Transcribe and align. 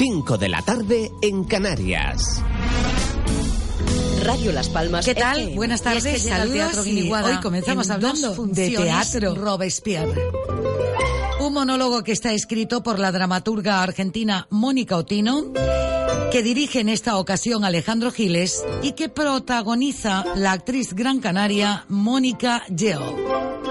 5 0.00 0.38
de 0.38 0.48
la 0.48 0.62
tarde 0.62 1.12
en 1.20 1.44
Canarias. 1.44 2.42
Radio 4.24 4.50
Las 4.50 4.70
Palmas. 4.70 5.04
¿Qué 5.04 5.14
tal? 5.14 5.50
Buenas 5.54 5.82
tardes. 5.82 6.06
Es 6.06 6.22
que 6.22 6.30
Saludos. 6.30 6.86
Y 6.86 7.12
hoy 7.12 7.36
comenzamos 7.42 7.90
hablando 7.90 8.34
de 8.46 8.70
teatro. 8.70 9.34
Robespierre. 9.34 10.22
Un 11.40 11.52
monólogo 11.52 12.02
que 12.02 12.12
está 12.12 12.32
escrito 12.32 12.82
por 12.82 12.98
la 12.98 13.12
dramaturga 13.12 13.82
argentina 13.82 14.46
Mónica 14.48 14.96
Otino, 14.96 15.52
que 16.32 16.42
dirige 16.42 16.80
en 16.80 16.88
esta 16.88 17.18
ocasión 17.18 17.62
Alejandro 17.62 18.10
Giles 18.10 18.64
y 18.80 18.92
que 18.92 19.10
protagoniza 19.10 20.24
la 20.34 20.52
actriz 20.52 20.94
gran 20.94 21.20
canaria 21.20 21.84
Mónica 21.88 22.64
Yeo. 22.74 23.69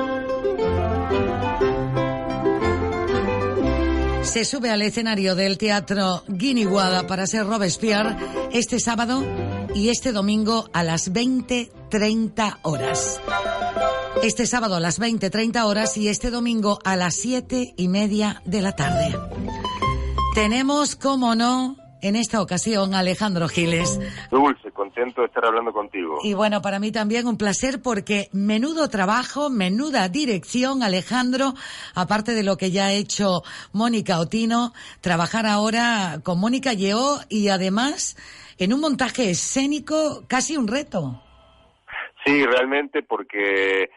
Se 4.30 4.46
sube 4.46 4.70
al 4.70 4.84
escenario 4.84 5.34
del 5.34 5.58
Teatro 5.58 6.24
Guiniguada 6.28 7.08
para 7.08 7.26
ser 7.26 7.48
Robespierre 7.48 8.16
este 8.52 8.80
sábado 8.80 9.26
y 9.74 9.90
este 9.90 10.12
domingo 10.12 10.70
a 10.72 10.84
las 10.84 11.12
20.30 11.12 12.60
horas. 12.62 13.20
Este 14.22 14.46
sábado 14.46 14.76
a 14.76 14.80
las 14.80 15.00
20.30 15.00 15.66
horas 15.66 15.98
y 15.98 16.10
este 16.10 16.30
domingo 16.30 16.78
a 16.86 16.96
las 16.96 17.16
7 17.16 17.74
y 17.76 17.88
media 17.88 18.44
de 18.46 18.62
la 18.62 18.76
tarde. 18.76 19.18
Tenemos, 20.36 20.96
como 20.96 21.34
no, 21.34 21.76
en 22.02 22.16
esta 22.16 22.42
ocasión 22.42 22.94
Alejandro 22.94 23.48
Giles. 23.48 24.00
Dulce, 24.32 24.72
contento 24.72 25.22
de 25.22 25.28
estar 25.28 25.46
hablando 25.46 25.72
contigo. 25.72 26.20
Y 26.24 26.34
bueno, 26.34 26.62
para 26.62 26.80
mí 26.80 26.92
también 26.92 27.28
un 27.28 27.38
placer 27.38 27.82
porque 27.82 28.30
menudo 28.32 28.90
trabajo, 28.90 29.50
menuda 29.50 30.08
dirección, 30.10 30.84
Alejandro, 30.84 31.54
aparte 31.96 32.34
de 32.34 32.44
lo 32.44 32.58
que 32.58 32.72
ya 32.72 32.88
ha 32.88 32.94
hecho 32.94 33.44
Mónica 33.74 34.20
Otino, 34.20 34.74
trabajar 35.02 35.46
ahora 35.46 36.20
con 36.24 36.40
Mónica 36.40 36.74
Lleó 36.74 37.20
y 37.30 37.50
además 37.50 38.18
en 38.58 38.74
un 38.74 38.82
montaje 38.82 39.30
escénico 39.30 40.24
casi 40.28 40.58
un 40.58 40.68
reto. 40.68 41.22
Sí, 42.26 42.46
realmente 42.46 43.02
porque 43.02 43.90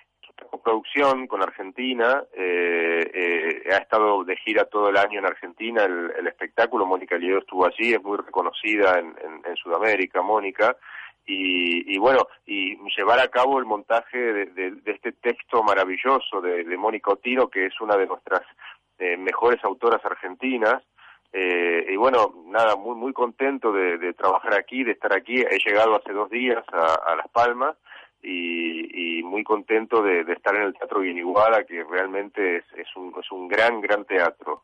producción 0.63 1.27
con 1.27 1.43
Argentina, 1.43 2.23
eh, 2.33 3.11
eh, 3.15 3.63
ha 3.73 3.79
estado 3.79 4.25
de 4.25 4.37
gira 4.37 4.65
todo 4.65 4.89
el 4.89 4.97
año 4.97 5.19
en 5.19 5.27
Argentina 5.27 5.85
el, 5.85 6.13
el 6.19 6.27
espectáculo, 6.27 6.87
Mónica 6.87 7.17
Lido 7.17 7.39
estuvo 7.39 7.67
allí, 7.67 7.93
es 7.93 8.03
muy 8.03 8.17
reconocida 8.19 8.99
en, 8.99 9.15
en, 9.45 9.57
Sudamérica, 9.57 10.23
Mónica, 10.23 10.77
y, 11.27 11.95
y, 11.95 11.99
bueno, 11.99 12.27
y 12.47 12.77
llevar 12.97 13.21
a 13.21 13.29
cabo 13.29 13.59
el 13.59 13.65
montaje 13.65 14.19
de, 14.19 14.75
este 14.87 15.13
texto 15.13 15.63
maravilloso 15.63 16.41
de, 16.41 16.65
Mónica 16.77 17.13
Otino, 17.13 17.49
que 17.49 17.67
es 17.67 17.81
una 17.81 17.97
de 17.97 18.07
nuestras 18.07 18.43
eh, 18.99 19.17
mejores 19.17 19.63
autoras 19.65 20.05
argentinas, 20.05 20.83
eh, 21.33 21.87
y 21.89 21.97
bueno, 21.97 22.35
nada, 22.47 22.77
muy 22.77 22.95
muy 22.97 23.13
contento 23.13 23.73
de, 23.73 24.13
trabajar 24.15 24.55
aquí, 24.55 24.85
de 24.85 24.93
estar 24.93 25.15
aquí. 25.15 25.41
He 25.41 25.59
llegado 25.65 25.97
hace 25.97 26.13
dos 26.13 26.29
días 26.29 26.65
a 26.73 27.15
Las 27.17 27.29
Palmas 27.29 27.77
y, 28.23 29.19
y, 29.19 29.23
muy 29.23 29.43
contento 29.45 30.03
de, 30.03 30.25
de, 30.25 30.33
estar 30.33 30.55
en 30.55 30.63
el 30.63 30.75
Teatro 30.75 31.01
Guiniguada, 31.01 31.65
que 31.65 31.83
realmente 31.85 32.59
es, 32.59 32.65
es, 32.77 32.87
un, 32.97 33.13
es 33.21 33.31
un 33.33 33.49
gran, 33.49 33.81
gran 33.81 34.05
teatro. 34.05 34.63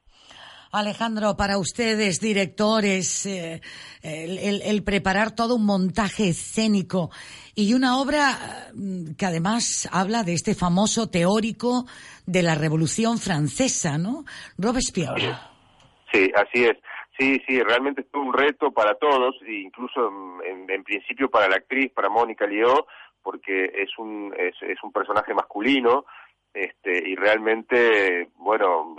Alejandro, 0.70 1.34
para 1.36 1.58
ustedes, 1.58 2.20
directores, 2.20 3.24
eh, 3.26 3.60
el, 4.02 4.38
el, 4.38 4.62
el, 4.62 4.84
preparar 4.84 5.34
todo 5.34 5.54
un 5.56 5.64
montaje 5.64 6.28
escénico 6.28 7.10
y 7.54 7.72
una 7.72 7.98
obra 7.98 8.68
mm, 8.74 9.14
que 9.16 9.26
además 9.26 9.88
habla 9.90 10.24
de 10.24 10.34
este 10.34 10.54
famoso 10.54 11.08
teórico 11.08 11.86
de 12.26 12.42
la 12.42 12.54
Revolución 12.54 13.18
Francesa, 13.18 13.96
¿no? 13.96 14.24
Robespierre. 14.58 15.34
Sí, 16.12 16.30
así 16.34 16.64
es. 16.64 16.76
Sí, 17.18 17.42
sí, 17.48 17.60
realmente 17.62 18.02
es 18.02 18.06
un 18.14 18.32
reto 18.32 18.70
para 18.70 18.94
todos, 18.94 19.34
incluso 19.48 20.08
en, 20.46 20.70
en 20.70 20.84
principio 20.84 21.28
para 21.28 21.48
la 21.48 21.56
actriz, 21.56 21.90
para 21.92 22.08
Mónica 22.08 22.46
Lió, 22.46 22.86
porque 23.28 23.70
es 23.74 23.90
un, 23.98 24.34
es, 24.38 24.82
un 24.82 24.90
personaje 24.90 25.34
masculino, 25.34 26.06
este 26.54 27.10
y 27.10 27.14
realmente 27.14 28.30
bueno 28.36 28.96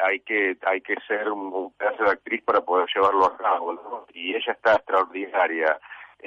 hay 0.00 0.20
que 0.20 0.56
hay 0.64 0.80
que 0.80 0.94
ser 1.08 1.28
un, 1.28 1.52
un, 1.52 1.72
pedazo 1.72 2.04
de 2.04 2.10
actriz 2.12 2.40
para 2.44 2.60
poder 2.60 2.86
llevarlo 2.94 3.26
a 3.26 3.36
cabo 3.36 4.06
y 4.14 4.32
ella 4.36 4.52
está 4.52 4.74
extraordinaria. 4.76 5.76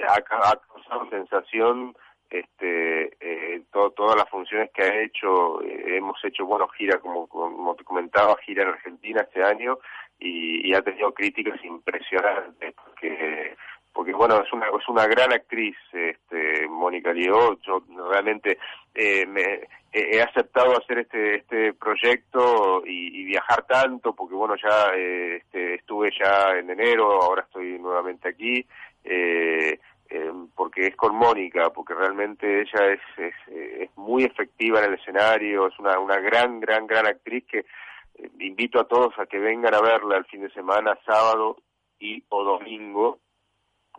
Ha, 0.09 0.13
ha 0.13 0.21
causado 0.21 1.09
sensación 1.09 1.95
este 2.29 3.15
eh, 3.21 3.61
to, 3.71 3.91
todas 3.91 4.17
las 4.17 4.29
funciones 4.29 4.69
que 4.73 4.83
ha 4.83 5.01
hecho. 5.03 5.61
Eh, 5.61 5.95
hemos 5.95 6.17
hecho 6.25 6.45
bueno 6.45 6.67
gira 6.67 6.99
como 6.99 7.27
como 7.27 7.75
te 7.75 7.85
comentaba 7.85 8.35
gira 8.45 8.63
en 8.63 8.69
Argentina 8.71 9.21
este 9.21 9.41
año 9.41 9.79
y, 10.19 10.69
y 10.69 10.73
ha 10.73 10.81
tenido 10.81 11.13
críticas 11.13 11.63
impresionantes 11.63 12.73
porque 12.73 13.55
porque 13.97 14.13
bueno 14.13 14.39
es 14.43 14.53
una 14.53 14.67
es 14.67 14.87
una 14.87 15.07
gran 15.07 15.33
actriz 15.33 15.75
este 15.91 16.67
Mónica 16.67 17.11
Lió 17.11 17.59
yo 17.61 17.81
realmente 18.11 18.59
eh, 18.93 19.25
me 19.25 19.67
he 19.91 20.21
aceptado 20.21 20.77
hacer 20.77 20.99
este 20.99 21.37
este 21.37 21.73
proyecto 21.73 22.83
y, 22.85 23.25
viajar 23.25 23.65
tanto 23.65 24.13
porque 24.13 24.35
bueno 24.35 24.55
ya 24.55 24.93
eh, 24.95 25.37
este, 25.37 25.73
estuve 25.73 26.11
ya 26.11 26.59
en 26.59 26.69
enero 26.69 27.23
ahora 27.23 27.41
estoy 27.41 27.79
nuevamente 27.79 28.29
aquí 28.29 28.63
eh, 29.03 29.79
eh, 30.09 30.31
porque 30.55 30.85
es 30.85 30.95
con 30.95 31.15
Mónica 31.15 31.71
porque 31.71 31.95
realmente 31.95 32.61
ella 32.61 32.93
es, 32.93 33.01
es, 33.17 33.35
es 33.81 33.97
muy 33.97 34.25
efectiva 34.25 34.77
en 34.77 34.93
el 34.93 34.99
escenario 34.99 35.69
es 35.69 35.79
una 35.79 35.97
una 35.97 36.19
gran 36.19 36.59
gran 36.59 36.85
gran 36.85 37.07
actriz 37.07 37.45
que 37.47 37.65
eh, 38.13 38.29
invito 38.41 38.79
a 38.79 38.87
todos 38.87 39.17
a 39.17 39.25
que 39.25 39.39
vengan 39.39 39.73
a 39.73 39.81
verla 39.81 40.17
el 40.17 40.25
fin 40.25 40.41
de 40.41 40.51
semana 40.51 40.99
sábado 41.03 41.57
y 41.99 42.23
o 42.29 42.43
domingo 42.43 43.17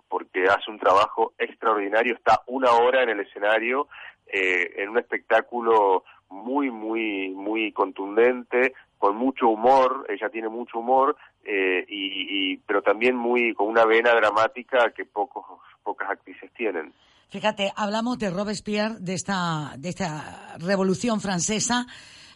porque 0.08 0.44
hace 0.44 0.70
un 0.70 0.78
trabajo 0.78 1.32
extraordinario, 1.38 2.14
está 2.14 2.40
una 2.46 2.72
hora 2.72 3.02
en 3.02 3.10
el 3.10 3.20
escenario, 3.20 3.88
eh, 4.26 4.74
en 4.76 4.90
un 4.90 4.98
espectáculo 4.98 6.04
muy, 6.30 6.70
muy, 6.70 7.30
muy 7.30 7.72
contundente, 7.72 8.74
con 8.98 9.16
mucho 9.16 9.48
humor, 9.48 10.06
ella 10.08 10.28
tiene 10.28 10.48
mucho 10.48 10.80
humor, 10.80 11.16
eh, 11.44 11.84
y, 11.88 12.52
y, 12.52 12.56
pero 12.58 12.82
también 12.82 13.16
muy, 13.16 13.54
con 13.54 13.68
una 13.68 13.84
vena 13.84 14.12
dramática 14.12 14.90
que 14.94 15.04
pocos, 15.04 15.44
pocas 15.82 16.10
actrices 16.10 16.50
tienen. 16.52 16.92
Fíjate, 17.30 17.72
hablamos 17.76 18.18
de 18.18 18.30
Robespierre, 18.30 18.96
de 19.00 19.14
esta, 19.14 19.74
de 19.78 19.90
esta 19.90 20.56
revolución 20.58 21.20
francesa, 21.20 21.86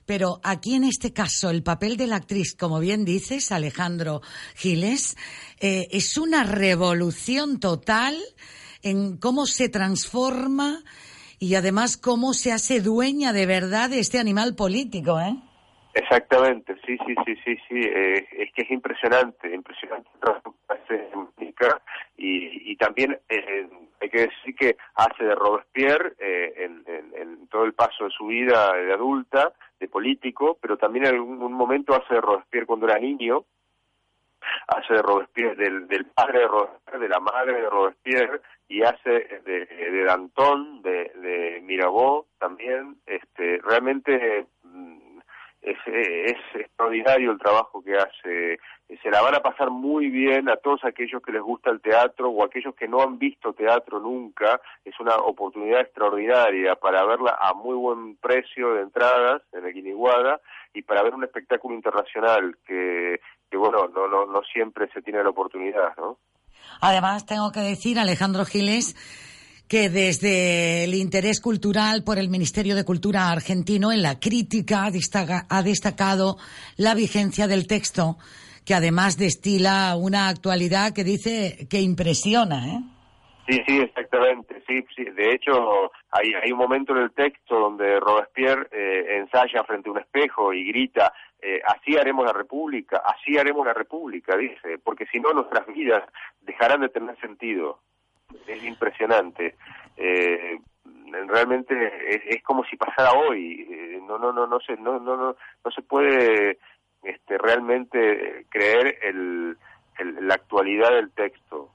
pero 0.06 0.40
aquí 0.42 0.74
en 0.74 0.84
este 0.84 1.12
caso 1.12 1.50
el 1.50 1.62
papel 1.62 1.96
de 1.96 2.06
la 2.06 2.16
actriz, 2.16 2.54
como 2.54 2.80
bien 2.80 3.04
dices, 3.04 3.52
Alejandro 3.52 4.20
Giles, 4.56 5.16
eh, 5.60 5.88
es 5.90 6.16
una 6.16 6.44
revolución 6.44 7.60
total 7.60 8.16
en 8.82 9.18
cómo 9.18 9.46
se 9.46 9.68
transforma 9.68 10.78
y 11.38 11.54
además 11.54 11.96
cómo 11.96 12.32
se 12.32 12.52
hace 12.52 12.80
dueña 12.80 13.32
de 13.32 13.46
verdad 13.46 13.90
de 13.90 13.98
este 13.98 14.18
animal 14.18 14.54
político, 14.56 15.20
¿eh? 15.20 15.36
Exactamente, 15.94 16.74
sí, 16.86 16.96
sí, 17.06 17.14
sí, 17.26 17.34
sí, 17.44 17.56
sí, 17.68 17.80
eh, 17.80 18.26
es 18.38 18.52
que 18.54 18.62
es 18.62 18.70
impresionante, 18.70 19.54
impresionante 19.54 20.08
y, 22.16 22.72
y 22.72 22.76
también 22.76 23.18
eh, 23.28 23.68
hay 24.00 24.08
que 24.08 24.20
decir 24.20 24.54
que 24.56 24.76
hace 24.94 25.24
de 25.24 25.34
Robespierre 25.34 26.14
eh, 26.18 26.52
en, 26.64 26.82
todo 27.48 27.64
el 27.64 27.74
paso 27.74 28.04
de 28.04 28.10
su 28.10 28.26
vida 28.28 28.72
de 28.72 28.94
adulta, 28.94 29.52
de 29.82 29.88
político, 29.88 30.56
pero 30.60 30.76
también 30.76 31.06
en 31.06 31.14
algún 31.14 31.52
momento 31.52 31.92
hace 31.92 32.14
de 32.14 32.20
Robespierre 32.20 32.66
cuando 32.66 32.86
era 32.86 32.98
niño, 32.98 33.44
hace 34.68 34.94
de 34.94 35.02
Robespierre, 35.02 35.56
del, 35.56 35.88
del 35.88 36.06
padre 36.06 36.40
de 36.40 36.48
Robespierre, 36.48 36.98
de 37.00 37.08
la 37.08 37.20
madre 37.20 37.60
de 37.60 37.68
Robespierre, 37.68 38.40
y 38.68 38.82
hace 38.82 39.10
de, 39.44 39.66
de 39.66 40.04
Danton, 40.04 40.82
de, 40.82 41.12
de 41.16 41.60
Mirabeau 41.62 42.26
también, 42.38 42.96
este, 43.06 43.60
realmente 43.64 44.46
es, 45.62 45.76
extraordinario 46.54 47.32
el 47.32 47.38
trabajo 47.38 47.82
que 47.82 47.96
hace. 47.96 48.58
Se 49.02 49.10
la 49.10 49.22
van 49.22 49.34
a 49.34 49.40
pasar 49.40 49.70
muy 49.70 50.08
bien 50.08 50.48
a 50.48 50.56
todos 50.56 50.84
aquellos 50.84 51.22
que 51.22 51.32
les 51.32 51.40
gusta 51.40 51.70
el 51.70 51.80
teatro 51.80 52.28
o 52.28 52.44
aquellos 52.44 52.74
que 52.74 52.88
no 52.88 53.00
han 53.00 53.18
visto 53.18 53.52
teatro 53.52 54.00
nunca. 54.00 54.60
Es 54.84 54.98
una 55.00 55.16
oportunidad 55.16 55.80
extraordinaria 55.80 56.74
para 56.74 57.04
verla 57.06 57.38
a 57.40 57.54
muy 57.54 57.74
buen 57.74 58.16
precio 58.16 58.74
de 58.74 58.82
entradas 58.82 59.42
en 59.52 59.64
el 59.66 59.72
y 60.74 60.82
para 60.82 61.02
ver 61.02 61.14
un 61.14 61.24
espectáculo 61.24 61.74
internacional 61.74 62.56
que, 62.66 63.20
que 63.50 63.56
bueno, 63.56 63.88
no, 63.94 64.08
no, 64.08 64.26
no 64.26 64.42
siempre 64.42 64.88
se 64.92 65.02
tiene 65.02 65.22
la 65.22 65.30
oportunidad, 65.30 65.96
¿no? 65.96 66.18
Además, 66.80 67.26
tengo 67.26 67.52
que 67.52 67.60
decir, 67.60 67.98
Alejandro 67.98 68.44
Giles, 68.44 68.94
que 69.72 69.88
desde 69.88 70.84
el 70.84 70.92
interés 70.92 71.40
cultural 71.40 72.04
por 72.04 72.18
el 72.18 72.28
Ministerio 72.28 72.76
de 72.76 72.84
Cultura 72.84 73.30
argentino 73.30 73.90
en 73.90 74.02
la 74.02 74.20
crítica 74.20 74.84
ha 74.84 75.62
destacado 75.62 76.36
la 76.76 76.94
vigencia 76.94 77.46
del 77.46 77.66
texto, 77.66 78.18
que 78.66 78.74
además 78.74 79.16
destila 79.16 79.96
una 79.96 80.28
actualidad 80.28 80.92
que 80.92 81.04
dice 81.04 81.66
que 81.70 81.80
impresiona, 81.80 82.68
¿eh? 82.68 82.80
Sí, 83.48 83.62
sí, 83.66 83.80
exactamente. 83.80 84.62
Sí, 84.68 84.84
sí. 84.94 85.04
De 85.04 85.32
hecho, 85.32 85.90
hay, 86.10 86.52
un 86.52 86.58
momento 86.58 86.94
en 86.94 87.04
el 87.04 87.12
texto 87.12 87.58
donde 87.58 87.98
Robespierre 87.98 88.68
eh, 88.72 89.20
ensaya 89.20 89.64
frente 89.64 89.88
a 89.88 89.92
un 89.92 90.00
espejo 90.00 90.52
y 90.52 90.66
grita, 90.66 91.14
eh, 91.40 91.62
así 91.66 91.96
haremos 91.96 92.26
la 92.26 92.34
República, 92.34 93.02
así 93.06 93.38
haremos 93.38 93.66
la 93.66 93.72
República, 93.72 94.36
dice, 94.36 94.76
porque 94.84 95.06
si 95.06 95.18
no 95.18 95.32
nuestras 95.32 95.66
vidas 95.68 96.04
dejarán 96.42 96.82
de 96.82 96.90
tener 96.90 97.18
sentido 97.20 97.80
es 98.46 98.64
impresionante. 98.64 99.56
Eh, 99.96 100.58
realmente 101.26 101.74
es, 102.34 102.42
como 102.42 102.64
si 102.64 102.76
pasara 102.76 103.12
hoy. 103.12 103.66
Eh, 103.70 104.00
no, 104.06 104.18
no, 104.18 104.32
no, 104.32 104.46
no 104.46 104.60
se, 104.60 104.76
no, 104.76 104.98
no, 104.98 105.16
no, 105.16 105.36
no 105.64 105.70
se 105.70 105.82
puede 105.82 106.58
este, 107.02 107.38
realmente 107.38 108.46
creer 108.48 108.98
el, 109.02 109.56
la 110.20 110.34
actualidad 110.34 110.90
del 110.90 111.10
texto. 111.12 111.70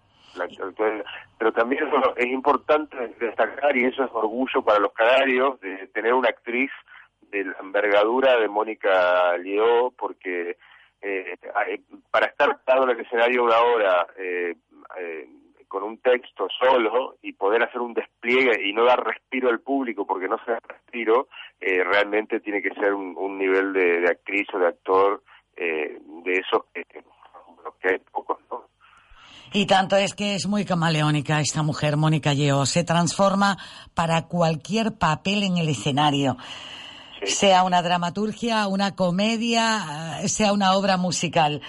pero 1.38 1.52
también 1.52 1.84
es 2.16 2.28
importante 2.28 2.96
destacar, 3.20 3.76
y 3.76 3.86
eso 3.86 4.04
es 4.04 4.12
orgullo 4.14 4.62
para 4.64 4.80
los 4.80 4.94
canarios, 4.94 5.60
de 5.62 5.88
tener 5.88 6.14
una 6.14 6.30
actriz 6.30 6.72
de 7.32 7.44
la 7.46 7.56
envergadura 7.60 8.40
de 8.40 8.48
Mónica 8.48 9.38
Lió, 9.38 9.92
porque 9.98 10.58
eh, 11.02 11.38
para 12.12 12.28
estar 12.28 12.58
en 12.84 12.90
el 12.90 13.00
escenario 13.00 13.44
una 13.44 13.60
hora 13.60 14.08
eh, 14.18 14.56
eh, 14.98 15.30
con 15.68 15.84
un 15.84 15.98
texto 16.00 16.48
solo 16.60 17.18
y 17.22 17.34
poder 17.34 17.64
hacer 17.64 17.82
un 17.82 17.94
despliegue 17.94 18.68
y 18.68 18.74
no 18.74 18.86
dar 18.86 19.04
respiro 19.04 19.50
al 19.50 19.60
público 19.60 20.06
porque 20.06 20.28
no 20.28 20.38
se 20.46 20.52
da 20.52 20.60
respiro, 20.68 21.28
eh, 21.60 21.84
realmente 21.84 22.40
tiene 22.40 22.62
que 22.62 22.74
ser 22.74 22.94
un, 22.94 23.38
nivel 23.38 23.74
de, 23.74 24.08
actriz 24.08 24.48
o 24.54 24.60
de 24.60 24.68
actor 24.68 25.24
eh, 25.56 26.00
de 26.24 26.34
esos 26.34 26.64
que, 26.74 26.84
que 26.84 27.90
hay 27.90 28.00
pocos, 28.12 28.40
¿no? 28.50 28.66
Y 29.54 29.66
tanto 29.66 29.96
es 29.96 30.14
que 30.14 30.36
es 30.36 30.46
muy 30.46 30.66
camaleónica 30.66 31.40
esta 31.40 31.64
mujer, 31.64 31.96
Mónica 31.96 32.34
Yeo. 32.34 32.66
Se 32.66 32.84
transforma 32.84 33.58
para 33.94 34.28
cualquier 34.28 34.98
papel 34.98 35.44
en 35.44 35.58
el 35.58 35.70
escenario. 35.70 36.38
Sea 37.24 37.64
una 37.64 37.82
dramaturgia, 37.82 38.68
una 38.68 38.96
comedia, 38.96 40.28
sea 40.28 40.52
una 40.52 40.74
obra 40.74 40.98
musical 40.98 41.62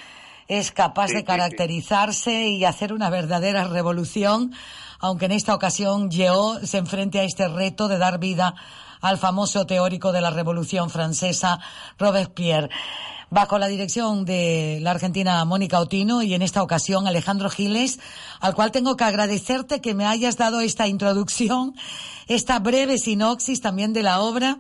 es 0.49 0.73
capaz 0.73 1.09
de 1.09 1.25
caracterizarse 1.25 2.49
y 2.49 2.65
hacer 2.65 2.95
una 2.95 3.11
verdadera 3.11 3.65
revolución, 3.65 4.53
aunque 4.99 5.27
en 5.27 5.33
esta 5.33 5.55
ocasión 5.55 6.11
Yeo 6.11 6.59
se 6.67 6.79
enfrente 6.79 7.21
a 7.21 7.25
este 7.25 7.49
reto 7.49 7.87
de 7.87 7.99
dar 7.99 8.19
vida 8.19 8.55
al 9.03 9.19
famoso 9.19 9.67
teórico 9.67 10.11
de 10.11 10.23
la 10.23 10.31
Revolución 10.31 10.91
Francesa, 10.91 11.61
Robespierre. 11.99 12.71
Bajo 13.31 13.59
la 13.59 13.69
dirección 13.69 14.25
de 14.25 14.79
la 14.81 14.93
argentina 14.93 15.45
Mónica 15.45 15.81
Otino 15.81 16.23
y 16.23 16.33
en 16.33 16.41
esta 16.41 16.63
ocasión 16.63 17.07
Alejandro 17.07 17.51
Giles, 17.51 18.01
al 18.41 18.55
cual 18.55 18.73
tengo 18.73 18.97
que 18.97 19.05
agradecerte 19.05 19.83
que 19.83 19.93
me 19.93 20.07
hayas 20.07 20.39
dado 20.39 20.63
esta 20.63 20.89
introducción, 20.89 21.75
esta 22.29 22.59
breve 22.59 22.99
sinopsis 22.99 23.61
también 23.61 23.93
de 23.93 24.03
la 24.03 24.21
obra 24.21 24.59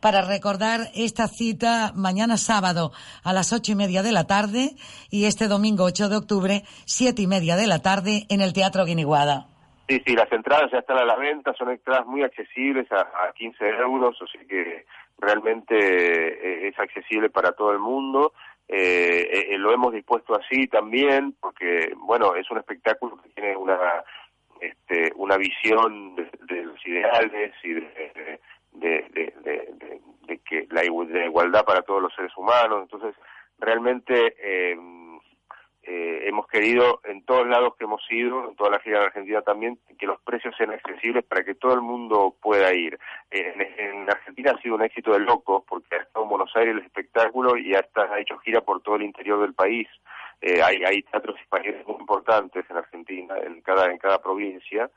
para 0.00 0.22
recordar 0.22 0.88
esta 0.94 1.28
cita 1.28 1.92
mañana 1.94 2.36
sábado 2.36 2.92
a 3.22 3.32
las 3.32 3.52
ocho 3.52 3.72
y 3.72 3.74
media 3.74 4.02
de 4.02 4.12
la 4.12 4.26
tarde 4.26 4.70
y 5.10 5.26
este 5.26 5.46
domingo 5.46 5.84
8 5.84 6.08
de 6.08 6.16
octubre, 6.16 6.62
siete 6.86 7.22
y 7.22 7.26
media 7.26 7.56
de 7.56 7.66
la 7.66 7.80
tarde 7.80 8.26
en 8.30 8.40
el 8.40 8.52
Teatro 8.52 8.84
Guiniguada. 8.84 9.46
Sí, 9.88 10.00
sí, 10.06 10.14
las 10.14 10.30
entradas 10.32 10.70
ya 10.72 10.78
están 10.78 10.98
a 10.98 11.04
la 11.04 11.16
venta, 11.16 11.52
son 11.54 11.70
entradas 11.70 12.06
muy 12.06 12.22
accesibles 12.22 12.90
a, 12.92 13.00
a 13.00 13.32
15 13.34 13.68
euros, 13.80 14.16
así 14.22 14.46
que 14.46 14.86
realmente 15.18 15.76
eh, 15.76 16.68
es 16.68 16.78
accesible 16.78 17.28
para 17.28 17.52
todo 17.52 17.72
el 17.72 17.80
mundo. 17.80 18.32
Eh, 18.68 19.48
eh, 19.50 19.58
lo 19.58 19.72
hemos 19.72 19.92
dispuesto 19.92 20.38
así 20.38 20.68
también, 20.68 21.34
porque, 21.40 21.92
bueno, 21.96 22.36
es 22.36 22.48
un 22.52 22.58
espectáculo 22.58 23.20
que 23.20 23.30
tiene 23.30 23.56
una, 23.56 23.76
este, 24.60 25.12
una 25.16 25.36
visión 25.36 26.16
de, 26.16 26.64
los 26.64 26.86
ideales 26.86 27.52
y 27.62 27.74
de, 27.74 28.40
de, 28.72 29.32
de, 30.26 30.38
que 30.48 30.66
la 30.70 30.84
igualdad 30.84 31.64
para 31.64 31.82
todos 31.82 32.02
los 32.02 32.14
seres 32.14 32.32
humanos. 32.36 32.82
Entonces, 32.82 33.14
realmente 33.58 34.34
eh, 34.38 34.76
eh, 35.82 36.28
hemos 36.28 36.46
querido 36.46 37.00
en 37.04 37.24
todos 37.24 37.46
lados 37.48 37.74
que 37.76 37.84
hemos 37.84 38.02
ido, 38.10 38.50
en 38.50 38.56
toda 38.56 38.70
la 38.70 38.80
gira 38.80 39.00
de 39.00 39.06
Argentina 39.06 39.42
también, 39.42 39.78
que 39.98 40.06
los 40.06 40.20
precios 40.20 40.54
sean 40.56 40.70
accesibles 40.70 41.24
para 41.24 41.42
que 41.42 41.54
todo 41.54 41.74
el 41.74 41.80
mundo 41.80 42.36
pueda 42.42 42.72
ir. 42.74 42.98
en, 43.30 44.08
Argentina 44.08 44.52
ha 44.52 44.62
sido 44.62 44.74
un 44.74 44.82
éxito 44.82 45.12
de 45.12 45.20
locos 45.20 45.64
porque 45.66 45.96
ha 45.96 45.98
estado 45.98 46.24
en 46.24 46.30
Buenos 46.30 46.54
Aires 46.54 46.76
el 46.76 46.84
espectáculo 46.84 47.56
y 47.56 47.74
hasta 47.74 48.02
ha 48.02 48.20
hecho 48.20 48.38
gira 48.38 48.60
por 48.60 48.82
todo 48.82 48.96
el 48.96 49.02
interior 49.02 49.40
del 49.40 49.54
país. 49.54 49.88
Eh, 50.40 50.62
hay, 50.62 50.82
hay 50.84 51.02
teatros 51.02 51.38
españoles 51.40 51.86
muy 51.86 51.96
importantes 52.00 52.64
en 52.70 52.76
Argentina, 52.76 53.34
en 53.38 53.60
cada, 53.60 53.90
en 53.90 53.98
cada 53.98 54.22
provincia 54.22 54.90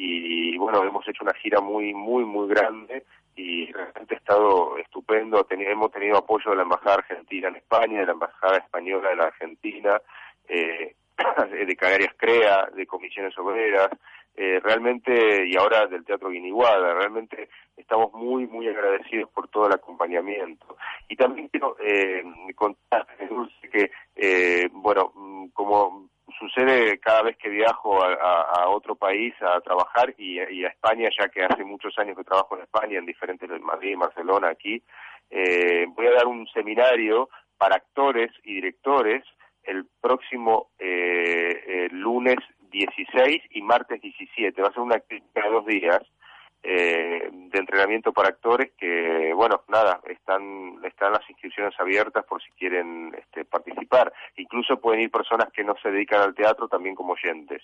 y 0.00 0.56
bueno, 0.58 0.84
hemos 0.84 1.06
hecho 1.08 1.24
una 1.24 1.34
gira 1.34 1.60
muy, 1.60 1.92
muy, 1.92 2.24
muy 2.24 2.48
grande 2.48 3.04
y 3.34 3.70
realmente 3.72 4.14
ha 4.14 4.18
estado 4.18 4.78
estupendo. 4.78 5.44
hemos 5.50 5.90
tenido 5.90 6.18
apoyo 6.18 6.50
de 6.50 6.56
la 6.56 6.62
Embajada 6.62 6.96
Argentina 6.96 7.48
en 7.48 7.56
España, 7.56 8.00
de 8.00 8.06
la 8.06 8.12
Embajada 8.12 8.58
Española 8.58 9.10
de 9.10 9.16
la 9.16 9.24
Argentina, 9.24 10.00
eh, 10.48 10.94
de 11.66 11.76
Canarias 11.76 12.14
Crea, 12.16 12.68
de 12.72 12.86
Comisiones 12.86 13.36
Obreras, 13.38 13.90
eh, 14.40 14.60
realmente, 14.62 15.48
y 15.48 15.56
ahora 15.56 15.88
del 15.88 16.04
Teatro 16.04 16.30
Guiniguada, 16.30 16.94
realmente 16.94 17.48
estamos 17.76 18.12
muy, 18.12 18.46
muy 18.46 18.68
agradecidos 18.68 19.28
por 19.30 19.48
todo 19.48 19.66
el 19.66 19.72
acompañamiento. 19.72 20.76
Y 21.08 21.16
también 21.16 21.48
quiero 21.48 21.76
eh, 21.80 22.22
contar, 22.54 23.04
que, 23.72 23.90
eh, 24.14 24.68
bueno, 24.70 25.10
mm, 25.12 25.48
como 25.48 26.08
sucede 26.38 27.00
cada 27.00 27.22
vez 27.22 27.36
que 27.36 27.48
viajo 27.48 28.00
a, 28.00 28.68
otro 28.68 28.94
país 28.94 29.34
a 29.42 29.60
trabajar 29.60 30.14
y, 30.16 30.38
a 30.38 30.68
España, 30.68 31.08
ya 31.18 31.28
que 31.30 31.42
hace 31.42 31.64
muchos 31.64 31.98
años 31.98 32.16
que 32.16 32.22
trabajo 32.22 32.54
en 32.56 32.62
España, 32.62 32.98
en 32.98 33.06
diferentes, 33.06 33.50
en 33.50 33.64
Madrid, 33.64 33.96
Barcelona, 33.98 34.50
aquí, 34.50 34.80
eh, 35.30 35.84
voy 35.88 36.06
a 36.06 36.12
dar 36.12 36.28
un 36.28 36.46
seminario 36.54 37.28
para 37.56 37.74
actores 37.74 38.30
y 38.44 38.54
directores 38.54 39.24
el 39.64 39.84
próximo 40.00 40.70
eh, 40.78 41.88
lunes 41.90 42.36
16 42.70 43.42
y 43.50 43.62
martes 43.62 44.00
17. 44.00 44.60
Va 44.62 44.68
a 44.68 44.72
ser 44.72 44.82
una 44.82 44.96
actividad 44.96 45.44
de 45.44 45.50
dos 45.50 45.66
días 45.66 46.00
eh, 46.62 47.28
de 47.30 47.58
entrenamiento 47.58 48.12
para 48.12 48.30
actores 48.30 48.72
que, 48.76 49.32
bueno, 49.34 49.62
nada, 49.68 50.00
están, 50.08 50.80
están 50.84 51.12
las 51.12 51.28
inscripciones 51.30 51.78
abiertas 51.78 52.24
por 52.24 52.42
si 52.42 52.50
quieren 52.52 53.14
este, 53.16 53.44
participar. 53.44 54.12
Incluso 54.36 54.80
pueden 54.80 55.02
ir 55.02 55.10
personas 55.10 55.52
que 55.52 55.64
no 55.64 55.74
se 55.82 55.90
dedican 55.90 56.20
al 56.20 56.34
teatro 56.34 56.68
también 56.68 56.94
como 56.94 57.12
oyentes. 57.12 57.62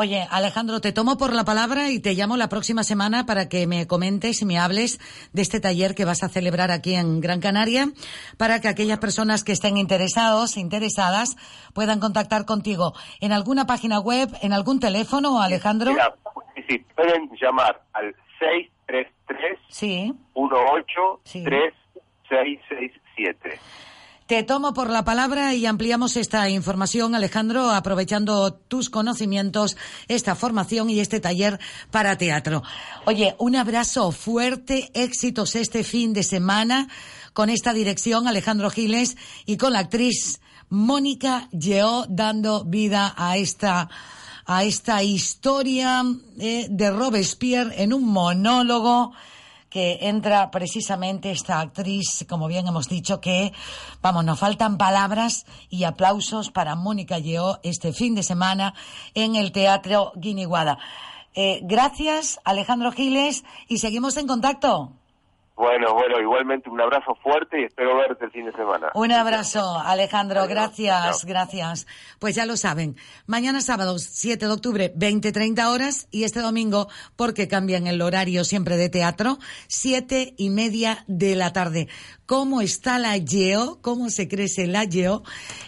Oye, 0.00 0.28
Alejandro, 0.30 0.80
te 0.80 0.92
tomo 0.92 1.18
por 1.18 1.32
la 1.32 1.44
palabra 1.44 1.90
y 1.90 1.98
te 1.98 2.14
llamo 2.14 2.36
la 2.36 2.48
próxima 2.48 2.84
semana 2.84 3.26
para 3.26 3.48
que 3.48 3.66
me 3.66 3.88
comentes 3.88 4.40
y 4.42 4.44
me 4.44 4.56
hables 4.56 5.00
de 5.32 5.42
este 5.42 5.58
taller 5.58 5.96
que 5.96 6.04
vas 6.04 6.22
a 6.22 6.28
celebrar 6.28 6.70
aquí 6.70 6.94
en 6.94 7.20
Gran 7.20 7.40
Canaria, 7.40 7.88
para 8.36 8.60
que 8.60 8.68
aquellas 8.68 9.00
personas 9.00 9.42
que 9.42 9.50
estén 9.50 9.76
interesados, 9.76 10.56
interesadas, 10.56 11.36
puedan 11.74 11.98
contactar 11.98 12.46
contigo 12.46 12.94
en 13.20 13.32
alguna 13.32 13.66
página 13.66 13.98
web, 13.98 14.28
en 14.40 14.52
algún 14.52 14.78
teléfono, 14.78 15.42
Alejandro. 15.42 15.90
Mira, 15.90 16.14
sí, 16.68 16.78
pueden 16.94 17.28
llamar 17.42 17.82
al 17.92 18.14
633 18.38 19.58
sí. 19.68 20.14
18 20.36 21.22
3667. 21.42 23.58
Te 24.28 24.42
tomo 24.42 24.74
por 24.74 24.90
la 24.90 25.06
palabra 25.06 25.54
y 25.54 25.64
ampliamos 25.64 26.18
esta 26.18 26.50
información, 26.50 27.14
Alejandro, 27.14 27.70
aprovechando 27.70 28.52
tus 28.52 28.90
conocimientos, 28.90 29.78
esta 30.06 30.34
formación 30.34 30.90
y 30.90 31.00
este 31.00 31.18
taller 31.18 31.58
para 31.90 32.18
teatro. 32.18 32.62
Oye, 33.06 33.36
un 33.38 33.56
abrazo 33.56 34.12
fuerte, 34.12 34.90
éxitos 34.92 35.56
este 35.56 35.82
fin 35.82 36.12
de 36.12 36.24
semana 36.24 36.88
con 37.32 37.48
esta 37.48 37.72
dirección, 37.72 38.28
Alejandro 38.28 38.68
Giles, 38.68 39.16
y 39.46 39.56
con 39.56 39.72
la 39.72 39.78
actriz 39.78 40.42
Mónica 40.68 41.48
Yeó, 41.50 42.04
dando 42.10 42.66
vida 42.66 43.14
a 43.16 43.38
esta 43.38 43.88
a 44.44 44.64
esta 44.64 45.02
historia 45.02 46.04
eh, 46.38 46.66
de 46.68 46.90
Robespierre 46.90 47.82
en 47.82 47.94
un 47.94 48.04
monólogo 48.04 49.12
que 49.70 49.98
entra 50.02 50.50
precisamente 50.50 51.30
esta 51.30 51.60
actriz, 51.60 52.24
como 52.28 52.48
bien 52.48 52.66
hemos 52.66 52.88
dicho, 52.88 53.20
que, 53.20 53.52
vamos, 54.00 54.24
nos 54.24 54.38
faltan 54.38 54.78
palabras 54.78 55.46
y 55.68 55.84
aplausos 55.84 56.50
para 56.50 56.74
Mónica 56.74 57.18
Yeó 57.18 57.60
este 57.62 57.92
fin 57.92 58.14
de 58.14 58.22
semana 58.22 58.74
en 59.14 59.36
el 59.36 59.52
Teatro 59.52 60.12
Guiniguada. 60.16 60.78
Eh, 61.34 61.60
gracias, 61.62 62.40
Alejandro 62.44 62.92
Giles, 62.92 63.44
y 63.68 63.78
seguimos 63.78 64.16
en 64.16 64.26
contacto. 64.26 64.97
Bueno, 65.58 65.92
bueno, 65.92 66.20
igualmente 66.20 66.70
un 66.70 66.80
abrazo 66.80 67.16
fuerte 67.20 67.60
y 67.60 67.64
espero 67.64 67.96
verte 67.96 68.24
el 68.24 68.30
fin 68.30 68.46
de 68.46 68.52
semana. 68.52 68.92
Un 68.94 69.10
abrazo, 69.10 69.76
Alejandro. 69.84 70.46
Gracias, 70.46 71.24
gracias. 71.24 71.88
Pues 72.20 72.36
ya 72.36 72.46
lo 72.46 72.56
saben. 72.56 72.94
Mañana 73.26 73.60
sábado, 73.60 73.98
7 73.98 74.46
de 74.46 74.52
octubre, 74.52 74.94
20-30 74.94 75.66
horas. 75.66 76.06
Y 76.12 76.22
este 76.22 76.38
domingo, 76.38 76.86
porque 77.16 77.48
cambian 77.48 77.88
el 77.88 78.00
horario 78.02 78.44
siempre 78.44 78.76
de 78.76 78.88
teatro, 78.88 79.38
siete 79.66 80.34
y 80.36 80.50
media 80.50 81.04
de 81.08 81.34
la 81.34 81.52
tarde. 81.52 81.88
¿Cómo 82.28 82.60
está 82.60 82.98
la 82.98 83.16
Yeo? 83.16 83.78
¿Cómo 83.80 84.10
se 84.10 84.28
crece 84.28 84.66
la 84.66 84.84
Yeo 84.84 85.22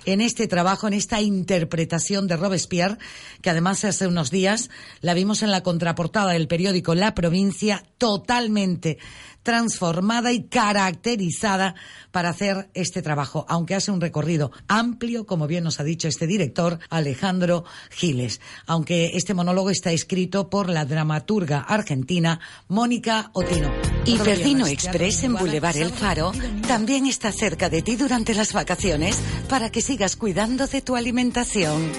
en 0.05 0.21
este 0.21 0.47
trabajo, 0.47 0.89
en 0.89 0.93
esta 0.93 1.23
interpretación 1.23 2.27
de 2.27 2.37
Robespierre? 2.37 2.99
Que 3.41 3.49
además 3.49 3.83
hace 3.87 4.07
unos 4.07 4.31
días 4.31 4.69
la 5.01 5.15
vimos 5.15 5.43
en 5.43 5.53
la 5.53 5.63
contraportada 5.63 6.33
del 6.33 6.49
periódico 6.49 6.95
La 6.95 7.15
Provincia, 7.15 7.83
totalmente 7.97 8.99
transformada 9.43 10.33
y 10.33 10.45
caracterizada 10.45 11.75
para 12.11 12.31
hacer 12.31 12.69
este 12.75 13.03
trabajo, 13.03 13.47
aunque 13.49 13.75
hace 13.75 13.91
un 13.91 14.01
recorrido 14.01 14.53
amplio, 14.69 15.27
como 15.27 15.47
bien 15.47 15.65
nos 15.65 15.81
ha 15.81 15.85
dicho 15.85 16.09
este 16.09 16.27
director, 16.27 16.79
Alejandro 16.91 17.65
Giles, 17.91 18.41
aunque 18.67 19.13
este 19.15 19.35
monólogo 19.35 19.71
está 19.71 19.93
escrito 19.93 20.51
por 20.51 20.69
la 20.69 20.85
dramaturga 20.85 21.61
argentina 21.61 22.41
Mónica 22.69 23.31
Otino. 23.33 23.73
Y 24.05 24.19
Perdino 24.19 24.67
Express 24.67 25.25
en 25.25 25.35
Boulevard 25.35 25.77
El 25.77 25.91
Faro 25.91 26.33
también 26.67 27.07
está 27.07 27.33
cerca 27.33 27.69
de 27.69 27.83
ti 27.83 27.97
durante 27.97 28.35
las 28.35 28.53
vacaciones 28.53 29.19
para 29.49 29.71
que 29.71 29.81
sigas 29.81 30.17
cuidando 30.17 30.67
de 30.67 30.81
tu 30.83 30.97
alimentación. 30.97 31.91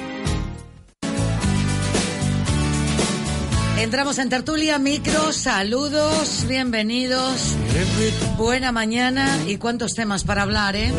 Entramos 3.82 4.20
en 4.20 4.30
tertulia, 4.30 4.78
micro, 4.78 5.34
saludos, 5.34 6.46
bienvenidos, 6.48 7.56
buena 8.38 8.72
mañana 8.72 9.40
y 9.48 9.58
cuántos 9.58 9.96
temas 9.96 10.24
para 10.24 10.44
hablar, 10.44 10.76
¿eh? 10.76 10.94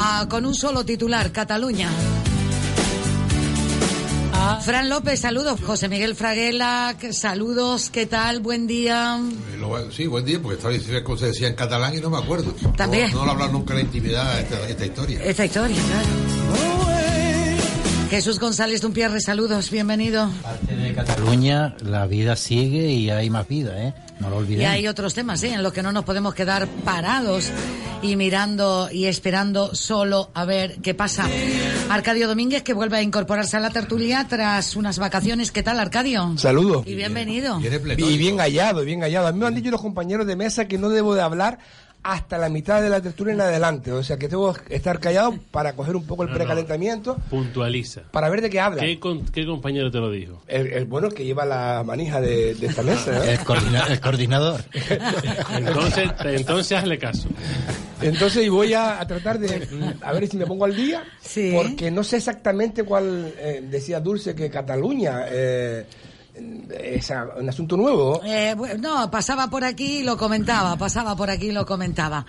Ah, 0.00 0.26
con 0.28 0.46
un 0.46 0.54
solo 0.54 0.86
titular, 0.86 1.32
Cataluña. 1.32 1.90
Fran 4.62 4.88
López, 4.88 5.20
saludos. 5.20 5.60
José 5.64 5.88
Miguel 5.88 6.14
Fraguela, 6.14 6.94
saludos, 7.12 7.90
¿qué 7.90 8.06
tal? 8.06 8.40
Buen 8.40 8.66
día. 8.66 9.18
Eh, 9.20 9.88
Sí, 9.90 10.06
buen 10.06 10.24
día, 10.24 10.38
porque 10.42 10.56
estaba 10.56 10.72
diciendo 10.74 11.02
cómo 11.04 11.16
se 11.18 11.26
decía 11.26 11.48
en 11.48 11.54
catalán 11.54 11.94
y 11.96 12.00
no 12.00 12.10
me 12.10 12.18
acuerdo. 12.18 12.54
También. 12.76 13.10
No, 13.12 13.18
no 13.20 13.26
lo 13.26 13.30
hablar 13.32 13.50
nunca 13.52 13.72
en 13.74 13.78
la 13.80 13.84
intimidad 13.84 14.38
esta, 14.40 14.68
esta 14.68 14.84
historia. 14.86 15.22
Esta 15.24 15.44
historia, 15.44 15.76
claro. 15.76 16.08
Jesús 18.10 18.38
González 18.40 18.80
Dumpierre, 18.80 19.20
saludos, 19.20 19.70
bienvenido. 19.70 20.30
Parte 20.42 20.74
de 20.74 20.94
Cataluña, 20.94 21.74
la 21.82 22.06
vida 22.06 22.36
sigue 22.36 22.90
y 22.90 23.10
hay 23.10 23.28
más 23.28 23.46
vida, 23.46 23.82
¿eh? 23.82 23.92
No 24.20 24.30
lo 24.30 24.36
Y 24.36 24.38
olvidemos. 24.40 24.72
hay 24.72 24.88
otros 24.88 25.12
temas, 25.14 25.42
¿eh? 25.42 25.52
En 25.52 25.62
los 25.62 25.72
que 25.74 25.82
no 25.82 25.92
nos 25.92 26.04
podemos 26.04 26.34
quedar 26.34 26.66
parados 26.84 27.50
y 28.02 28.16
mirando 28.16 28.88
y 28.90 29.06
esperando 29.06 29.74
solo 29.74 30.30
a 30.34 30.44
ver 30.44 30.76
qué 30.82 30.94
pasa. 30.94 31.28
Arcadio 31.88 32.28
Domínguez, 32.28 32.62
que 32.62 32.72
vuelve 32.72 32.98
a 32.98 33.02
incorporarse 33.02 33.56
a 33.56 33.60
la 33.60 33.70
tertulia 33.70 34.26
tras 34.28 34.76
unas 34.76 34.98
vacaciones. 34.98 35.50
¿Qué 35.50 35.62
tal, 35.62 35.80
Arcadio? 35.80 36.34
Saludos. 36.36 36.86
Y 36.86 36.94
bienvenido. 36.94 37.58
Viene 37.58 37.80
Y 37.98 38.18
bien 38.18 38.38
hallado, 38.38 38.84
bien 38.84 39.00
hallado. 39.00 39.26
A 39.26 39.32
mí 39.32 39.38
me 39.38 39.46
han 39.46 39.54
dicho 39.54 39.70
los 39.70 39.80
compañeros 39.80 40.26
de 40.26 40.36
mesa 40.36 40.68
que 40.68 40.78
no 40.78 40.88
debo 40.88 41.14
de 41.14 41.22
hablar 41.22 41.58
hasta 42.10 42.38
la 42.38 42.48
mitad 42.48 42.80
de 42.80 42.88
la 42.88 43.00
tertulia 43.00 43.34
en 43.34 43.40
adelante. 43.40 43.92
O 43.92 44.02
sea 44.02 44.16
que 44.16 44.28
tengo 44.28 44.52
que 44.54 44.74
estar 44.76 44.98
callado 44.98 45.34
para 45.50 45.74
coger 45.74 45.94
un 45.96 46.06
poco 46.06 46.22
el 46.22 46.28
No, 46.28 46.34
no. 46.34 46.38
precalentamiento, 46.38 47.16
Puntualiza. 47.30 48.02
para 48.10 48.28
ver 48.30 48.40
de 48.40 48.50
qué 48.50 48.60
habla. 48.60 48.82
¿Qué, 48.82 48.98
con- 48.98 49.26
qué 49.26 49.44
compañero 49.44 49.90
te 49.90 49.98
lo 49.98 50.10
dijo? 50.10 50.42
El, 50.46 50.68
el 50.68 50.84
bueno 50.86 51.10
que 51.10 51.24
lleva 51.24 51.44
la 51.44 51.82
manija 51.84 52.20
de, 52.20 52.54
de 52.54 52.66
esta 52.66 52.82
mesa. 52.82 53.12
¿no? 53.12 53.22
El, 53.22 53.38
coordina- 53.40 53.86
el 53.88 54.00
coordinador. 54.00 54.64
Entonces, 55.56 56.10
entonces 56.24 56.78
hazle 56.78 56.98
caso. 56.98 57.28
Entonces, 58.00 58.44
y 58.46 58.48
voy 58.48 58.74
a, 58.74 59.00
a 59.00 59.06
tratar 59.06 59.38
de 59.38 59.66
mm, 59.66 60.02
a 60.04 60.12
ver 60.12 60.28
si 60.28 60.36
me 60.36 60.46
pongo 60.46 60.64
al 60.64 60.74
día, 60.76 61.02
Sí. 61.20 61.52
porque 61.54 61.90
no 61.90 62.04
sé 62.04 62.16
exactamente 62.18 62.84
cuál 62.84 63.32
eh, 63.38 63.62
decía 63.68 64.00
Dulce 64.00 64.34
que 64.34 64.48
Cataluña 64.50 65.24
eh, 65.30 65.84
es 66.70 67.12
un 67.38 67.48
asunto 67.48 67.76
nuevo. 67.76 68.20
Eh, 68.24 68.54
no, 68.78 69.10
pasaba 69.10 69.48
por 69.48 69.64
aquí 69.64 69.98
y 69.98 70.02
lo 70.02 70.16
comentaba, 70.16 70.76
pasaba 70.76 71.16
por 71.16 71.30
aquí 71.30 71.46
y 71.48 71.52
lo 71.52 71.64
comentaba. 71.66 72.24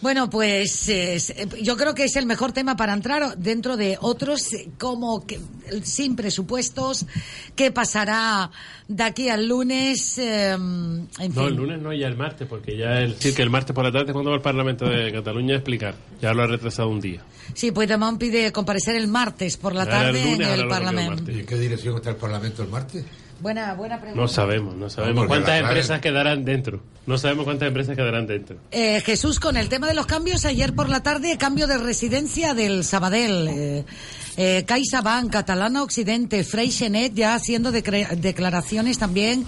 Bueno, 0.00 0.28
pues 0.28 0.88
eh, 0.88 1.14
es- 1.14 1.32
yo 1.62 1.76
creo 1.76 1.94
que 1.94 2.02
es 2.02 2.16
el 2.16 2.26
mejor 2.26 2.50
tema 2.50 2.74
para 2.76 2.92
entrar 2.92 3.38
dentro 3.38 3.76
de 3.76 3.96
otros, 4.00 4.52
eh, 4.52 4.68
como 4.76 5.24
que, 5.24 5.38
sin 5.84 6.16
presupuestos, 6.16 7.06
qué 7.54 7.70
pasará 7.70 8.50
de 8.88 9.02
aquí 9.04 9.28
al 9.28 9.46
lunes, 9.46 10.18
eh, 10.18 10.50
en 10.54 11.08
fin. 11.16 11.32
No, 11.36 11.46
el 11.46 11.54
lunes 11.54 11.80
no, 11.80 11.92
ya 11.92 12.08
el 12.08 12.16
martes, 12.16 12.48
porque 12.48 12.76
ya 12.76 12.98
el, 12.98 13.14
sí, 13.16 13.32
que 13.32 13.42
el 13.42 13.50
martes 13.50 13.72
por 13.76 13.84
la 13.84 13.92
tarde 13.92 14.06
es 14.06 14.12
cuando 14.12 14.30
va 14.32 14.36
el 14.38 14.42
Parlamento 14.42 14.86
de 14.86 15.12
Cataluña 15.12 15.54
a 15.54 15.58
explicar. 15.58 15.94
Ya 16.20 16.34
lo 16.34 16.42
ha 16.42 16.46
retrasado 16.48 16.88
un 16.88 17.00
día. 17.00 17.20
Sí, 17.54 17.70
Puigdemont 17.70 18.18
pide 18.18 18.50
comparecer 18.50 18.96
el 18.96 19.06
martes 19.06 19.56
por 19.56 19.72
la 19.72 19.84
el 19.84 19.88
tarde 19.88 20.20
lunes, 20.24 20.48
en 20.48 20.52
el 20.54 20.60
el 20.62 20.68
Parlamento. 20.68 21.30
¿Y 21.30 21.38
en 21.40 21.46
qué 21.46 21.56
dirección 21.56 21.94
está 21.94 22.10
el 22.10 22.16
Parlamento 22.16 22.64
el 22.64 22.70
martes? 22.70 23.04
Buena, 23.42 23.74
buena 23.74 24.00
pregunta. 24.00 24.20
No 24.22 24.28
sabemos, 24.28 24.76
no 24.76 24.88
sabemos 24.88 25.26
cuántas 25.26 25.60
empresas 25.60 26.00
quedarán 26.00 26.44
dentro. 26.44 26.80
No 27.06 27.18
sabemos 27.18 27.44
cuántas 27.44 27.66
empresas 27.68 27.96
quedarán 27.96 28.26
dentro. 28.26 28.56
Eh, 28.70 29.00
Jesús, 29.04 29.40
con 29.40 29.56
el 29.56 29.68
tema 29.68 29.88
de 29.88 29.94
los 29.94 30.06
cambios, 30.06 30.44
ayer 30.44 30.72
por 30.74 30.88
la 30.88 31.02
tarde, 31.02 31.36
cambio 31.38 31.66
de 31.66 31.76
residencia 31.78 32.54
del 32.54 32.84
Sabadell. 32.84 33.48
Eh, 33.48 33.84
eh, 34.36 34.64
CaixaBank, 34.66 35.30
Catalana 35.32 35.82
Occidente, 35.82 36.44
Freixenet 36.44 37.12
ya 37.14 37.34
haciendo 37.34 37.72
decre- 37.72 38.08
declaraciones 38.16 38.98
también 38.98 39.44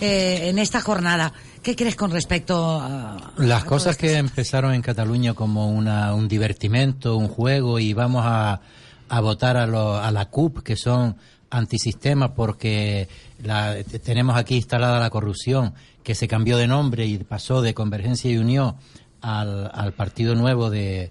eh, 0.00 0.48
en 0.48 0.58
esta 0.60 0.80
jornada. 0.80 1.32
¿Qué 1.62 1.74
crees 1.74 1.96
con 1.96 2.10
respecto 2.12 2.78
a... 2.80 3.32
Las 3.38 3.64
a 3.64 3.66
cosas 3.66 3.96
que 3.96 4.16
empezaron 4.16 4.74
en 4.74 4.82
Cataluña 4.82 5.34
como 5.34 5.70
una, 5.70 6.14
un 6.14 6.28
divertimento, 6.28 7.16
un 7.16 7.26
juego 7.28 7.78
y 7.80 7.94
vamos 7.94 8.22
a, 8.26 8.60
a 9.08 9.20
votar 9.20 9.56
a, 9.56 9.66
lo- 9.66 9.96
a 9.96 10.10
la 10.12 10.26
CUP, 10.26 10.62
que 10.62 10.76
son 10.76 11.16
antisistemas 11.56 12.30
porque 12.32 13.08
la- 13.42 13.82
te- 13.84 13.98
tenemos 13.98 14.36
aquí 14.36 14.56
instalada 14.56 14.98
la 15.00 15.10
corrupción, 15.10 15.74
que 16.02 16.14
se 16.14 16.28
cambió 16.28 16.56
de 16.56 16.66
nombre 16.66 17.06
y 17.06 17.18
pasó 17.18 17.62
de 17.62 17.74
Convergencia 17.74 18.30
y 18.30 18.36
Unión 18.38 18.74
al, 19.20 19.70
al 19.72 19.92
Partido 19.92 20.34
Nuevo 20.34 20.68
de, 20.70 21.10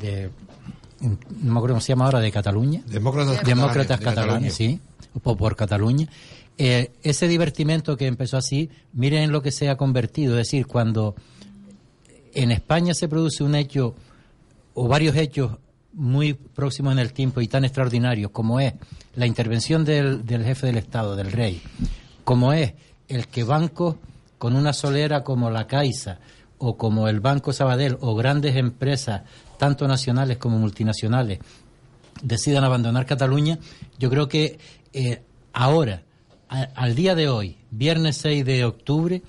de- 0.00 0.30
no 1.00 1.16
me 1.52 1.58
acuerdo 1.58 1.74
cómo 1.74 1.80
se 1.80 1.88
llama 1.92 2.04
ahora, 2.06 2.20
de 2.20 2.30
Cataluña. 2.32 2.82
Demócratas 2.86 3.42
Demócratas 3.44 3.98
de 4.00 4.04
catalanes, 4.04 4.54
sí, 4.54 4.80
o 5.22 5.36
por 5.36 5.56
Cataluña. 5.56 6.08
Eh, 6.58 6.90
ese 7.04 7.28
divertimento 7.28 7.96
que 7.96 8.06
empezó 8.08 8.36
así, 8.36 8.68
miren 8.92 9.22
en 9.22 9.32
lo 9.32 9.42
que 9.42 9.52
se 9.52 9.68
ha 9.68 9.76
convertido. 9.76 10.32
Es 10.38 10.48
decir, 10.48 10.66
cuando 10.66 11.14
en 12.34 12.50
España 12.50 12.94
se 12.94 13.08
produce 13.08 13.44
un 13.44 13.54
hecho 13.54 13.94
o 14.74 14.88
varios 14.88 15.14
hechos 15.16 15.58
muy 15.98 16.32
próximos 16.34 16.92
en 16.92 17.00
el 17.00 17.12
tiempo 17.12 17.40
y 17.40 17.48
tan 17.48 17.64
extraordinarios 17.64 18.30
como 18.30 18.60
es 18.60 18.72
la 19.16 19.26
intervención 19.26 19.84
del, 19.84 20.24
del 20.24 20.44
jefe 20.44 20.68
del 20.68 20.78
Estado, 20.78 21.16
del 21.16 21.32
rey, 21.32 21.60
como 22.24 22.52
es 22.52 22.72
el 23.08 23.26
que 23.26 23.44
bancos 23.44 23.96
con 24.38 24.54
una 24.54 24.72
solera 24.72 25.24
como 25.24 25.50
la 25.50 25.66
Caixa 25.66 26.20
o 26.58 26.76
como 26.76 27.08
el 27.08 27.20
Banco 27.20 27.52
Sabadell 27.52 27.98
o 28.00 28.14
grandes 28.14 28.56
empresas, 28.56 29.22
tanto 29.58 29.88
nacionales 29.88 30.38
como 30.38 30.58
multinacionales, 30.58 31.40
decidan 32.22 32.64
abandonar 32.64 33.06
Cataluña, 33.06 33.58
yo 33.98 34.10
creo 34.10 34.28
que 34.28 34.58
eh, 34.92 35.22
ahora, 35.52 36.02
al 36.48 36.94
día 36.94 37.14
de 37.14 37.28
hoy, 37.28 37.58
viernes 37.70 38.16
6 38.18 38.44
de 38.44 38.64
octubre, 38.64 39.22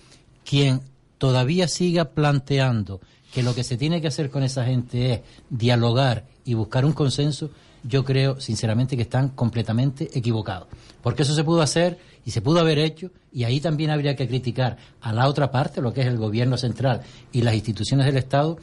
quien 0.45 0.81
todavía 1.17 1.67
siga 1.67 2.05
planteando 2.05 3.01
que 3.33 3.43
lo 3.43 3.53
que 3.53 3.63
se 3.63 3.77
tiene 3.77 4.01
que 4.01 4.07
hacer 4.07 4.29
con 4.29 4.43
esa 4.43 4.65
gente 4.65 5.13
es 5.13 5.21
dialogar 5.49 6.25
y 6.45 6.53
buscar 6.53 6.85
un 6.85 6.93
consenso, 6.93 7.49
yo 7.83 8.03
creo 8.03 8.39
sinceramente 8.39 8.95
que 8.95 9.03
están 9.03 9.29
completamente 9.29 10.09
equivocados. 10.13 10.67
Porque 11.01 11.23
eso 11.23 11.33
se 11.33 11.43
pudo 11.43 11.61
hacer 11.61 11.97
y 12.25 12.31
se 12.31 12.41
pudo 12.41 12.59
haber 12.59 12.79
hecho 12.79 13.11
y 13.31 13.43
ahí 13.43 13.59
también 13.59 13.91
habría 13.91 14.15
que 14.15 14.27
criticar 14.27 14.77
a 15.01 15.13
la 15.13 15.27
otra 15.27 15.51
parte, 15.51 15.81
lo 15.81 15.93
que 15.93 16.01
es 16.01 16.07
el 16.07 16.17
gobierno 16.17 16.57
central 16.57 17.01
y 17.31 17.41
las 17.41 17.53
instituciones 17.53 18.05
del 18.05 18.17
Estado, 18.17 18.57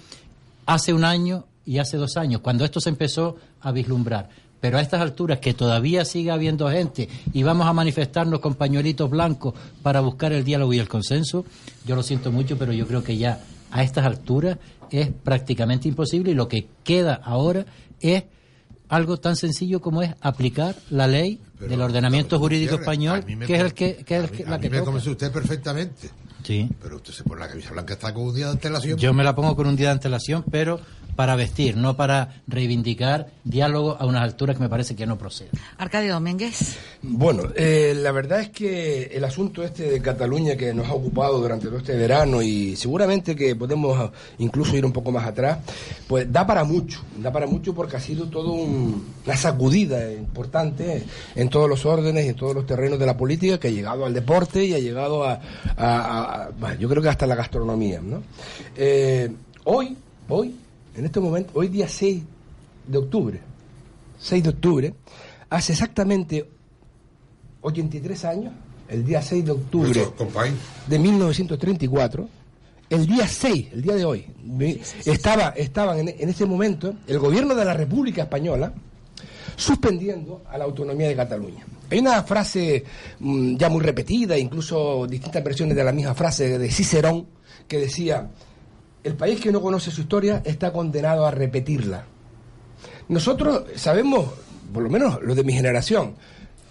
hace 0.66 0.92
un 0.92 1.04
año 1.04 1.46
y 1.64 1.78
hace 1.78 1.96
dos 1.96 2.16
años, 2.16 2.40
cuando 2.40 2.64
esto 2.64 2.80
se 2.80 2.90
empezó 2.90 3.36
a 3.60 3.72
vislumbrar. 3.72 4.28
Pero 4.60 4.78
a 4.78 4.80
estas 4.80 5.00
alturas, 5.00 5.38
que 5.38 5.52
todavía 5.52 6.04
siga 6.04 6.34
habiendo 6.34 6.68
gente 6.70 7.08
y 7.32 7.42
vamos 7.42 7.66
a 7.66 7.72
manifestarnos 7.72 8.40
con 8.40 8.54
pañuelitos 8.54 9.10
blancos 9.10 9.54
para 9.82 10.00
buscar 10.00 10.32
el 10.32 10.44
diálogo 10.44 10.72
y 10.72 10.78
el 10.78 10.88
consenso, 10.88 11.44
yo 11.86 11.94
lo 11.94 12.02
siento 12.02 12.32
mucho, 12.32 12.56
pero 12.56 12.72
yo 12.72 12.86
creo 12.86 13.04
que 13.04 13.16
ya 13.16 13.40
a 13.70 13.82
estas 13.82 14.06
alturas 14.06 14.58
es 14.90 15.10
prácticamente 15.10 15.88
imposible 15.88 16.30
y 16.32 16.34
lo 16.34 16.48
que 16.48 16.66
queda 16.84 17.14
ahora 17.14 17.66
es 18.00 18.24
algo 18.88 19.16
tan 19.16 19.34
sencillo 19.36 19.80
como 19.80 20.02
es 20.02 20.14
aplicar 20.20 20.76
la 20.90 21.06
ley 21.08 21.40
Pero, 21.58 21.70
del 21.70 21.80
ordenamiento 21.82 22.38
jurídico 22.38 22.76
español, 22.76 23.24
me 23.26 23.46
que 23.46 23.54
es 23.56 23.60
el 23.60 23.74
que, 23.74 23.96
que 24.04 24.16
es 24.16 24.20
el 24.24 24.26
a 24.28 24.30
mí- 24.30 24.36
que- 24.36 24.44
a 24.44 24.50
la 24.50 24.56
mí 24.58 24.62
que 24.62 24.70
me 24.70 24.76
toca. 24.78 24.84
convence 24.86 25.10
usted 25.10 25.32
perfectamente. 25.32 26.10
Sí. 26.46 26.68
Pero 26.80 26.96
usted 26.96 27.12
se 27.12 27.24
pone 27.24 27.40
la 27.40 27.48
camisa 27.48 27.72
blanca, 27.72 27.94
está 27.94 28.14
con 28.14 28.24
un 28.28 28.34
día 28.34 28.46
de 28.46 28.52
antelación. 28.52 28.98
Yo 28.98 29.12
me 29.12 29.24
la 29.24 29.34
pongo 29.34 29.56
con 29.56 29.66
un 29.66 29.74
día 29.74 29.88
de 29.88 29.92
antelación, 29.94 30.44
pero 30.50 30.78
para 31.16 31.34
vestir, 31.34 31.78
no 31.78 31.96
para 31.96 32.42
reivindicar 32.46 33.28
diálogo 33.42 33.96
a 33.98 34.04
unas 34.04 34.22
alturas 34.22 34.54
que 34.56 34.62
me 34.62 34.68
parece 34.68 34.94
que 34.94 35.06
no 35.06 35.16
procede. 35.16 35.48
Arcadio 35.78 36.12
Domínguez. 36.12 36.76
Bueno, 37.00 37.44
eh, 37.56 37.94
la 37.96 38.12
verdad 38.12 38.40
es 38.40 38.50
que 38.50 39.04
el 39.04 39.24
asunto 39.24 39.62
este 39.64 39.90
de 39.90 40.02
Cataluña 40.02 40.56
que 40.56 40.74
nos 40.74 40.86
ha 40.88 40.92
ocupado 40.92 41.40
durante 41.40 41.68
todo 41.68 41.78
este 41.78 41.96
verano 41.96 42.42
y 42.42 42.76
seguramente 42.76 43.34
que 43.34 43.56
podemos 43.56 44.10
incluso 44.38 44.76
ir 44.76 44.84
un 44.84 44.92
poco 44.92 45.10
más 45.10 45.26
atrás, 45.26 45.60
pues 46.06 46.30
da 46.30 46.46
para 46.46 46.64
mucho, 46.64 47.00
da 47.16 47.32
para 47.32 47.46
mucho 47.46 47.74
porque 47.74 47.96
ha 47.96 48.00
sido 48.00 48.26
todo 48.26 48.52
un- 48.52 49.02
una 49.24 49.36
sacudida 49.38 50.12
importante 50.12 51.02
en 51.34 51.48
todos 51.48 51.66
los 51.68 51.86
órdenes 51.86 52.26
y 52.26 52.28
en 52.28 52.36
todos 52.36 52.54
los 52.54 52.66
terrenos 52.66 52.98
de 52.98 53.06
la 53.06 53.16
política 53.16 53.58
que 53.58 53.68
ha 53.68 53.70
llegado 53.70 54.04
al 54.04 54.12
deporte 54.12 54.64
y 54.66 54.74
ha 54.74 54.78
llegado 54.78 55.24
a, 55.24 55.32
a- 55.32 55.40
a- 55.78 56.35
a- 56.44 56.50
bueno, 56.50 56.76
yo 56.78 56.88
creo 56.88 57.02
que 57.02 57.08
hasta 57.08 57.26
la 57.26 57.34
gastronomía, 57.34 58.00
¿no? 58.00 58.22
Eh, 58.76 59.30
hoy, 59.64 59.96
hoy, 60.28 60.54
en 60.96 61.04
este 61.04 61.20
momento, 61.20 61.50
hoy 61.54 61.68
día 61.68 61.88
6 61.88 62.22
de 62.86 62.98
octubre, 62.98 63.40
6 64.18 64.42
de 64.42 64.48
octubre, 64.50 64.94
hace 65.50 65.72
exactamente 65.72 66.48
83 67.62 68.24
años, 68.24 68.52
el 68.88 69.04
día 69.04 69.20
6 69.22 69.44
de 69.44 69.50
octubre 69.52 69.92
de 70.86 70.98
1934, 70.98 72.28
el 72.88 73.06
día 73.06 73.26
6, 73.26 73.68
el 73.72 73.82
día 73.82 73.94
de 73.96 74.04
hoy, 74.04 74.26
estaba, 75.04 75.48
estaban 75.50 75.98
en, 75.98 76.08
en 76.08 76.28
ese 76.28 76.46
momento 76.46 76.94
el 77.08 77.18
gobierno 77.18 77.54
de 77.56 77.64
la 77.64 77.74
República 77.74 78.22
Española 78.22 78.72
suspendiendo 79.56 80.42
a 80.50 80.58
la 80.58 80.64
autonomía 80.64 81.08
de 81.08 81.16
Cataluña. 81.16 81.64
Hay 81.90 81.98
una 81.98 82.22
frase 82.22 82.84
mm, 83.20 83.56
ya 83.56 83.68
muy 83.68 83.80
repetida, 83.80 84.36
incluso 84.36 85.06
distintas 85.06 85.42
versiones 85.42 85.76
de 85.76 85.84
la 85.84 85.92
misma 85.92 86.14
frase 86.14 86.58
de 86.58 86.70
Cicerón, 86.70 87.26
que 87.68 87.78
decía, 87.78 88.28
el 89.04 89.14
país 89.14 89.40
que 89.40 89.52
no 89.52 89.60
conoce 89.60 89.90
su 89.90 90.00
historia 90.00 90.42
está 90.44 90.72
condenado 90.72 91.26
a 91.26 91.30
repetirla. 91.30 92.04
Nosotros 93.08 93.64
sabemos, 93.76 94.26
por 94.72 94.82
lo 94.82 94.90
menos 94.90 95.22
los 95.22 95.36
de 95.36 95.44
mi 95.44 95.52
generación, 95.52 96.14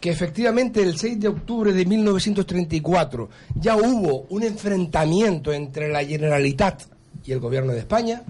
que 0.01 0.10
efectivamente 0.10 0.84
el 0.84 0.98
6 0.98 1.19
de 1.19 1.27
octubre 1.29 1.72
de 1.72 1.86
1934 1.86 3.29
ya 3.55 3.77
hubo 3.77 4.25
un 4.29 4.43
enfrentamiento 4.43 5.53
entre 5.53 5.89
la 5.89 6.03
Generalitat 6.03 6.84
y 7.25 7.31
el 7.31 7.39
gobierno 7.39 7.72
de 7.72 7.79
España, 7.79 8.24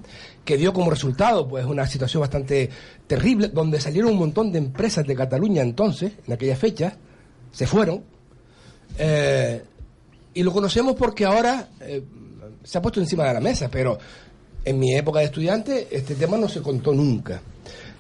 que 0.45 0.57
dio 0.57 0.71
como 0.71 0.91
resultado 0.91 1.47
pues 1.47 1.65
una 1.65 1.87
situación 1.87 2.21
bastante 2.21 2.69
terrible, 3.07 3.49
donde 3.49 3.81
salieron 3.81 4.11
un 4.11 4.19
montón 4.19 4.51
de 4.51 4.59
empresas 4.59 5.05
de 5.05 5.15
Cataluña 5.15 5.63
entonces, 5.63 6.13
en 6.25 6.33
aquella 6.33 6.55
fecha, 6.55 6.95
se 7.51 7.65
fueron, 7.65 8.03
eh, 8.97 9.63
y 10.33 10.43
lo 10.43 10.53
conocemos 10.53 10.95
porque 10.95 11.25
ahora 11.25 11.69
eh, 11.81 12.03
se 12.63 12.77
ha 12.77 12.81
puesto 12.81 12.99
encima 12.99 13.25
de 13.25 13.33
la 13.33 13.39
mesa, 13.39 13.69
pero 13.69 13.97
en 14.63 14.79
mi 14.79 14.95
época 14.95 15.19
de 15.19 15.25
estudiante 15.25 15.87
este 15.91 16.15
tema 16.15 16.37
no 16.37 16.47
se 16.47 16.61
contó 16.61 16.93
nunca. 16.93 17.41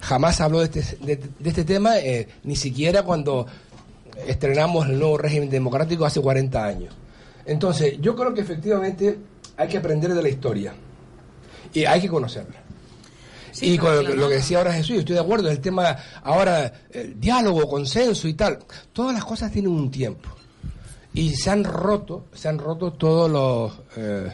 Jamás 0.01 0.39
habló 0.39 0.59
de 0.59 0.65
este, 0.65 0.97
de, 1.03 1.19
este 1.43 1.63
tema, 1.63 1.97
eh, 1.97 2.27
ni 2.43 2.55
siquiera 2.55 3.01
cuando 3.01 3.47
estrenamos 4.27 4.87
el 4.87 4.99
nuevo 4.99 5.17
régimen 5.17 5.49
democrático 5.49 6.05
hace 6.05 6.21
40 6.21 6.63
años. 6.63 6.93
Entonces, 7.45 7.95
yo 7.99 8.15
creo 8.15 8.33
que 8.33 8.41
efectivamente 8.41 9.17
hay 9.57 9.67
que 9.67 9.77
aprender 9.77 10.13
de 10.13 10.21
la 10.21 10.29
historia 10.29 10.73
y 11.75 11.85
hay 11.85 12.01
que 12.01 12.07
conocerla. 12.07 12.55
Sí, 13.51 13.73
y 13.73 13.77
con 13.77 14.17
lo, 14.17 14.27
que 14.27 14.35
decía 14.35 14.57
ahora 14.57 14.73
Jesús, 14.73 14.95
yo 14.95 14.99
estoy 14.99 15.15
de 15.15 15.21
acuerdo, 15.21 15.49
el 15.49 15.61
tema 15.61 15.95
ahora, 16.23 16.73
el 16.89 17.19
diálogo, 17.19 17.69
consenso 17.69 18.27
y 18.27 18.33
tal, 18.33 18.59
todas 18.91 19.13
las 19.13 19.23
cosas 19.23 19.51
tienen 19.51 19.71
un 19.71 19.91
tiempo. 19.91 20.29
Y 21.13 21.35
se 21.35 21.49
han 21.51 21.63
roto, 21.63 22.25
se 22.33 22.49
han 22.49 22.57
roto 22.57 22.91
todos 22.93 23.31
los, 23.31 23.79
eh, 23.95 24.33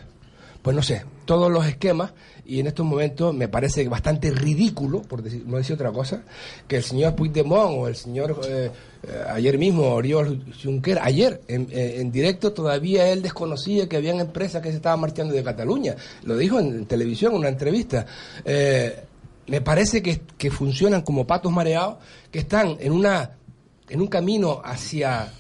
pues 0.62 0.76
no 0.76 0.82
sé, 0.82 1.06
todos 1.26 1.52
los 1.52 1.66
esquemas 1.68 2.14
y 2.52 2.60
en 2.60 2.68
estos 2.68 2.86
momentos 2.86 3.34
me 3.34 3.48
parece 3.48 3.88
bastante 3.88 4.30
ridículo, 4.30 5.04
por 5.04 5.24
decir, 5.24 5.46
no 5.48 5.56
decir 5.56 5.76
otra 5.76 5.90
cosa, 5.90 6.24
que 6.68 6.76
el 6.76 6.84
señor 6.84 7.16
Puigdemont 7.16 7.78
o 7.78 7.88
el 7.88 7.96
señor, 7.96 8.42
eh, 8.46 8.70
eh, 9.04 9.24
ayer 9.30 9.58
mismo, 9.58 9.84
Oriol 9.84 10.44
Junqueras, 10.62 11.06
ayer 11.06 11.40
en, 11.48 11.70
eh, 11.72 12.02
en 12.02 12.12
directo 12.12 12.52
todavía 12.52 13.08
él 13.08 13.22
desconocía 13.22 13.88
que 13.88 13.96
habían 13.96 14.20
empresas 14.20 14.62
que 14.62 14.70
se 14.70 14.76
estaban 14.76 15.00
marchando 15.00 15.34
de 15.34 15.42
Cataluña. 15.46 15.96
Lo 16.24 16.36
dijo 16.36 16.60
en, 16.60 16.86
televisión, 16.88 17.32
en 17.32 17.40
una 17.40 17.48
entrevista. 17.48 18.06
Eh, 18.44 19.00
me 19.48 19.62
parece 19.62 20.02
que, 20.02 20.20
que 20.38 20.52
funcionan 20.52 21.04
como 21.04 21.26
patos 21.26 21.54
mareados, 21.54 22.00
que 22.32 22.40
están 22.40 22.76
en 22.82 22.92
una 22.92 23.32
en 23.88 24.02
un 24.02 24.08
camino 24.08 24.62
hacia 24.62 25.32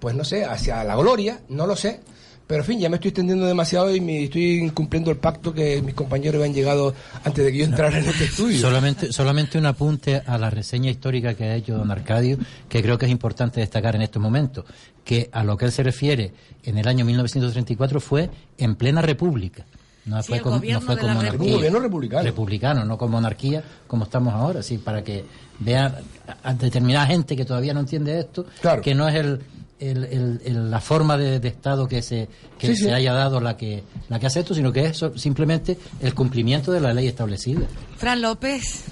pues 0.00 0.14
no 0.14 0.24
sé, 0.24 0.46
hacia 0.46 0.82
la 0.82 0.96
gloria, 0.96 1.42
no 1.50 1.66
lo 1.66 1.76
sé, 1.76 2.00
pero 2.46 2.60
en 2.62 2.66
fin, 2.66 2.80
ya 2.80 2.88
me 2.88 2.96
estoy 2.96 3.08
extendiendo 3.10 3.46
demasiado 3.46 3.94
y 3.94 4.00
me 4.00 4.24
estoy 4.24 4.58
incumpliendo 4.58 5.10
el 5.10 5.16
pacto 5.16 5.52
que 5.54 5.80
mis 5.82 5.94
compañeros 5.94 6.40
habían 6.40 6.54
llegado 6.54 6.94
antes 7.24 7.44
de 7.44 7.52
que 7.52 7.58
yo 7.58 7.64
entrara 7.64 7.98
en 7.98 8.04
este 8.06 8.24
estudio. 8.24 8.60
Solamente, 8.60 9.12
solamente 9.12 9.58
un 9.58 9.66
apunte 9.66 10.22
a 10.26 10.36
la 10.38 10.50
reseña 10.50 10.90
histórica 10.90 11.34
que 11.34 11.44
ha 11.44 11.54
hecho 11.54 11.76
don 11.78 11.90
Arcadio, 11.90 12.38
que 12.68 12.82
creo 12.82 12.98
que 12.98 13.06
es 13.06 13.12
importante 13.12 13.60
destacar 13.60 13.94
en 13.96 14.02
estos 14.02 14.20
momentos, 14.20 14.64
que 15.04 15.30
a 15.32 15.44
lo 15.44 15.56
que 15.56 15.64
él 15.66 15.72
se 15.72 15.82
refiere 15.82 16.32
en 16.64 16.78
el 16.78 16.86
año 16.88 17.04
1934 17.04 18.00
fue 18.00 18.30
en 18.58 18.74
plena 18.74 19.02
república. 19.02 19.64
No 20.04 20.20
Sí, 20.20 20.30
fue 20.32 20.40
con, 20.40 20.54
no 20.54 20.80
fue 20.80 20.96
la 20.96 21.14
monarquía. 21.14 21.46
Un 21.48 21.52
gobierno 21.58 21.78
republicano. 21.80 22.22
Republicano, 22.24 22.84
no 22.84 22.98
con 22.98 23.08
monarquía 23.10 23.62
como 23.86 24.04
estamos 24.04 24.34
ahora, 24.34 24.60
sí, 24.62 24.78
para 24.78 25.02
que 25.04 25.24
vean 25.60 25.94
a, 26.42 26.50
a 26.50 26.54
determinada 26.54 27.06
gente 27.06 27.36
que 27.36 27.44
todavía 27.44 27.72
no 27.72 27.80
entiende 27.80 28.18
esto, 28.18 28.44
Claro. 28.60 28.82
que 28.82 28.96
no 28.96 29.08
es 29.08 29.14
el, 29.14 29.40
el- 29.90 30.04
el- 30.04 30.40
el- 30.44 30.70
la 30.70 30.80
forma 30.80 31.16
de, 31.16 31.40
de 31.40 31.48
Estado 31.48 31.86
que 31.88 32.02
se 32.02 32.28
que 32.58 32.68
Sí, 32.68 32.76
se 32.76 32.84
sí. 32.86 32.90
haya 32.90 33.12
dado 33.12 33.40
la 33.40 33.56
que 33.56 33.82
la 34.08 34.18
que 34.20 34.26
hace 34.26 34.40
esto, 34.40 34.54
sino 34.54 34.72
que 34.72 34.86
es 34.86 34.96
so- 34.96 35.16
simplemente 35.18 35.76
el 36.00 36.14
cumplimiento 36.14 36.70
de 36.72 36.80
la 36.80 36.92
ley 36.94 37.08
establecida. 37.08 37.62
Fran 37.96 38.22
López. 38.22 38.84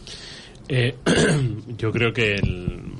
Eh, 0.68 0.94
yo 1.79 1.90
creo 1.92 2.12
que 2.12 2.35
el- 2.35 2.92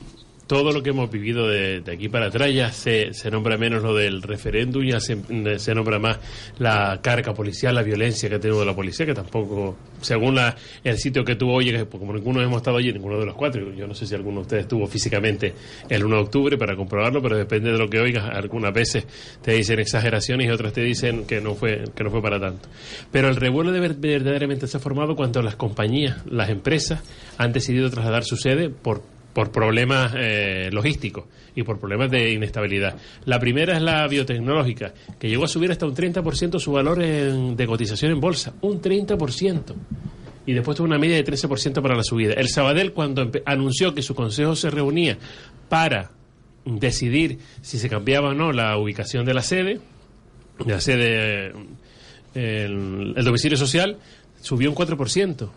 todo 0.51 0.73
lo 0.73 0.83
que 0.83 0.91
hemos 0.91 1.09
vivido 1.09 1.47
de, 1.47 1.81
aquí 1.93 2.09
para 2.09 2.27
atrás 2.27 2.53
ya 2.53 2.73
se, 2.73 3.15
se 3.15 3.31
nombra 3.31 3.57
menos 3.57 3.85
lo 3.85 3.95
del 3.95 4.21
referéndum, 4.21 4.83
ya 4.85 4.99
se, 4.99 5.17
se 5.61 5.75
nombra 5.77 6.01
más 6.01 6.19
la 6.59 6.99
carga 7.01 7.33
policial, 7.35 7.77
la 7.77 7.85
violencia 7.85 8.29
que 8.29 8.35
ha 8.35 8.41
tenido 8.41 8.65
la 8.65 8.75
policía, 8.75 9.07
que 9.07 9.15
tampoco, 9.15 9.77
según 10.01 10.35
la- 10.35 10.57
el 10.83 10.99
sitio 10.99 11.25
que 11.25 11.37
tú 11.37 11.53
oyes, 11.53 11.85
como 11.85 12.13
ninguno 12.13 12.43
hemos 12.43 12.57
estado 12.57 12.79
allí, 12.79 12.93
ninguno 12.93 13.21
de 13.21 13.27
los 13.27 13.37
cuatro, 13.37 13.73
yo 13.73 13.87
no 13.87 13.95
sé 13.95 14.07
si 14.07 14.15
alguno 14.17 14.39
de 14.39 14.43
ustedes 14.43 14.63
estuvo 14.65 14.89
físicamente 14.89 15.55
el 15.89 16.05
1 16.05 16.17
de 16.17 16.23
octubre 16.23 16.59
para 16.59 16.75
comprobarlo, 16.75 17.23
pero 17.23 17.37
depende 17.37 17.71
de 17.71 17.79
lo 17.79 17.89
que 17.89 18.01
oigas, 18.01 18.29
algunas 18.29 18.75
veces 18.75 19.07
te 19.43 19.53
dicen 19.53 19.79
exageraciones 19.79 20.49
y 20.49 20.51
otras 20.51 20.73
te 20.73 20.81
dicen 20.83 21.27
que 21.27 21.41
no 21.41 21.55
fue, 21.55 21.85
que 21.95 22.03
no 22.03 22.11
fue 22.11 22.21
para 22.23 22.41
tanto. 22.41 22.69
Pero 23.13 23.29
el 23.29 23.37
revuelo 23.37 23.71
de 23.71 23.79
ver- 23.79 23.95
verdaderamente 23.95 24.67
se 24.67 24.79
ha 24.79 24.81
formado 24.81 25.15
cuando 25.15 25.43
las 25.43 25.55
compañías, 25.55 26.27
las 26.27 26.51
empresas, 26.51 27.05
han 27.39 27.53
decidido 27.53 27.89
trasladar 27.89 28.25
su 28.25 28.37
sede 28.37 28.69
por 28.69 29.20
por 29.33 29.51
problemas 29.53 30.13
eh, 30.17 30.71
logísticos 30.73 31.25
y 31.55 31.63
por 31.63 31.79
problemas 31.79 32.11
de 32.11 32.33
inestabilidad. 32.33 32.97
La 33.25 33.39
primera 33.39 33.77
es 33.77 33.83
la 33.83 34.07
biotecnológica, 34.09 34.93
que 35.19 35.29
llegó 35.29 35.45
a 35.45 35.49
subir 35.49 35.71
hasta 35.71 35.87
un 35.87 35.95
30% 35.95 36.59
su 36.59 36.73
valor 36.73 37.03
en- 37.03 37.57
de 37.57 37.67
cotización 37.67 38.13
en 38.13 38.21
bolsa. 38.21 38.55
Un 38.63 38.81
30%. 38.81 39.75
Y 40.47 40.53
después 40.53 40.77
tuvo 40.77 40.87
una 40.87 40.99
media 40.99 41.17
de 41.17 41.25
13% 41.25 41.81
para 41.83 41.95
la 41.95 42.03
subida. 42.03 42.33
El 42.35 42.49
Sabadell, 42.49 42.93
cuando 42.93 43.31
anunció 43.45 43.95
que 43.95 44.03
su 44.03 44.15
consejo 44.15 44.57
se 44.57 44.71
reunía 44.71 45.17
para 45.69 46.11
decidir 46.65 47.39
si 47.63 47.79
se 47.79 47.89
cambiaba 47.89 48.31
o 48.31 48.35
no 48.35 48.53
la 48.53 48.77
ubicación 48.79 49.25
de 49.25 49.35
la 49.35 49.43
sede, 49.43 49.81
de 50.65 50.73
la 50.73 50.81
sede, 50.81 51.47
eh, 51.49 52.65
el, 52.65 53.15
el 53.17 53.25
domicilio 53.25 53.57
social, 53.57 53.99
subió 54.41 54.71
un 54.71 54.77
4% 54.77 55.51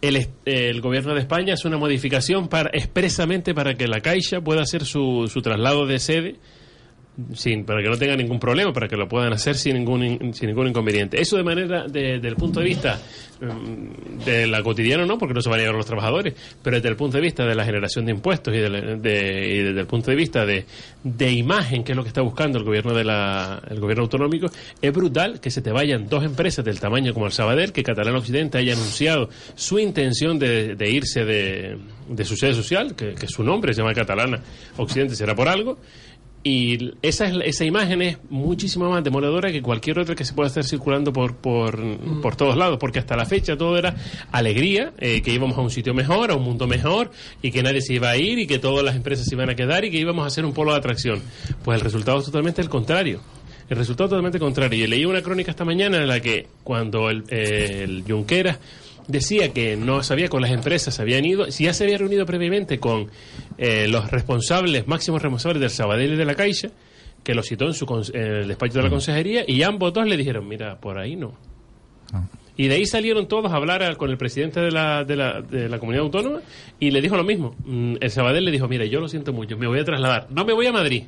el, 0.00 0.80
gobierno 0.80 1.14
de 1.14 1.20
España 1.20 1.54
hace 1.54 1.68
una 1.68 1.78
modificación 1.78 2.48
para 2.48 2.70
expresamente 2.72 3.54
para 3.54 3.74
que 3.74 3.86
la 3.86 4.00
Caixa 4.00 4.40
pueda 4.40 4.62
hacer 4.62 4.84
su, 4.84 5.28
su 5.32 5.40
traslado 5.40 5.86
de 5.86 5.98
sede 5.98 6.36
sin 7.34 7.64
para 7.64 7.82
que 7.82 7.88
no 7.88 7.96
tenga 7.96 8.16
ningún 8.16 8.38
problema, 8.38 8.72
para 8.72 8.86
que 8.88 8.96
lo 8.96 9.08
puedan 9.08 9.32
hacer 9.32 9.56
sin 9.56 9.74
ningún 9.74 10.04
in- 10.04 10.34
sin 10.34 10.48
ningún 10.48 10.68
inconveniente. 10.68 11.20
Eso 11.20 11.36
de 11.36 11.42
manera 11.42 11.86
de- 11.88 12.18
del 12.20 12.36
punto 12.36 12.60
de 12.60 12.66
vista 12.66 13.00
mm, 13.40 14.24
de 14.24 14.46
la 14.46 14.62
cotidiana 14.62 15.04
no, 15.06 15.18
porque 15.18 15.34
no 15.34 15.40
se 15.42 15.48
van 15.48 15.58
a 15.58 15.62
llevar 15.62 15.76
los 15.76 15.86
trabajadores, 15.86 16.34
pero 16.62 16.76
desde 16.76 16.88
el 16.88 16.96
punto 16.96 17.16
de 17.16 17.22
vista 17.22 17.44
de 17.46 17.54
la 17.54 17.64
generación 17.64 18.04
de 18.06 18.12
impuestos 18.12 18.54
y, 18.54 18.58
de- 18.58 19.48
y 19.52 19.58
desde 19.62 19.80
el 19.80 19.86
punto 19.86 20.10
de 20.10 20.16
vista 20.16 20.44
de, 20.46 20.64
de 21.04 21.32
imagen, 21.32 21.82
que 21.84 21.92
es 21.92 21.96
lo 21.96 22.02
que 22.02 22.08
está 22.08 22.22
buscando 22.22 22.58
el 22.58 22.64
gobierno 22.64 22.94
de 22.94 23.04
la, 23.04 23.62
el 23.70 23.80
gobierno 23.80 24.04
autonómico, 24.04 24.48
es 24.80 24.92
brutal 24.92 25.40
que 25.40 25.50
se 25.50 25.60
te 25.62 25.70
vayan 25.72 26.08
dos 26.08 26.24
empresas 26.24 26.64
del 26.64 26.78
tamaño 26.80 27.14
como 27.14 27.26
el 27.26 27.32
Sabadell, 27.32 27.72
que 27.72 27.82
Catalán 27.82 28.14
Occidente 28.16 28.58
haya 28.58 28.74
anunciado 28.74 29.28
su 29.56 29.78
intención 29.78 30.38
de, 30.38 30.76
irse 30.88 31.24
de, 31.24 31.78
de 32.08 32.24
su 32.24 32.36
sede 32.36 32.54
social, 32.54 32.94
que, 32.96 33.14
que 33.14 33.26
su 33.26 33.42
nombre 33.42 33.72
se 33.74 33.80
llama 33.82 33.94
Catalana 33.94 34.40
Occidente, 34.76 35.14
será 35.16 35.34
por 35.34 35.48
algo, 35.48 35.78
y 36.48 36.94
esa, 37.02 37.26
es, 37.26 37.36
esa 37.44 37.64
imagen 37.66 38.00
es 38.00 38.16
muchísimo 38.30 38.88
más 38.88 39.04
demoledora 39.04 39.52
que 39.52 39.60
cualquier 39.60 39.98
otra 39.98 40.14
que 40.14 40.24
se 40.24 40.32
pueda 40.32 40.46
estar 40.46 40.64
circulando 40.64 41.12
por, 41.12 41.36
por, 41.36 41.78
por 42.22 42.36
todos 42.36 42.56
lados, 42.56 42.78
porque 42.80 42.98
hasta 42.98 43.16
la 43.16 43.26
fecha 43.26 43.54
todo 43.54 43.76
era 43.76 43.94
alegría, 44.32 44.94
eh, 44.98 45.20
que 45.20 45.30
íbamos 45.30 45.58
a 45.58 45.60
un 45.60 45.70
sitio 45.70 45.92
mejor, 45.92 46.30
a 46.30 46.36
un 46.36 46.44
mundo 46.44 46.66
mejor, 46.66 47.10
y 47.42 47.50
que 47.50 47.62
nadie 47.62 47.82
se 47.82 47.92
iba 47.92 48.08
a 48.08 48.16
ir, 48.16 48.38
y 48.38 48.46
que 48.46 48.58
todas 48.58 48.82
las 48.82 48.96
empresas 48.96 49.26
se 49.26 49.34
iban 49.34 49.50
a 49.50 49.54
quedar, 49.54 49.84
y 49.84 49.90
que 49.90 49.98
íbamos 49.98 50.24
a 50.24 50.28
hacer 50.28 50.46
un 50.46 50.54
polo 50.54 50.72
de 50.72 50.78
atracción. 50.78 51.20
Pues 51.62 51.76
el 51.76 51.84
resultado 51.84 52.18
es 52.18 52.24
totalmente 52.24 52.62
el 52.62 52.70
contrario. 52.70 53.20
el 53.68 53.76
resultado 53.76 54.08
totalmente 54.08 54.38
contrario. 54.38 54.84
Y 54.84 54.88
leí 54.88 55.04
una 55.04 55.20
crónica 55.20 55.50
esta 55.50 55.66
mañana 55.66 55.98
en 55.98 56.08
la 56.08 56.20
que 56.20 56.46
cuando 56.64 57.10
el, 57.10 57.24
eh, 57.28 57.82
el 57.84 58.04
Junqueras 58.08 58.58
decía 59.08 59.52
que 59.52 59.76
no 59.76 60.02
sabía 60.02 60.28
con 60.28 60.42
las 60.42 60.52
empresas, 60.52 61.00
habían 61.00 61.24
ido, 61.24 61.50
si 61.50 61.64
ya 61.64 61.72
se 61.74 61.84
había 61.84 61.98
reunido 61.98 62.24
previamente 62.26 62.78
con 62.78 63.10
eh, 63.56 63.88
los 63.88 64.10
responsables, 64.10 64.86
máximos 64.86 65.20
responsables 65.20 65.60
del 65.60 65.70
Sabadell 65.70 66.12
y 66.12 66.16
de 66.16 66.24
la 66.24 66.34
Caixa, 66.34 66.68
que 67.24 67.34
lo 67.34 67.42
citó 67.42 67.66
en, 67.66 67.74
su, 67.74 68.10
el 68.14 68.46
despacho 68.46 68.78
de 68.78 68.84
la 68.84 68.90
consejería, 68.90 69.44
y 69.46 69.62
ambos 69.62 69.92
dos 69.92 70.06
le 70.06 70.16
dijeron, 70.16 70.46
mira, 70.46 70.78
por 70.78 70.98
ahí 70.98 71.16
no. 71.16 71.34
Y 72.56 72.66
de 72.68 72.74
ahí 72.74 72.86
salieron 72.86 73.28
todos 73.28 73.52
a 73.52 73.56
hablar 73.56 73.96
con 73.96 74.10
el 74.10 74.18
presidente 74.18 74.60
de 74.60 74.70
la, 74.70 75.04
de, 75.04 75.14
la, 75.14 75.40
de 75.42 75.68
la 75.68 75.78
comunidad 75.78 76.04
autónoma 76.04 76.40
y 76.80 76.90
le 76.90 77.00
dijo 77.00 77.16
lo 77.16 77.22
mismo. 77.22 77.54
Mm, 77.64 77.96
El 78.00 78.10
Sabadell 78.10 78.44
le 78.44 78.50
dijo, 78.50 78.66
mira, 78.66 78.84
yo 78.84 78.98
lo 79.00 79.08
siento 79.08 79.32
mucho, 79.32 79.56
me 79.56 79.68
voy 79.68 79.78
a 79.78 79.84
trasladar. 79.84 80.26
No 80.30 80.44
me 80.44 80.52
voy 80.52 80.66
a 80.66 80.72
Madrid, 80.72 81.04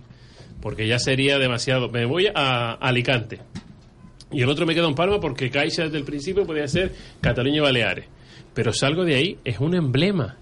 porque 0.62 0.86
ya 0.86 0.98
sería 1.00 1.38
demasiado. 1.38 1.88
Me 1.88 2.04
voy 2.04 2.28
a 2.32 2.72
Alicante. 2.74 3.40
Y 4.32 4.42
el 4.42 4.48
otro 4.48 4.64
me 4.66 4.74
queda 4.74 4.86
en 4.88 4.94
Palma 4.94 5.18
porque 5.20 5.50
Caixa 5.50 5.84
desde 5.84 5.98
el 5.98 6.04
principio 6.04 6.44
podía 6.46 6.66
ser 6.68 6.92
Cataluña 7.20 7.56
y 7.56 7.60
Baleares. 7.60 8.04
Pero 8.54 8.72
salgo 8.72 9.04
de 9.04 9.14
ahí, 9.16 9.38
es 9.44 9.58
un 9.60 9.74
emblema. 9.74 10.36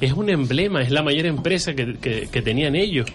Es 0.00 0.12
un 0.12 0.28
emblema, 0.30 0.80
es 0.82 0.90
la 0.90 1.02
mayor 1.02 1.26
empresa 1.26 1.74
que, 1.74 1.94
que- 1.94 2.28
que 2.30 2.42
tenían 2.42 2.76
ellos, 2.76 3.06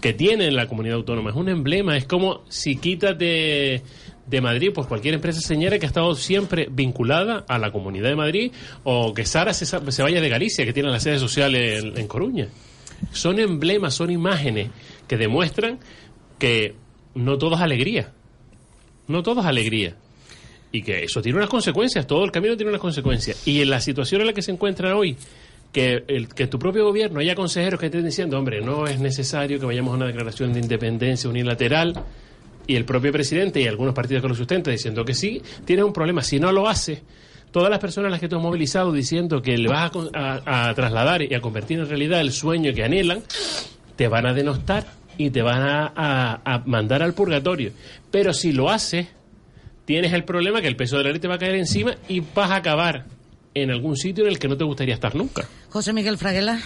que 0.00 0.12
tienen 0.12 0.56
la 0.56 0.66
comunidad 0.66 0.96
autónoma. 0.96 1.30
Es 1.30 1.36
un 1.36 1.48
emblema, 1.48 1.96
es 1.96 2.06
como 2.06 2.42
si 2.48 2.74
quitas 2.76 3.16
de, 3.16 3.82
de 4.26 4.40
Madrid, 4.40 4.70
pues 4.74 4.88
cualquier 4.88 5.14
empresa 5.14 5.40
señora 5.40 5.78
que 5.78 5.86
ha 5.86 5.88
estado 5.88 6.14
siempre 6.16 6.66
vinculada 6.70 7.44
a 7.46 7.56
la 7.58 7.70
comunidad 7.70 8.08
de 8.08 8.16
Madrid, 8.16 8.52
o 8.82 9.14
que 9.14 9.24
Sara 9.24 9.54
se, 9.54 9.64
se 9.64 10.02
vaya 10.02 10.20
de 10.20 10.28
Galicia, 10.28 10.64
que 10.64 10.72
tiene 10.72 10.90
la 10.90 10.98
sede 10.98 11.18
social 11.20 11.54
en, 11.54 11.96
en 11.96 12.08
Coruña. 12.08 12.48
Son 13.12 13.38
emblemas, 13.38 13.94
son 13.94 14.10
imágenes 14.10 14.70
que 15.06 15.16
demuestran 15.16 15.78
que 16.38 16.74
no 17.14 17.38
todo 17.38 17.54
es 17.54 17.60
alegría. 17.60 18.12
No 19.12 19.22
todo 19.22 19.40
es 19.40 19.46
alegría. 19.46 19.94
Y 20.72 20.82
que 20.82 21.04
eso 21.04 21.20
tiene 21.20 21.38
unas 21.38 21.50
consecuencias, 21.50 22.06
todo 22.06 22.24
el 22.24 22.32
camino 22.32 22.56
tiene 22.56 22.70
unas 22.70 22.80
consecuencias. 22.80 23.46
Y 23.46 23.60
en 23.60 23.70
la 23.70 23.80
situación 23.80 24.22
en 24.22 24.28
la 24.28 24.32
que 24.32 24.42
se 24.42 24.50
encuentra 24.50 24.96
hoy, 24.96 25.16
que, 25.70 26.04
el, 26.08 26.28
que 26.28 26.46
tu 26.46 26.58
propio 26.58 26.84
gobierno 26.84 27.20
haya 27.20 27.34
consejeros 27.34 27.78
que 27.78 27.86
estén 27.86 28.04
diciendo, 28.04 28.38
hombre, 28.38 28.60
no 28.62 28.86
es 28.86 28.98
necesario 28.98 29.60
que 29.60 29.66
vayamos 29.66 29.92
a 29.92 29.96
una 29.96 30.06
declaración 30.06 30.52
de 30.52 30.60
independencia 30.60 31.28
unilateral, 31.28 31.94
y 32.66 32.76
el 32.76 32.84
propio 32.84 33.12
presidente 33.12 33.60
y 33.60 33.66
algunos 33.66 33.94
partidos 33.94 34.22
que 34.22 34.28
lo 34.28 34.34
sustentan 34.34 34.72
diciendo 34.72 35.04
que 35.04 35.14
sí, 35.14 35.42
tienes 35.64 35.84
un 35.84 35.92
problema. 35.92 36.22
Si 36.22 36.38
no 36.38 36.52
lo 36.52 36.68
hace, 36.68 37.02
todas 37.50 37.70
las 37.70 37.78
personas 37.78 38.08
a 38.08 38.10
las 38.12 38.20
que 38.20 38.28
tú 38.28 38.36
has 38.36 38.42
movilizado 38.42 38.92
diciendo 38.92 39.42
que 39.42 39.58
le 39.58 39.68
vas 39.68 39.90
a 40.14 40.72
trasladar 40.74 41.22
y 41.22 41.34
a 41.34 41.40
convertir 41.40 41.80
en 41.80 41.88
realidad 41.88 42.20
el 42.20 42.32
sueño 42.32 42.72
que 42.72 42.84
anhelan, 42.84 43.22
te 43.96 44.08
van 44.08 44.26
a 44.26 44.32
denostar 44.32 44.86
y 45.18 45.30
te 45.30 45.42
van 45.42 45.62
a, 45.62 45.92
a- 45.94 46.40
a 46.44 46.58
mandar 46.66 47.02
al 47.02 47.14
purgatorio. 47.14 47.72
Pero 48.10 48.32
si 48.34 48.52
lo 48.52 48.70
haces, 48.70 49.06
tienes 49.84 50.12
el 50.12 50.24
problema 50.24 50.60
que 50.60 50.68
el 50.68 50.76
peso 50.76 50.96
de 50.98 51.04
la 51.04 51.10
ley 51.10 51.18
te 51.20 51.28
va 51.28 51.34
a 51.36 51.38
caer 51.38 51.54
encima 51.56 51.94
y 52.08 52.20
vas 52.20 52.50
a 52.50 52.56
acabar 52.56 53.06
en 53.54 53.70
algún 53.70 53.96
sitio 53.96 54.24
en 54.24 54.30
el 54.30 54.38
que 54.38 54.48
no 54.48 54.56
te 54.56 54.64
gustaría 54.64 54.94
estar 54.94 55.14
nunca. 55.14 55.46
José 55.70 55.92
Miguel 55.92 56.16
Fraguela. 56.18 56.60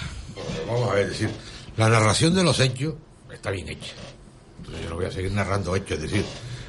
Vamos 0.69 0.91
a 0.91 0.95
ver, 0.95 1.05
es 1.05 1.11
decir, 1.11 1.31
la 1.77 1.89
narración 1.89 2.35
de 2.35 2.45
los 2.45 2.61
hechos 2.61 2.95
está 3.33 3.51
bien 3.51 3.69
hecha. 3.69 3.93
Entonces 4.59 4.83
yo 4.85 4.91
no 4.91 4.97
voy 4.97 5.07
a 5.07 5.11
seguir 5.11 5.33
narrando 5.33 5.75
hechos, 5.77 5.93
es 5.99 6.03
decir, 6.03 6.25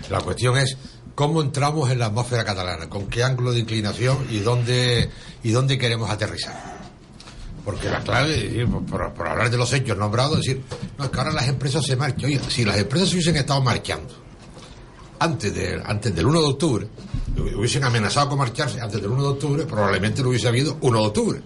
la 0.10 0.20
cuestión 0.22 0.58
es 0.58 0.78
cómo 1.16 1.42
entramos 1.42 1.90
en 1.92 2.00
la 2.00 2.08
atmósfera 2.08 2.44
catalana, 2.46 2.90
con 2.90 3.08
qué 3.08 3.24
ángulo 3.24 3.52
de 3.52 3.60
inclinación 3.60 4.28
y 4.30 4.40
dónde, 4.40 5.10
y 5.44 5.52
dónde 5.52 5.78
queremos 5.78 6.10
aterrizar. 6.10 6.77
Porque 7.68 7.90
la 7.90 8.00
clave, 8.00 8.66
por, 8.90 9.28
hablar 9.28 9.52
de 9.52 9.58
los 9.58 9.74
hechos 9.74 9.98
nombrados, 9.98 10.40
es 10.40 10.46
decir, 10.46 10.64
no, 10.98 11.04
es 11.04 11.12
que 11.12 11.18
ahora 11.18 11.34
las 11.34 11.50
empresas 11.50 11.86
se 11.86 11.98
marchan. 11.98 12.24
Oye, 12.24 12.40
si 12.48 12.64
las 12.64 12.78
empresas 12.78 13.10
se 13.10 13.16
hubiesen 13.16 13.36
estado 13.36 13.62
marchando 13.62 14.08
antes, 15.20 15.54
de, 15.54 15.82
antes 15.86 16.16
del 16.16 16.28
1 16.28 16.40
de 16.40 16.48
octubre, 16.48 16.88
hubiesen 17.58 17.84
amenazado 17.84 18.30
con 18.30 18.38
marcharse 18.38 18.80
antes 18.80 19.02
del 19.02 19.12
1 19.12 19.22
de 19.22 19.28
octubre, 19.28 19.66
probablemente 19.66 20.24
no 20.24 20.30
hubiese 20.30 20.48
habido 20.48 20.78
1 20.80 20.98
de 21.02 21.06
octubre. 21.08 21.42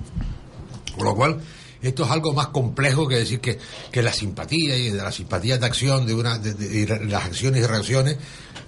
Con 0.96 1.06
lo 1.06 1.16
cual, 1.16 1.42
esto 1.82 2.04
es 2.06 2.12
algo 2.12 2.34
más 2.34 2.50
complejo 2.50 3.08
que 3.08 3.16
decir 3.16 3.40
que, 3.40 3.58
que 3.92 4.04
la 4.04 4.14
simpatía 4.14 4.78
y 4.78 4.92
de 4.92 5.02
las 5.02 5.16
simpatías 5.16 5.60
de 5.60 5.66
acción, 5.66 6.06
de, 6.06 6.14
una, 6.14 6.38
de, 6.38 6.54
de- 6.54 7.06
las 7.08 7.26
acciones 7.26 7.64
y 7.64 7.66
reacciones 7.66 8.18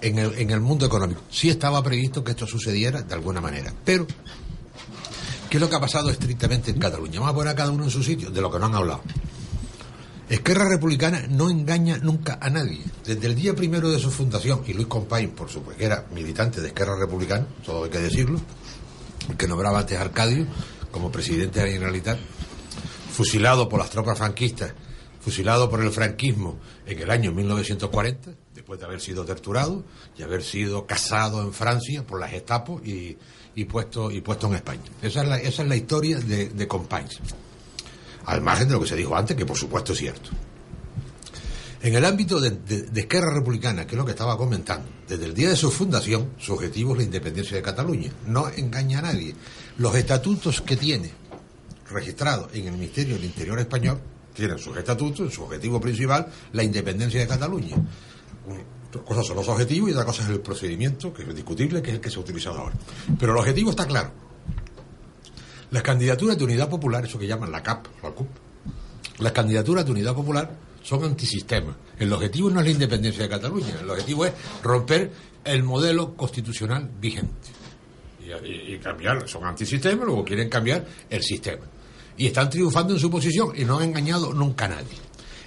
en 0.01 0.17
el, 0.17 0.33
en 0.39 0.49
el 0.49 0.59
mundo 0.59 0.87
económico. 0.87 1.21
Sí 1.29 1.51
estaba 1.51 1.83
previsto 1.83 2.23
que 2.23 2.31
esto 2.31 2.47
sucediera 2.47 3.03
de 3.03 3.13
alguna 3.13 3.41
manera. 3.41 3.71
Pero, 3.85 4.07
¿qué 5.53 5.57
es 5.57 5.61
lo 5.61 5.69
que 5.69 5.75
ha 5.75 5.79
pasado 5.79 6.09
estrictamente 6.09 6.71
en 6.71 6.79
Cataluña? 6.79 7.19
Vamos 7.19 7.29
a 7.29 7.35
poner 7.35 7.51
a 7.51 7.55
cada 7.55 7.69
uno 7.69 7.83
en 7.83 7.91
su 7.91 8.01
sitio, 8.01 8.31
de 8.31 8.41
lo 8.41 8.49
que 8.49 8.57
no 8.57 8.65
han 8.65 8.73
hablado. 8.73 9.03
Esquerra 10.27 10.67
Republicana 10.67 11.27
no 11.29 11.47
engaña 11.47 11.99
nunca 11.99 12.39
a 12.41 12.49
nadie. 12.49 12.83
Desde 13.05 13.27
el 13.27 13.35
día 13.35 13.53
primero 13.53 13.91
de 13.91 13.99
su 13.99 14.09
fundación, 14.09 14.63
y 14.65 14.73
Luis 14.73 14.87
Compaín, 14.87 15.29
por 15.29 15.51
supuesto, 15.51 15.77
que 15.77 15.85
era 15.85 16.07
militante 16.11 16.59
de 16.59 16.69
Esquerra 16.69 16.97
Republicana, 16.97 17.45
todo 17.63 17.83
hay 17.83 17.91
que 17.91 17.99
decirlo, 17.99 18.41
que 19.37 19.47
nombraba 19.47 19.81
antes 19.81 19.99
Arcadio 19.99 20.47
como 20.89 21.11
presidente 21.11 21.59
de 21.59 21.67
la 21.67 21.71
Generalitat, 21.73 22.17
fusilado 23.11 23.69
por 23.69 23.79
las 23.79 23.91
tropas 23.91 24.17
franquistas, 24.17 24.73
fusilado 25.19 25.69
por 25.69 25.83
el 25.83 25.91
franquismo 25.91 26.57
en 26.87 26.97
el 26.97 27.11
año 27.11 27.31
1940, 27.31 28.31
después 28.55 28.79
de 28.79 28.85
haber 28.87 29.01
sido 29.01 29.23
torturado 29.23 29.83
y 30.17 30.23
haber 30.23 30.41
sido 30.41 30.87
casado 30.87 31.43
en 31.43 31.53
Francia 31.53 32.07
por 32.07 32.19
las 32.19 32.31
Gestapo 32.31 32.81
y, 32.83 33.19
y 33.55 33.65
puesto, 33.65 34.09
y 34.11 34.21
puesto 34.21 34.47
en 34.47 34.55
España. 34.55 34.81
Esa 35.01 35.21
es 35.23 35.27
la, 35.27 35.37
esa 35.39 35.61
es 35.63 35.69
la 35.69 35.75
historia 35.75 36.19
de, 36.19 36.49
de 36.49 36.67
Companys. 36.67 37.19
Al 38.25 38.41
margen 38.41 38.67
de 38.67 38.73
lo 38.75 38.79
que 38.81 38.87
se 38.87 38.95
dijo 38.95 39.15
antes, 39.15 39.35
que 39.35 39.45
por 39.45 39.57
supuesto 39.57 39.93
es 39.93 39.99
cierto. 39.99 40.29
En 41.81 41.93
el 41.95 42.05
ámbito 42.05 42.39
de, 42.39 42.51
de- 42.51 43.01
Esquerra 43.01 43.33
Republicana, 43.33 43.85
que 43.85 43.95
es 43.95 43.97
lo 43.97 44.05
que 44.05 44.11
estaba 44.11 44.37
comentando, 44.37 44.87
desde 45.07 45.25
el 45.25 45.33
día 45.33 45.49
de 45.49 45.57
su 45.57 45.69
fundación, 45.69 46.29
su 46.39 46.53
objetivo 46.53 46.93
es 46.93 46.99
la 46.99 47.03
independencia 47.03 47.57
de 47.57 47.61
Cataluña. 47.61 48.09
No 48.27 48.47
engaña 48.49 48.99
a 48.99 49.01
nadie. 49.01 49.35
Los 49.77 49.93
estatutos 49.95 50.61
que 50.61 50.77
tiene 50.77 51.11
registrados 51.91 52.53
en 52.53 52.67
el 52.67 52.71
Ministerio 52.71 53.15
del 53.15 53.25
Interior 53.25 53.59
español 53.59 53.99
tienen 54.33 54.57
sus 54.57 54.75
estatutos, 54.77 55.33
su 55.33 55.43
objetivo 55.43 55.81
principal, 55.81 56.25
la 56.53 56.63
independencia 56.63 57.19
de 57.19 57.27
Cataluña. 57.27 57.75
Una 58.99 59.05
cosa 59.07 59.23
son 59.23 59.35
los 59.37 59.47
objetivos 59.49 59.89
y 59.89 59.93
otra 59.93 60.05
cosa 60.05 60.23
es 60.23 60.29
el 60.29 60.39
procedimiento, 60.41 61.13
que 61.13 61.23
es 61.23 61.35
discutible, 61.35 61.81
que 61.81 61.89
es 61.89 61.95
el 61.95 62.01
que 62.01 62.09
se 62.09 62.17
ha 62.17 62.21
utilizado 62.21 62.59
ahora. 62.59 62.75
Pero 63.19 63.31
el 63.33 63.37
objetivo 63.39 63.71
está 63.71 63.85
claro. 63.87 64.11
Las 65.71 65.81
candidaturas 65.83 66.37
de 66.37 66.43
unidad 66.43 66.69
popular, 66.69 67.05
eso 67.05 67.17
que 67.17 67.27
llaman 67.27 67.51
la 67.51 67.63
CAP, 67.63 67.87
la 68.03 68.11
CUP, 68.11 68.27
las 69.19 69.31
candidaturas 69.31 69.85
de 69.85 69.91
unidad 69.91 70.13
popular 70.13 70.51
son 70.83 71.03
antisistema. 71.03 71.75
El 71.97 72.11
objetivo 72.13 72.49
no 72.49 72.59
es 72.59 72.65
la 72.67 72.71
independencia 72.71 73.23
de 73.23 73.29
Cataluña, 73.29 73.79
el 73.81 73.89
objetivo 73.89 74.25
es 74.25 74.33
romper 74.61 75.11
el 75.43 75.63
modelo 75.63 76.13
constitucional 76.15 76.89
vigente. 76.99 77.49
Y, 78.21 78.31
y- 78.47 78.75
y 78.75 78.79
cambiar, 78.79 79.27
son 79.27 79.45
antisistema, 79.45 80.05
luego 80.05 80.23
quieren 80.23 80.49
cambiar 80.49 80.85
el 81.09 81.21
sistema. 81.23 81.63
Y 82.17 82.27
están 82.27 82.49
triunfando 82.49 82.93
en 82.93 82.99
su 82.99 83.09
posición 83.09 83.53
y 83.55 83.65
no 83.65 83.77
han 83.79 83.85
engañado 83.89 84.33
nunca 84.33 84.65
a 84.65 84.69
nadie. 84.69 84.97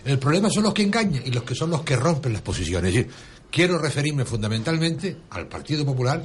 El 0.04 0.18
problema 0.18 0.48
son 0.50 0.64
los 0.64 0.74
que 0.74 0.82
engañan 0.82 1.22
y 1.24 1.30
los 1.30 1.42
que 1.44 1.54
son 1.54 1.70
los 1.70 1.82
que 1.82 1.96
rompen 1.96 2.32
las 2.32 2.42
posiciones. 2.42 2.88
Es 2.90 2.94
decir, 2.94 3.12
quiero 3.50 3.78
referirme 3.78 4.24
fundamentalmente 4.24 5.16
al 5.30 5.46
Partido 5.48 5.84
Popular 5.84 6.22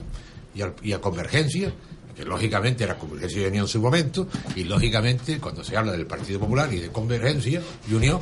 y, 0.53 0.91
a 0.91 1.01
Convergencia, 1.01 1.73
que 2.15 2.25
lógicamente 2.25 2.83
era 2.83 2.97
Convergencia 2.97 3.41
y 3.41 3.45
Unión 3.45 3.63
en 3.63 3.69
su 3.69 3.81
momento, 3.81 4.27
y 4.55 4.63
lógicamente 4.63 5.39
cuando 5.39 5.63
se 5.63 5.77
habla 5.77 5.93
del 5.93 6.07
Partido 6.07 6.39
Popular 6.39 6.71
y 6.73 6.79
de 6.79 6.89
Convergencia 6.89 7.61
y 7.89 7.93
Unión, 7.93 8.19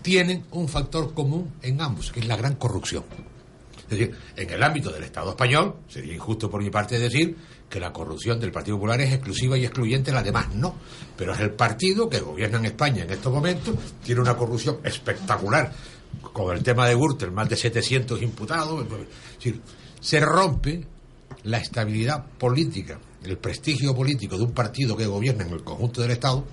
tienen 0.00 0.44
un 0.52 0.68
factor 0.68 1.14
común 1.14 1.52
en 1.62 1.80
ambos, 1.80 2.12
que 2.12 2.20
es 2.20 2.26
la 2.26 2.36
gran 2.36 2.56
corrupción. 2.56 3.04
Es 3.76 3.98
decir, 3.98 4.16
en 4.36 4.50
el 4.50 4.62
ámbito 4.62 4.90
del 4.90 5.04
Estado 5.04 5.30
español, 5.30 5.76
sería 5.88 6.14
injusto 6.14 6.50
por 6.50 6.62
mi 6.62 6.70
parte 6.70 6.98
decir 6.98 7.36
que 7.68 7.78
la 7.78 7.92
corrupción 7.92 8.40
del 8.40 8.50
Partido 8.52 8.76
Popular 8.76 9.00
es 9.00 9.12
exclusiva 9.12 9.56
y 9.58 9.64
excluyente, 9.64 10.12
las 10.12 10.24
demás 10.24 10.54
no. 10.54 10.74
Pero 11.16 11.34
es 11.34 11.40
el 11.40 11.52
partido 11.52 12.08
que 12.08 12.20
gobierna 12.20 12.58
en 12.58 12.66
España 12.66 13.04
en 13.04 13.10
estos 13.10 13.32
momentos, 13.32 13.74
tiene 14.02 14.20
una 14.20 14.36
corrupción 14.36 14.78
espectacular. 14.84 15.72
Con 16.32 16.56
el 16.56 16.62
tema 16.62 16.88
de 16.88 16.94
Gürtel, 16.94 17.30
más 17.32 17.48
de 17.48 17.56
700 17.56 18.22
imputados. 18.22 18.84
Es 18.84 19.36
decir, 19.36 19.60
se 20.00 20.20
rompe 20.20 20.86
la 21.44 21.58
estabilidad 21.58 22.24
política, 22.38 22.98
el 23.24 23.38
prestigio 23.38 23.94
político 23.94 24.36
de 24.36 24.44
un 24.44 24.52
partido 24.52 24.96
que 24.96 25.06
gobierna 25.06 25.44
en 25.44 25.52
el 25.52 25.64
conjunto 25.64 26.00
del 26.02 26.12
Estado, 26.12 26.44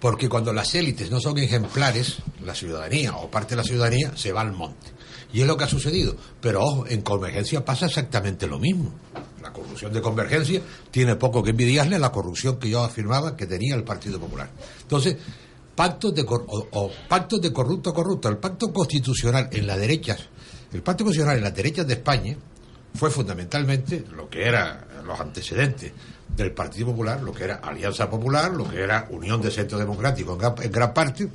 porque 0.00 0.28
cuando 0.28 0.52
las 0.52 0.74
élites 0.74 1.10
no 1.10 1.20
son 1.20 1.38
ejemplares, 1.38 2.18
la 2.44 2.54
ciudadanía 2.54 3.16
o 3.16 3.30
parte 3.30 3.50
de 3.50 3.56
la 3.56 3.64
ciudadanía 3.64 4.16
se 4.16 4.32
va 4.32 4.42
al 4.42 4.52
monte. 4.52 4.88
Y 5.32 5.40
es 5.40 5.46
lo 5.46 5.56
que 5.56 5.64
ha 5.64 5.68
sucedido. 5.68 6.16
Pero 6.40 6.62
ojo, 6.62 6.86
en 6.86 7.02
Convergencia 7.02 7.64
pasa 7.64 7.86
exactamente 7.86 8.46
lo 8.46 8.58
mismo. 8.58 8.92
La 9.42 9.52
corrupción 9.52 9.92
de 9.92 10.00
Convergencia 10.00 10.60
tiene 10.90 11.16
poco 11.16 11.42
que 11.42 11.50
envidiarle 11.50 11.96
a 11.96 11.98
la 11.98 12.12
corrupción 12.12 12.58
que 12.58 12.68
yo 12.68 12.82
afirmaba 12.82 13.36
que 13.36 13.46
tenía 13.46 13.74
el 13.74 13.84
Partido 13.84 14.20
Popular. 14.20 14.50
Entonces, 14.82 15.16
pactos 15.76 16.14
de, 16.14 16.22
o, 16.22 16.68
o 16.72 16.90
pactos 17.08 17.40
de 17.40 17.52
corrupto 17.52 17.94
corrupto. 17.94 18.28
El 18.28 18.38
pacto 18.38 18.72
constitucional 18.72 19.48
en 19.52 19.66
las 19.66 19.78
derechas, 19.78 20.28
el 20.72 20.82
pacto 20.82 21.04
constitucional 21.04 21.36
en 21.36 21.44
las 21.44 21.54
derechas 21.54 21.86
de 21.86 21.94
España 21.94 22.36
fue 22.94 23.10
fundamentalmente 23.10 24.04
lo 24.16 24.28
que 24.28 24.44
eran 24.44 24.86
los 25.04 25.20
antecedentes 25.20 25.92
del 26.34 26.52
Partido 26.52 26.88
Popular, 26.88 27.22
lo 27.22 27.32
que 27.32 27.44
era 27.44 27.56
Alianza 27.56 28.10
Popular, 28.10 28.50
lo 28.52 28.68
que 28.68 28.82
era 28.82 29.06
Unión 29.10 29.40
de 29.40 29.50
Centro 29.50 29.78
Democrático 29.78 30.32
en 30.32 30.72
gran, 30.72 30.94
parte, 30.94 31.28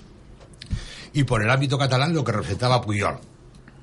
y 1.13 1.23
por 1.23 1.41
el 1.41 1.49
ámbito 1.49 1.77
catalán 1.77 2.13
lo 2.13 2.23
que 2.23 2.31
representaba 2.31 2.81
Puyol 2.81 3.19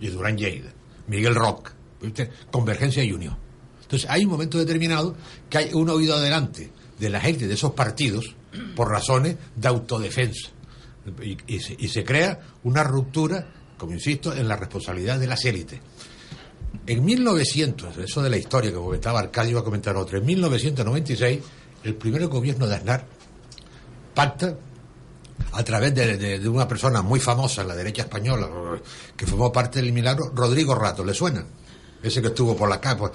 y 0.01 0.09
Durán 0.09 0.37
Lleida. 0.37 0.71
Miguel 1.07 1.35
Rock, 1.35 1.71
¿viste? 2.03 2.31
Convergencia 2.51 3.03
y 3.03 3.13
Unión. 3.13 3.37
Entonces 3.83 4.09
hay 4.11 4.25
un 4.25 4.31
momento 4.31 4.59
determinado 4.59 5.17
que 5.49 5.59
hay 5.59 5.73
un 5.73 5.89
oído 5.89 6.17
adelante 6.17 6.71
de 6.99 7.11
la 7.11 7.21
gente 7.21 7.47
de 7.47 7.55
esos 7.55 7.73
partidos 7.73 8.35
por 8.77 8.91
razones 8.91 9.37
de 9.57 9.69
autodefensa. 9.69 10.51
Y, 11.47 11.61
se, 11.61 11.75
y 11.79 11.89
se 11.89 12.05
crea 12.05 12.39
una 12.65 12.83
ruptura, 12.85 13.47
como 13.79 13.93
insisto, 13.93 14.35
en 14.35 14.47
la 14.49 14.57
responsabilidad 14.57 15.19
de 15.19 15.27
las 15.27 15.45
élites. 15.45 15.81
En 16.87 17.05
1900, 17.05 17.97
eso 17.99 18.23
de 18.23 18.29
la 18.31 18.37
historia 18.37 18.71
que 18.71 18.77
comentaba 18.77 19.21
Arcadio, 19.21 19.55
va 19.57 19.61
a 19.63 19.65
comentar 19.65 19.97
otro, 19.97 20.19
en 20.19 20.27
1996, 20.27 21.41
el 21.85 21.95
primer 21.95 22.27
gobierno 22.27 22.67
de 22.67 22.75
Aznar 22.75 23.07
pacta 24.15 24.55
a 25.53 25.63
través 25.65 25.95
de, 25.95 26.17
de- 26.19 26.39
de 26.41 26.49
una 26.49 26.67
persona 26.69 27.01
muy 27.03 27.21
famosa 27.21 27.63
en 27.63 27.69
la 27.69 27.77
derecha 27.77 28.03
española, 28.03 28.49
que 29.17 29.27
formó 29.27 29.51
parte 29.53 29.81
del 29.81 29.93
milagro, 29.93 30.31
Rodrigo 30.35 30.75
Rato, 30.75 31.05
¿le 31.05 31.15
suena? 31.15 31.45
Ese 32.03 32.21
que 32.23 32.29
estuvo 32.29 32.57
por 32.57 32.69
la, 32.69 32.81
por- 32.81 33.13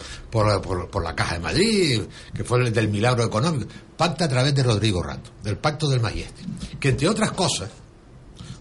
por- 0.61 0.89
por 0.89 1.03
la 1.03 1.15
Caja 1.15 1.35
de 1.35 1.39
Madrid, 1.39 2.01
que 2.33 2.43
fue 2.43 2.59
el 2.61 2.73
del 2.73 2.89
milagro 2.89 3.23
económico. 3.23 3.67
Pacta 3.95 4.25
a 4.25 4.27
través 4.27 4.53
de 4.53 4.63
Rodrigo 4.63 5.01
Rato, 5.01 5.31
del 5.43 5.57
Pacto 5.57 5.87
del 5.89 6.01
Mayeste, 6.01 6.41
que 6.79 6.89
entre 6.89 7.07
otras 7.07 7.31
cosas, 7.31 7.69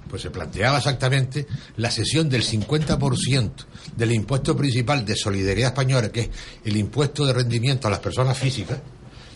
pues 0.09 0.23
se 0.23 0.31
planteaba 0.31 0.79
exactamente 0.79 1.47
la 1.79 1.91
cesión 1.91 2.29
del 2.29 2.45
50% 2.45 3.51
del 3.97 4.13
impuesto 4.13 4.55
principal 4.57 5.05
de 5.05 5.17
solidaridad 5.17 5.69
española, 5.71 6.11
que 6.13 6.21
es 6.21 6.31
el 6.65 6.77
impuesto 6.77 7.25
de 7.27 7.33
rendimiento 7.33 7.89
a 7.89 7.91
las 7.91 8.01
personas 8.01 8.39
físicas, 8.39 8.79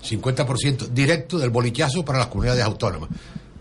50% 0.08 0.88
directo 0.88 1.38
del 1.38 1.50
bolichazo 1.50 2.04
para 2.04 2.18
las 2.20 2.28
comunidades 2.28 2.62
autónomas, 2.62 3.08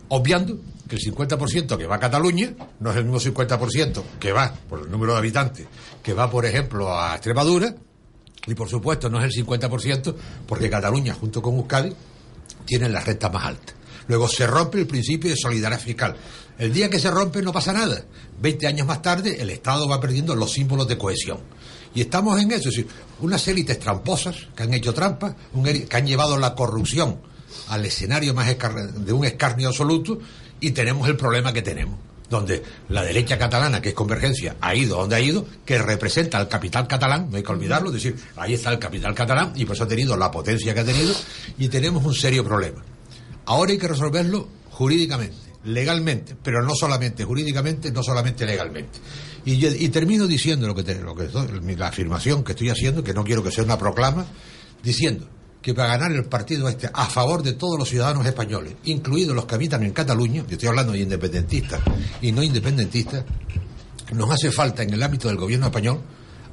obviando 0.09 0.59
que 0.88 0.95
el 0.95 1.02
50% 1.02 1.78
que 1.78 1.88
va 1.88 1.95
a 1.95 2.00
Cataluña 2.00 2.54
no 2.80 2.91
es 2.91 2.98
el 2.98 3.06
mismo 3.06 3.19
50% 3.19 4.04
que 4.19 4.32
va 4.32 4.54
por 4.69 4.82
el 4.82 4.91
número 4.91 5.13
de 5.13 5.19
habitantes, 5.19 5.67
que 6.04 6.13
va, 6.13 6.30
por 6.30 6.45
ejemplo, 6.45 6.93
a 6.93 7.15
Extremadura, 7.15 7.76
y 8.48 8.54
por 8.54 8.69
supuesto 8.69 9.10
no 9.10 9.19
es 9.19 9.36
el 9.36 9.45
50% 9.45 10.15
porque 10.48 10.69
Cataluña, 10.69 11.13
junto 11.13 11.41
con 11.41 11.56
Euskadi, 11.56 11.93
tienen 12.65 12.93
las 12.93 13.06
rentas 13.06 13.32
más 13.32 13.45
altas. 13.45 13.76
Luego 14.08 14.28
se 14.28 14.45
rompe 14.45 14.80
el 14.80 14.88
principio 14.88 15.32
de 15.32 15.36
solidaridad 15.36 15.80
fiscal. 15.80 16.15
El 16.60 16.71
día 16.71 16.89
que 16.89 17.00
se 17.00 17.10
rompe 17.10 17.41
no 17.41 17.52
pasa 17.52 17.74
nada. 17.74 18.04
Veinte 18.39 18.67
años 18.67 18.86
más 18.86 19.02
tarde 19.02 19.41
el 19.41 19.50
Estado 19.50 19.88
va 19.88 20.00
perdiendo 20.00 20.36
los 20.36 20.54
símbolos 20.54 20.88
de 20.88 20.98
cohesión. 20.98 21.39
Y 21.95 22.02
estamos 22.02 22.39
en 22.39 22.52
eso, 22.52 22.69
es 22.69 22.76
decir, 22.76 22.88
unas 23.21 23.48
élites 23.48 23.80
tramposas 23.80 24.36
que 24.56 24.63
han 24.63 24.74
hecho 24.74 24.93
trampas, 24.93 25.34
que 25.63 25.98
han 25.98 26.06
llevado 26.06 26.38
la 26.38 26.54
corrupción 26.54 27.19
al 27.69 27.86
escenario 27.86 28.34
más 28.34 28.48
de 28.48 29.13
un 29.13 29.26
escarnio 29.26 29.69
absoluto 29.69 30.19
y 30.65 30.71
tenemos 30.71 31.08
el 31.08 31.15
problema 31.15 31.54
que 31.54 31.62
tenemos, 31.62 31.99
donde 32.28 32.63
la 32.89 33.04
derecha 33.04 33.38
catalana, 33.38 33.84
que 33.84 33.89
es 33.89 33.95
convergencia, 33.95 34.56
ha 34.62 34.73
ido 34.73 34.97
donde 34.97 35.15
ha 35.15 35.19
ido, 35.19 35.45
que 35.63 35.78
representa 35.78 36.39
al 36.39 36.47
capital 36.47 36.88
catalán, 36.88 37.28
no 37.30 37.38
hay 37.38 37.43
que 37.43 37.51
olvidarlo, 37.51 37.91
decir, 37.91 38.15
ahí 38.36 38.56
está 38.56 38.71
el 38.71 38.80
capital 38.80 39.13
catalán 39.13 39.54
y 39.56 39.63
por 39.63 39.75
eso 39.75 39.84
ha 39.84 39.88
tenido 39.88 40.17
la 40.17 40.32
potencia 40.32 40.73
que 40.73 40.80
ha 40.80 40.84
tenido 40.84 41.13
y 41.60 41.67
tenemos 41.67 42.04
un 42.04 42.15
serio 42.15 42.43
problema. 42.43 42.84
Ahora 43.45 43.73
hay 43.73 43.78
que 43.78 43.88
resolverlo 43.88 44.47
jurídicamente, 44.71 45.38
legalmente, 45.65 46.36
pero 46.41 46.63
no 46.63 46.73
solamente 46.73 47.23
jurídicamente, 47.23 47.91
no 47.91 48.01
solamente 48.01 48.43
legalmente. 48.43 48.97
Y, 49.45 49.63
y 49.63 49.89
termino 49.89 50.25
diciendo 50.25 50.65
lo 50.65 50.73
que, 50.73 50.95
lo 50.95 51.15
que 51.15 51.30
la 51.78 51.89
afirmación 51.89 52.43
que 52.43 52.54
estoy 52.54 52.69
haciendo, 52.69 53.04
que 53.04 53.13
no 53.13 53.23
quiero 53.23 53.43
que 53.43 53.51
sea 53.51 53.63
una 53.63 53.78
proclama, 53.78 54.25
diciendo 54.82 55.30
que 55.65 55.73
para 55.73 55.97
ganar 55.97 56.12
el 56.12 56.25
partido 56.25 56.69
este 56.69 56.88
a 56.93 57.06
favor 57.08 57.41
de 57.41 57.54
todos 57.54 57.80
los 57.80 57.89
ciudadanos 57.89 58.23
españoles, 58.23 58.75
incluidos 58.84 59.36
los 59.36 59.45
que 59.47 59.56
habitan 59.56 59.82
en 59.82 59.93
Cataluña, 59.93 60.43
yo 60.47 60.51
estoy 60.54 60.69
hablando 60.69 60.93
de 60.93 60.99
independentistas 60.99 61.82
y 62.21 62.32
no 62.32 62.43
independentistas, 62.43 63.25
nos 64.13 64.30
hace 64.30 64.51
falta 64.51 64.84
en 64.84 64.93
el 64.93 65.01
ámbito 65.01 65.28
del 65.28 65.38
gobierno 65.38 65.65
español 65.65 66.01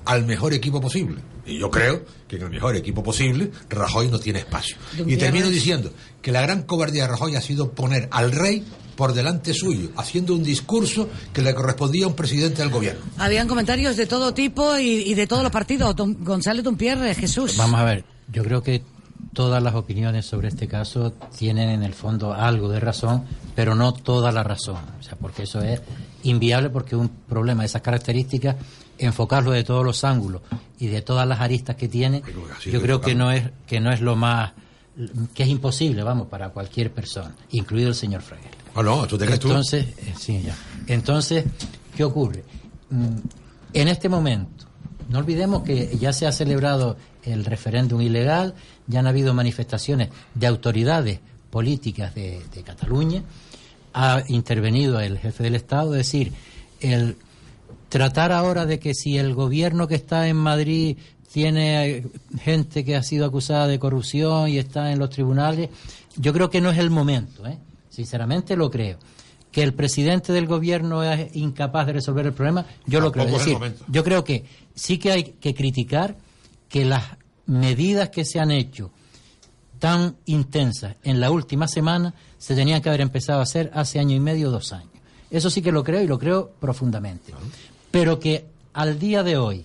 al 0.06 0.24
mejor 0.24 0.54
equipo 0.54 0.80
posible. 0.80 1.20
Y 1.44 1.58
yo 1.58 1.70
creo 1.70 2.02
que 2.26 2.36
en 2.36 2.42
el 2.44 2.48
mejor 2.48 2.74
equipo 2.74 3.02
posible 3.02 3.50
Rajoy 3.68 4.08
no 4.08 4.18
tiene 4.18 4.38
espacio. 4.38 4.76
Y 5.06 5.18
termino 5.18 5.50
diciendo 5.50 5.92
que 6.22 6.32
la 6.32 6.40
gran 6.40 6.62
cobardía 6.62 7.02
de 7.02 7.08
Rajoy 7.08 7.36
ha 7.36 7.42
sido 7.42 7.70
poner 7.72 8.08
al 8.12 8.32
rey 8.32 8.64
por 8.96 9.12
delante 9.12 9.52
suyo, 9.52 9.90
haciendo 9.98 10.32
un 10.34 10.42
discurso 10.42 11.10
que 11.34 11.42
le 11.42 11.54
correspondía 11.54 12.06
a 12.06 12.08
un 12.08 12.16
presidente 12.16 12.62
del 12.62 12.70
gobierno. 12.70 13.02
Habían 13.18 13.46
comentarios 13.46 13.94
de 13.98 14.06
todo 14.06 14.32
tipo 14.32 14.78
y, 14.78 15.02
y 15.02 15.12
de 15.12 15.26
todos 15.26 15.42
los 15.42 15.52
partidos. 15.52 15.94
Don- 15.94 16.24
Gonzalo 16.24 16.62
Tumpierre, 16.62 17.14
Jesús. 17.14 17.58
Vamos 17.58 17.78
a 17.78 17.84
ver, 17.84 18.04
yo 18.32 18.42
creo 18.42 18.62
que 18.62 18.82
todas 19.32 19.62
las 19.62 19.74
opiniones 19.74 20.26
sobre 20.26 20.48
este 20.48 20.68
caso 20.68 21.12
tienen 21.36 21.70
en 21.70 21.82
el 21.82 21.94
fondo 21.94 22.32
algo 22.34 22.68
de 22.68 22.80
razón, 22.80 23.24
pero 23.54 23.74
no 23.74 23.92
toda 23.92 24.30
la 24.32 24.42
razón. 24.42 24.78
O 25.00 25.02
sea, 25.02 25.16
porque 25.16 25.44
eso 25.44 25.60
es 25.62 25.80
inviable 26.22 26.70
porque 26.70 26.96
un 26.96 27.08
problema 27.08 27.62
de 27.62 27.66
esas 27.66 27.82
características, 27.82 28.56
enfocarlo 28.98 29.50
de 29.52 29.64
todos 29.64 29.84
los 29.84 30.04
ángulos 30.04 30.42
y 30.78 30.88
de 30.88 31.02
todas 31.02 31.26
las 31.26 31.40
aristas 31.40 31.76
que 31.76 31.88
tiene, 31.88 32.22
yo 32.64 32.80
creo 32.80 33.00
que 33.00 33.14
no 33.14 33.30
es 33.30 33.44
que 33.66 33.80
no 33.80 33.90
es 33.92 34.00
lo 34.00 34.16
más 34.16 34.52
que 35.34 35.42
es 35.44 35.48
imposible, 35.48 36.02
vamos, 36.02 36.28
para 36.28 36.50
cualquier 36.50 36.92
persona, 36.92 37.34
incluido 37.50 37.88
el 37.88 37.94
señor 37.94 38.20
Fraguel. 38.20 38.50
Ah, 38.74 38.82
no, 38.82 39.06
¿tú 39.06 39.16
te 39.16 39.24
crees 39.24 39.40
tú? 39.40 39.48
Entonces, 39.48 39.86
eh, 39.98 40.14
sí, 40.18 40.42
ya. 40.42 40.54
Entonces, 40.86 41.44
¿qué 41.96 42.04
ocurre? 42.04 42.44
Mm, 42.90 43.16
En 43.72 43.88
este 43.88 44.10
momento, 44.10 44.66
no 45.08 45.18
olvidemos 45.18 45.62
que 45.62 45.96
ya 45.98 46.12
se 46.12 46.26
ha 46.26 46.32
celebrado 46.32 46.98
el 47.22 47.44
referéndum 47.46 48.02
ilegal, 48.02 48.54
ya 48.92 49.00
han 49.00 49.06
habido 49.08 49.34
manifestaciones 49.34 50.10
de 50.34 50.46
autoridades 50.46 51.20
políticas 51.50 52.14
de, 52.14 52.40
de 52.54 52.62
Cataluña, 52.62 53.22
ha 53.94 54.22
intervenido 54.28 55.00
el 55.00 55.18
jefe 55.18 55.42
del 55.42 55.54
Estado, 55.54 55.94
es 55.94 56.06
decir, 56.06 56.32
el 56.80 57.16
tratar 57.88 58.32
ahora 58.32 58.64
de 58.64 58.78
que 58.78 58.94
si 58.94 59.18
el 59.18 59.34
gobierno 59.34 59.86
que 59.86 59.94
está 59.94 60.28
en 60.28 60.36
Madrid 60.36 60.96
tiene 61.30 61.88
eh, 61.88 62.06
gente 62.40 62.84
que 62.84 62.96
ha 62.96 63.02
sido 63.02 63.26
acusada 63.26 63.66
de 63.66 63.78
corrupción 63.78 64.48
y 64.48 64.58
está 64.58 64.92
en 64.92 64.98
los 64.98 65.10
tribunales, 65.10 65.70
yo 66.16 66.32
creo 66.32 66.50
que 66.50 66.60
no 66.60 66.70
es 66.70 66.78
el 66.78 66.90
momento, 66.90 67.46
¿eh? 67.46 67.58
sinceramente 67.88 68.56
lo 68.56 68.70
creo. 68.70 68.98
Que 69.50 69.62
el 69.62 69.74
presidente 69.74 70.32
del 70.32 70.46
gobierno 70.46 71.02
es 71.02 71.36
incapaz 71.36 71.86
de 71.86 71.92
resolver 71.94 72.26
el 72.26 72.32
problema, 72.32 72.64
yo 72.86 73.00
lo 73.00 73.12
creo. 73.12 73.26
Es 73.26 73.32
decir, 73.32 73.58
yo 73.88 74.02
creo 74.02 74.24
que 74.24 74.46
sí 74.74 74.96
que 74.96 75.12
hay 75.12 75.24
que 75.24 75.54
criticar 75.54 76.16
que 76.70 76.86
las 76.86 77.02
medidas 77.46 78.10
que 78.10 78.24
se 78.24 78.40
han 78.40 78.50
hecho 78.50 78.90
tan 79.78 80.16
intensas 80.26 80.96
en 81.02 81.20
la 81.20 81.30
última 81.30 81.66
semana 81.66 82.14
se 82.38 82.54
tenían 82.54 82.80
que 82.80 82.88
haber 82.88 83.00
empezado 83.00 83.40
a 83.40 83.42
hacer 83.42 83.70
hace 83.74 83.98
año 83.98 84.14
y 84.14 84.20
medio, 84.20 84.50
dos 84.50 84.72
años. 84.72 84.90
Eso 85.30 85.50
sí 85.50 85.62
que 85.62 85.72
lo 85.72 85.82
creo 85.82 86.02
y 86.02 86.06
lo 86.06 86.18
creo 86.18 86.52
profundamente. 86.60 87.32
Pero 87.90 88.20
que 88.20 88.46
al 88.72 88.98
día 88.98 89.22
de 89.22 89.36
hoy 89.36 89.64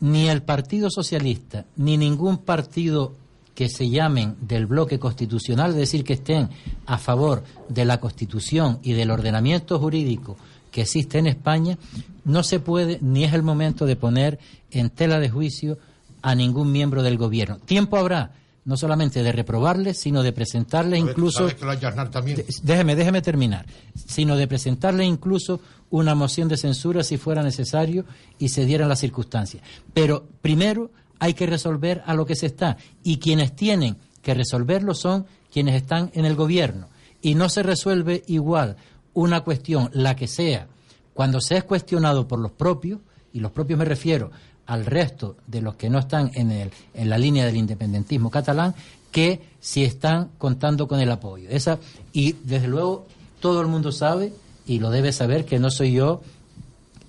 ni 0.00 0.28
el 0.28 0.42
Partido 0.42 0.90
Socialista 0.90 1.66
ni 1.76 1.96
ningún 1.96 2.38
partido 2.38 3.14
que 3.54 3.68
se 3.68 3.90
llamen 3.90 4.36
del 4.40 4.66
bloque 4.66 4.98
constitucional, 4.98 5.70
es 5.70 5.76
decir, 5.76 6.04
que 6.04 6.14
estén 6.14 6.48
a 6.86 6.96
favor 6.96 7.44
de 7.68 7.84
la 7.84 8.00
Constitución 8.00 8.78
y 8.82 8.92
del 8.94 9.10
ordenamiento 9.10 9.78
jurídico 9.78 10.36
que 10.70 10.82
existe 10.82 11.18
en 11.18 11.26
España, 11.26 11.76
no 12.24 12.42
se 12.42 12.60
puede 12.60 12.98
ni 13.02 13.24
es 13.24 13.34
el 13.34 13.42
momento 13.42 13.86
de 13.86 13.96
poner 13.96 14.38
en 14.70 14.88
tela 14.88 15.18
de 15.18 15.28
juicio 15.28 15.78
a 16.22 16.34
ningún 16.34 16.72
miembro 16.72 17.02
del 17.02 17.16
gobierno. 17.18 17.58
Tiempo 17.58 17.96
habrá, 17.96 18.32
no 18.64 18.76
solamente 18.76 19.22
de 19.22 19.32
reprobarles, 19.32 19.98
sino 19.98 20.22
de 20.22 20.32
presentarles 20.32 21.00
¿Sabes- 21.00 21.12
incluso 21.12 21.38
¿Sabes 21.38 21.54
que 21.54 21.64
lo 21.64 21.70
ha 21.70 21.74
hecho 21.74 21.88
Aznar 21.88 22.10
también? 22.10 22.44
Déjeme, 22.62 22.94
déjeme 22.96 23.22
terminar. 23.22 23.66
Sino 23.94 24.36
de 24.36 24.46
presentarle 24.46 25.04
incluso 25.04 25.60
una 25.90 26.14
moción 26.14 26.48
de 26.48 26.56
censura 26.56 27.02
si 27.02 27.16
fuera 27.16 27.42
necesario 27.42 28.04
y 28.38 28.50
se 28.50 28.64
dieran 28.66 28.88
las 28.88 29.00
circunstancias. 29.00 29.62
Pero 29.94 30.24
primero 30.42 30.90
hay 31.18 31.34
que 31.34 31.46
resolver 31.46 32.02
a 32.06 32.14
lo 32.14 32.26
que 32.26 32.36
se 32.36 32.46
está. 32.46 32.76
Y 33.02 33.18
quienes 33.18 33.56
tienen 33.56 33.96
que 34.22 34.34
resolverlo 34.34 34.94
son 34.94 35.26
quienes 35.52 35.74
están 35.74 36.10
en 36.14 36.24
el 36.26 36.36
gobierno. 36.36 36.88
Y 37.22 37.34
no 37.34 37.48
se 37.48 37.62
resuelve 37.62 38.22
igual 38.28 38.76
una 39.14 39.40
cuestión, 39.40 39.90
la 39.92 40.14
que 40.16 40.28
sea, 40.28 40.68
cuando 41.12 41.40
se 41.40 41.56
es 41.56 41.64
cuestionado 41.64 42.28
por 42.28 42.38
los 42.38 42.52
propios, 42.52 43.00
y 43.32 43.40
los 43.40 43.50
propios 43.52 43.78
me 43.78 43.84
refiero 43.84 44.30
al 44.70 44.86
resto 44.86 45.36
de 45.48 45.62
los 45.62 45.74
que 45.74 45.90
no 45.90 45.98
están 45.98 46.30
en, 46.34 46.52
el, 46.52 46.70
en 46.94 47.10
la 47.10 47.18
línea 47.18 47.44
del 47.44 47.56
independentismo 47.56 48.30
catalán, 48.30 48.72
que 49.10 49.40
si 49.58 49.82
están 49.82 50.30
contando 50.38 50.86
con 50.86 51.00
el 51.00 51.10
apoyo. 51.10 51.48
Esa, 51.50 51.80
y 52.12 52.36
desde 52.44 52.68
luego 52.68 53.08
todo 53.40 53.60
el 53.62 53.66
mundo 53.66 53.90
sabe, 53.90 54.32
y 54.64 54.78
lo 54.78 54.90
debe 54.90 55.10
saber, 55.10 55.44
que 55.44 55.58
no 55.58 55.72
soy 55.72 55.94
yo 55.94 56.20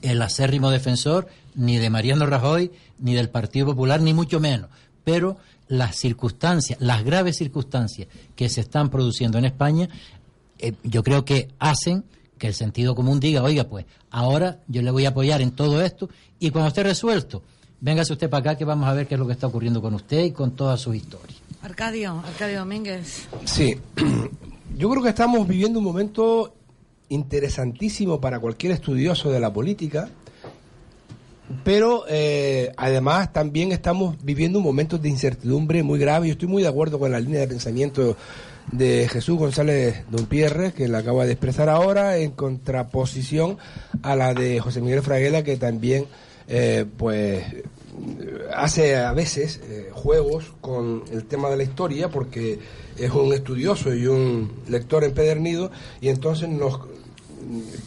el 0.02 0.20
acérrimo 0.24 0.72
defensor 0.72 1.28
ni 1.54 1.78
de 1.78 1.92
Mariano 1.92 2.26
Rajoy, 2.26 2.72
ni 2.98 3.14
del 3.14 3.30
Partido 3.30 3.68
Popular, 3.68 4.02
ni 4.02 4.16
mucho 4.16 4.40
menos. 4.40 4.72
Pero 5.04 5.38
las 5.68 5.96
circunstancias, 5.96 6.82
las 6.82 7.04
graves 7.04 7.38
circunstancias 7.38 8.08
que 8.36 8.50
se 8.50 8.62
están 8.62 8.90
produciendo 8.90 9.38
en 9.38 9.46
España, 9.46 9.88
eh, 10.58 10.74
yo 10.82 11.04
creo 11.04 11.26
que 11.26 11.50
hacen 11.60 12.06
que 12.40 12.48
el 12.48 12.56
sentido 12.56 12.96
común 12.96 13.20
diga, 13.20 13.44
oiga, 13.44 13.66
pues 13.66 13.86
ahora 14.10 14.62
yo 14.68 14.82
le 14.82 14.90
voy 14.90 15.06
a 15.06 15.10
apoyar 15.10 15.44
en 15.44 15.52
todo 15.52 15.80
esto 15.84 16.10
y 16.42 16.50
cuando 16.50 16.70
esté 16.70 16.82
resuelto, 16.82 17.44
véngase 17.80 18.14
usted 18.14 18.28
para 18.28 18.42
acá 18.42 18.58
que 18.58 18.66
vamos 18.66 18.90
a 18.90 18.94
ver 18.94 19.08
qué 19.08 19.14
es 19.14 19.20
lo 19.20 19.28
que 19.28 19.34
está 19.34 19.46
ocurriendo 19.46 19.80
con 19.80 19.94
usted 19.94 20.26
y 20.26 20.32
con 20.32 20.52
toda 20.56 20.76
su 20.76 20.92
historia. 20.92 21.38
Arcadio, 21.62 22.20
Arcadio 22.26 22.60
Domínguez. 22.60 23.28
Sí, 23.46 23.78
yo 24.78 24.90
creo 24.90 25.04
que 25.04 25.10
estamos 25.10 25.48
viviendo 25.48 25.78
un 25.78 25.86
momento 25.86 26.56
interesantísimo 27.10 28.20
para 28.20 28.40
cualquier 28.40 28.72
estudioso 28.72 29.30
de 29.30 29.40
la 29.40 29.54
política, 29.54 30.10
pero 31.64 32.06
eh, 32.10 32.72
además 32.76 33.32
también 33.32 33.72
estamos 33.72 34.16
viviendo 34.24 34.58
un 34.58 34.66
momento 34.66 34.98
de 34.98 35.10
incertidumbre 35.10 35.84
muy 35.84 36.00
grave. 36.00 36.26
Yo 36.26 36.34
estoy 36.34 36.48
muy 36.48 36.64
de 36.64 36.70
acuerdo 36.70 36.98
con 36.98 37.12
la 37.12 37.20
línea 37.20 37.42
de 37.42 37.48
pensamiento 37.48 38.18
de 38.72 39.08
Jesús 39.10 39.38
González 39.38 40.06
Dompierre, 40.10 40.74
que 40.74 40.88
la 40.88 41.00
acaba 41.00 41.26
de 41.26 41.34
expresar 41.34 41.70
ahora, 41.70 42.18
en 42.18 42.32
contraposición 42.32 43.58
a 44.02 44.16
la 44.16 44.34
de 44.34 44.60
José 44.60 44.82
Miguel 44.82 45.02
Fraguela, 45.02 45.44
que 45.44 45.58
también 45.58 46.06
eh, 46.54 46.86
pues 46.98 47.46
hace 48.54 48.98
a 48.98 49.14
veces 49.14 49.62
eh, 49.64 49.90
juegos 49.94 50.52
con 50.60 51.04
el 51.10 51.24
tema 51.24 51.50
de 51.50 51.56
la 51.56 51.64
historia, 51.64 52.10
porque 52.10 52.60
es 52.98 53.10
un 53.12 53.32
estudioso 53.32 53.96
y 53.96 54.06
un 54.06 54.52
lector 54.68 55.06
empedernido, 55.06 55.72
y 56.02 56.10
entonces 56.10 56.50
nos 56.50 56.78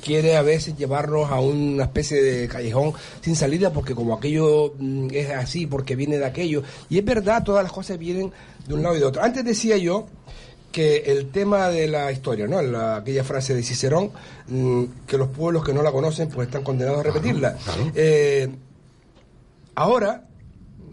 quiere 0.02 0.36
a 0.36 0.42
veces 0.42 0.76
llevarnos 0.78 1.30
a 1.30 1.40
una 1.40 1.84
especie 1.84 2.22
de 2.22 2.48
callejón 2.48 2.94
sin 3.20 3.36
salida 3.36 3.70
porque 3.72 3.94
como 3.94 4.14
aquello 4.14 4.72
mm, 4.78 5.08
es 5.12 5.30
así, 5.30 5.66
porque 5.66 5.94
viene 5.94 6.16
de 6.16 6.24
aquello. 6.24 6.62
Y 6.88 6.96
es 6.96 7.04
verdad, 7.04 7.44
todas 7.44 7.62
las 7.62 7.72
cosas 7.72 7.98
vienen 7.98 8.32
de 8.66 8.74
un 8.74 8.82
lado 8.82 8.96
y 8.96 9.00
de 9.00 9.04
otro. 9.04 9.22
Antes 9.22 9.44
decía 9.44 9.76
yo 9.76 10.06
que 10.74 10.96
el 11.06 11.30
tema 11.30 11.68
de 11.68 11.86
la 11.86 12.10
historia, 12.10 12.48
¿no? 12.48 12.60
La- 12.60 12.96
aquella 12.96 13.22
frase 13.22 13.54
de 13.54 13.62
Cicerón, 13.62 14.10
mm, 14.48 14.84
que 15.06 15.16
los 15.16 15.28
pueblos 15.28 15.62
que 15.64 15.72
no 15.72 15.82
la 15.84 15.92
conocen 15.92 16.28
pues 16.28 16.48
están 16.48 16.64
condenados 16.64 16.98
a 16.98 17.02
repetirla. 17.04 17.56
Eh, 17.94 18.48
ahora, 19.76 20.24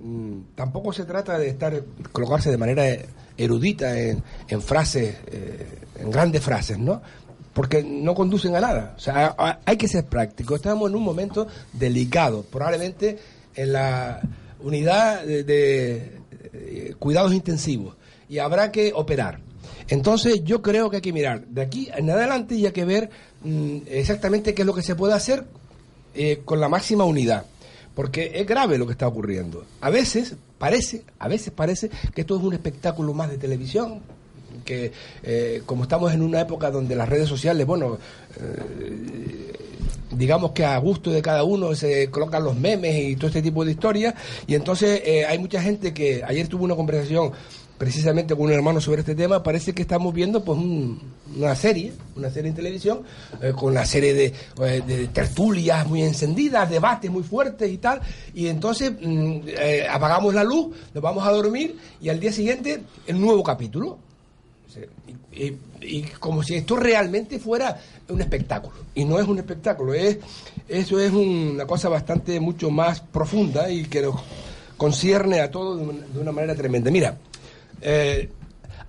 mm, 0.02 0.38
tampoco 0.56 0.94
se 0.94 1.06
trata 1.06 1.38
de 1.40 1.50
estar 1.50 1.82
colocarse 2.12 2.52
de 2.52 2.58
manera 2.58 2.86
erudita 3.38 3.98
en, 4.00 4.22
en 4.50 4.62
frases, 4.62 5.16
eh, 5.32 5.66
en 6.00 6.12
grandes 6.12 6.44
frases, 6.44 6.78
¿no? 6.78 7.02
Porque 7.54 7.84
no 7.84 8.14
conducen 8.14 8.56
a 8.56 8.62
nada. 8.62 8.94
O 8.96 9.00
sea, 9.00 9.36
hay 9.66 9.78
que 9.78 9.88
ser 9.88 10.06
práctico. 10.06 10.56
Estamos 10.56 10.90
en 10.92 10.96
un 10.96 11.04
momento 11.04 11.48
delicado, 11.74 12.44
probablemente 12.44 13.18
en 13.56 13.74
la 13.74 14.22
unidad 14.62 15.24
de, 15.26 15.44
de, 15.44 16.12
eh, 16.54 16.96
cuidados 17.00 17.34
intensivos 17.34 17.96
y 18.30 18.38
habrá 18.38 18.72
que 18.72 18.94
operar. 18.96 19.40
Entonces 19.92 20.42
yo 20.46 20.62
creo 20.62 20.90
que 20.90 20.96
hay 20.96 21.02
que 21.02 21.12
mirar 21.12 21.46
de 21.48 21.62
aquí 21.62 21.90
en 21.94 22.10
adelante 22.10 22.56
y 22.56 22.66
hay 22.66 22.72
que 22.72 22.86
ver 22.86 23.10
mm, 23.44 23.80
exactamente 23.88 24.54
qué 24.54 24.62
es 24.62 24.66
lo 24.66 24.74
que 24.74 24.82
se 24.82 24.96
puede 24.96 25.14
hacer 25.14 25.44
eh, 26.16 26.42
con 26.46 26.62
la 26.62 26.70
máxima 26.70 27.04
unidad. 27.04 27.46
Porque 27.94 28.32
es 28.36 28.48
grave 28.48 28.78
lo 28.78 28.86
que 28.86 28.94
está 28.94 29.06
ocurriendo. 29.06 29.66
A 29.82 29.90
veces 29.90 30.36
parece, 30.58 31.04
a 31.20 31.28
veces 31.28 31.52
parece 31.52 31.90
que 32.16 32.22
esto 32.22 32.38
es 32.38 32.42
un 32.42 32.54
espectáculo 32.54 33.14
más 33.14 33.30
de 33.30 33.38
televisión, 33.38 34.00
que 34.64 34.94
eh, 35.24 35.62
como 35.66 35.84
estamos 35.84 36.14
en 36.14 36.22
una 36.22 36.40
época 36.40 36.72
donde 36.72 36.96
las 36.96 37.10
redes 37.10 37.28
sociales, 37.28 37.68
bueno, 37.68 37.98
eh, 38.40 39.52
digamos 40.12 40.52
que 40.52 40.64
a 40.64 40.78
gusto 40.78 41.12
de 41.12 41.22
cada 41.22 41.44
uno 41.44 41.76
se 41.76 42.10
colocan 42.10 42.44
los 42.44 42.56
memes 42.56 42.96
y 42.96 43.16
todo 43.18 43.28
este 43.28 43.42
tipo 43.42 43.66
de 43.66 43.72
historias, 43.72 44.14
y 44.48 44.56
entonces 44.56 45.02
eh, 45.04 45.26
hay 45.26 45.38
mucha 45.38 45.62
gente 45.62 45.94
que 45.94 46.24
ayer 46.26 46.48
tuvo 46.48 46.64
una 46.64 46.76
conversación 46.76 47.32
precisamente 47.82 48.36
con 48.36 48.46
un 48.46 48.52
hermano 48.52 48.80
sobre 48.80 49.00
este 49.02 49.16
tema, 49.16 49.42
parece 49.42 49.74
que 49.74 49.82
estamos 49.82 50.14
viendo 50.14 50.44
pues 50.46 50.56
un- 50.60 51.02
una 51.36 51.56
serie, 51.56 51.92
una 52.16 52.30
serie 52.30 52.50
en 52.50 52.56
televisión, 52.56 53.02
eh, 53.42 53.54
con 53.58 53.72
una 53.72 53.88
serie 53.88 54.14
de, 54.14 54.26
eh, 54.26 54.84
de 54.86 55.08
tertulias 55.08 55.88
muy 55.88 56.04
encendidas, 56.04 56.70
debates 56.70 57.10
muy 57.10 57.24
fuertes 57.24 57.72
y 57.72 57.80
tal, 57.80 58.00
y 58.36 58.46
entonces 58.46 58.92
mm, 59.02 59.38
eh, 59.48 59.88
apagamos 59.90 60.32
la 60.36 60.44
luz, 60.44 60.76
nos 60.94 61.02
vamos 61.02 61.26
a 61.26 61.32
dormir 61.32 61.76
y 62.00 62.10
al 62.10 62.20
día 62.20 62.32
siguiente 62.32 62.84
el 63.08 63.20
nuevo 63.20 63.42
capítulo. 63.42 63.98
Y, 65.82 66.04
como 66.20 66.44
si 66.44 66.54
esto 66.56 66.76
realmente 66.76 67.40
fuera 67.40 67.80
un 68.10 68.22
espectáculo. 68.22 68.76
Y 68.94 69.06
no 69.06 69.18
es 69.20 69.28
un 69.28 69.40
espectáculo, 69.40 69.94
es 69.96 70.20
eso 70.70 71.00
es 71.00 71.12
una 71.12 71.66
cosa 71.66 71.90
bastante 71.90 72.40
mucho 72.40 72.70
más 72.70 73.00
profunda 73.02 73.72
y 73.72 73.86
que 73.86 74.04
nos 74.04 74.16
concierne 74.78 75.40
a 75.42 75.50
todos 75.50 75.80
de 75.80 75.94
de 76.14 76.20
una 76.20 76.32
manera 76.32 76.54
tremenda. 76.54 76.92
Mira, 76.92 77.18
eh, 77.82 78.30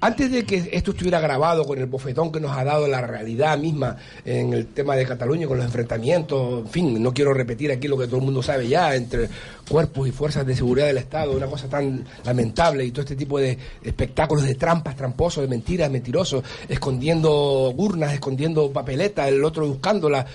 antes 0.05 0.33
de 0.33 0.45
que 0.45 0.69
esto 0.73 0.91
estuviera 0.91 1.21
grabado 1.21 1.65
con 1.65 1.79
el 1.79 1.87
bofetón 1.87 2.33
que 2.33 2.41
nos 2.41 2.51
ha 2.51 2.65
dado 2.65 2.89
la 2.89 3.01
realidad 3.03 3.57
misma 3.57 3.97
en 4.25 4.53
el 4.53 4.67
tema 4.67 4.97
de 4.97 5.07
Cataluña, 5.07 5.47
con 5.47 5.59
los 5.59 5.67
enfrentamientos, 5.67 6.63
en 6.63 6.69
fin, 6.69 7.01
no 7.01 7.15
quiero 7.15 7.33
repetir 7.33 7.71
aquí 7.71 7.87
lo 7.87 7.97
que 7.97 8.07
todo 8.09 8.17
el 8.17 8.25
mundo 8.25 8.43
sabe 8.43 8.67
ya, 8.67 8.97
entre 8.97 9.29
cuerpos 9.71 10.09
y 10.09 10.11
fuerzas 10.11 10.45
de 10.45 10.57
seguridad 10.57 10.89
del 10.89 10.99
Estado, 10.99 11.37
una 11.37 11.47
cosa 11.47 11.69
tan 11.69 12.05
lamentable 12.25 12.85
y 12.85 12.91
todo 12.91 13.03
este 13.03 13.15
tipo 13.15 13.39
de 13.39 13.57
espectáculos 13.85 14.45
de 14.45 14.57
trampas, 14.57 14.97
tramposos, 14.97 15.43
de 15.43 15.49
mentiras, 15.49 15.89
mentirosos, 15.89 16.43
escondiendo 16.69 17.71
urnas, 17.71 18.13
escondiendo 18.13 18.73
papeletas, 18.73 19.29
el 19.29 19.45
otro 19.45 19.69
buscándola, 19.69 20.27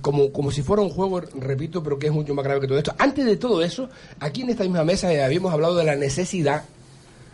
como, 0.00 0.32
como 0.32 0.50
si 0.50 0.62
fuera 0.62 0.82
un 0.82 0.90
juego, 0.90 1.20
repito, 1.20 1.80
pero 1.80 1.96
que 1.96 2.08
es 2.08 2.12
mucho 2.12 2.34
más 2.34 2.44
grave 2.44 2.60
que 2.60 2.66
todo 2.66 2.78
esto. 2.78 2.92
Antes 2.98 3.24
de 3.24 3.36
todo 3.36 3.62
eso, 3.62 3.88
aquí 4.18 4.42
en 4.42 4.50
esta 4.50 4.64
misma 4.64 4.82
mesa 4.82 5.12
eh, 5.12 5.22
habíamos 5.22 5.52
hablado 5.52 5.76
de 5.76 5.84
la 5.84 5.94
necesidad 5.94 6.64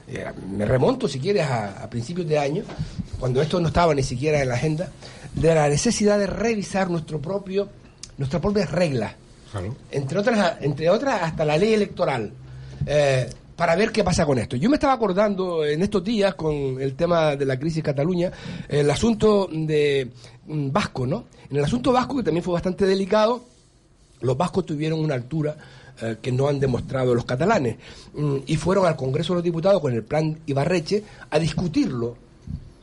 eh, 0.08 0.26
me 0.50 0.64
remonto, 0.64 1.08
si 1.08 1.18
quieres, 1.18 1.46
a, 1.46 1.82
a 1.82 1.90
principios 1.90 2.28
de 2.28 2.38
año, 2.38 2.64
cuando 3.18 3.40
esto 3.40 3.60
no 3.60 3.68
estaba 3.68 3.94
ni 3.94 4.02
siquiera 4.02 4.42
en 4.42 4.48
la 4.48 4.54
agenda, 4.54 4.90
de 5.34 5.54
la 5.54 5.68
necesidad 5.68 6.18
de 6.18 6.26
revisar 6.26 6.90
nuestro 6.90 7.20
propio, 7.20 7.68
nuestras 8.18 8.42
propias 8.42 8.70
reglas, 8.70 9.14
entre 9.90 10.18
otras, 10.18 10.56
entre 10.60 10.90
otras 10.90 11.22
hasta 11.22 11.44
la 11.44 11.56
ley 11.56 11.74
electoral, 11.74 12.32
eh, 12.86 13.28
para 13.56 13.76
ver 13.76 13.92
qué 13.92 14.02
pasa 14.02 14.26
con 14.26 14.38
esto. 14.38 14.56
Yo 14.56 14.68
me 14.68 14.76
estaba 14.76 14.94
acordando 14.94 15.64
en 15.64 15.82
estos 15.82 16.02
días 16.02 16.34
con 16.34 16.80
el 16.80 16.94
tema 16.94 17.36
de 17.36 17.44
la 17.44 17.58
crisis 17.58 17.82
Cataluña, 17.82 18.32
el 18.68 18.90
asunto 18.90 19.48
de 19.52 20.10
mm, 20.46 20.72
Vasco, 20.72 21.06
¿no? 21.06 21.26
En 21.50 21.58
el 21.58 21.64
asunto 21.64 21.92
Vasco, 21.92 22.16
que 22.16 22.22
también 22.22 22.42
fue 22.42 22.54
bastante 22.54 22.86
delicado, 22.86 23.44
los 24.20 24.36
vascos 24.36 24.64
tuvieron 24.64 25.00
una 25.00 25.14
altura 25.14 25.56
eh, 26.00 26.16
que 26.22 26.32
no 26.32 26.48
han 26.48 26.58
demostrado 26.60 27.14
los 27.14 27.24
catalanes 27.24 27.76
Mm, 28.14 28.36
y 28.46 28.56
fueron 28.56 28.86
al 28.86 28.96
Congreso 28.96 29.32
de 29.32 29.36
los 29.38 29.44
Diputados 29.44 29.80
con 29.80 29.92
el 29.94 30.02
plan 30.04 30.38
Ibarreche 30.46 31.02
a 31.30 31.38
discutirlo 31.38 32.16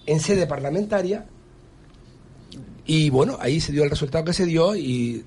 en 0.06 0.20
sede 0.20 0.48
parlamentaria 0.48 1.26
y 2.86 3.10
bueno, 3.10 3.38
ahí 3.40 3.60
se 3.62 3.72
dio 3.72 3.84
el 3.84 3.90
resultado 3.90 4.24
que 4.26 4.34
se 4.34 4.46
dio 4.46 4.76
y 4.76 5.24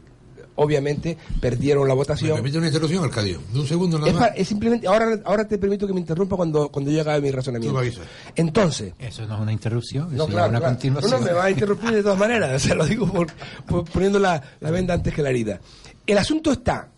obviamente 0.56 1.16
perdieron 1.40 1.86
la 1.86 1.94
¿Me 1.94 1.98
votación. 1.98 2.34
permite 2.34 2.58
una 2.58 2.66
interrupción, 2.66 3.04
Arcadio? 3.04 3.40
De 3.52 3.60
un 3.60 3.66
segundo 3.66 3.98
nada 3.98 4.10
Es, 4.10 4.16
más. 4.16 4.30
es 4.34 4.48
simplemente, 4.48 4.86
ahora, 4.88 5.20
ahora 5.24 5.46
te 5.46 5.56
permito 5.58 5.86
que 5.86 5.92
me 5.94 6.00
interrumpa 6.00 6.36
cuando, 6.36 6.68
cuando 6.70 6.90
yo 6.90 7.00
acabe 7.00 7.20
mi 7.20 7.30
razonamiento. 7.30 7.78
Tú 7.78 7.84
me. 7.84 7.92
Entonces, 8.34 8.92
Eso 8.98 9.24
no 9.26 9.36
es 9.36 9.40
una 9.40 9.52
interrupción, 9.52 10.12
eso 10.12 10.24
es 10.24 10.34
una 10.34 10.48
claro. 10.48 10.64
continuación. 10.66 11.10
No, 11.12 11.18
no, 11.20 11.24
me 11.24 11.32
va 11.32 11.44
a 11.44 11.50
interrumpir 11.50 11.90
de 11.92 12.02
todas 12.02 12.18
maneras, 12.18 12.60
se 12.62 12.74
lo 12.74 12.84
digo 12.84 13.06
por, 13.06 13.28
por- 13.66 13.84
poniendo 13.84 14.18
la, 14.18 14.42
la 14.60 14.70
venda 14.72 14.94
antes 14.94 15.14
que 15.14 15.22
la 15.22 15.30
herida. 15.30 15.60
El 16.06 16.18
asunto 16.18 16.50
está 16.52 16.88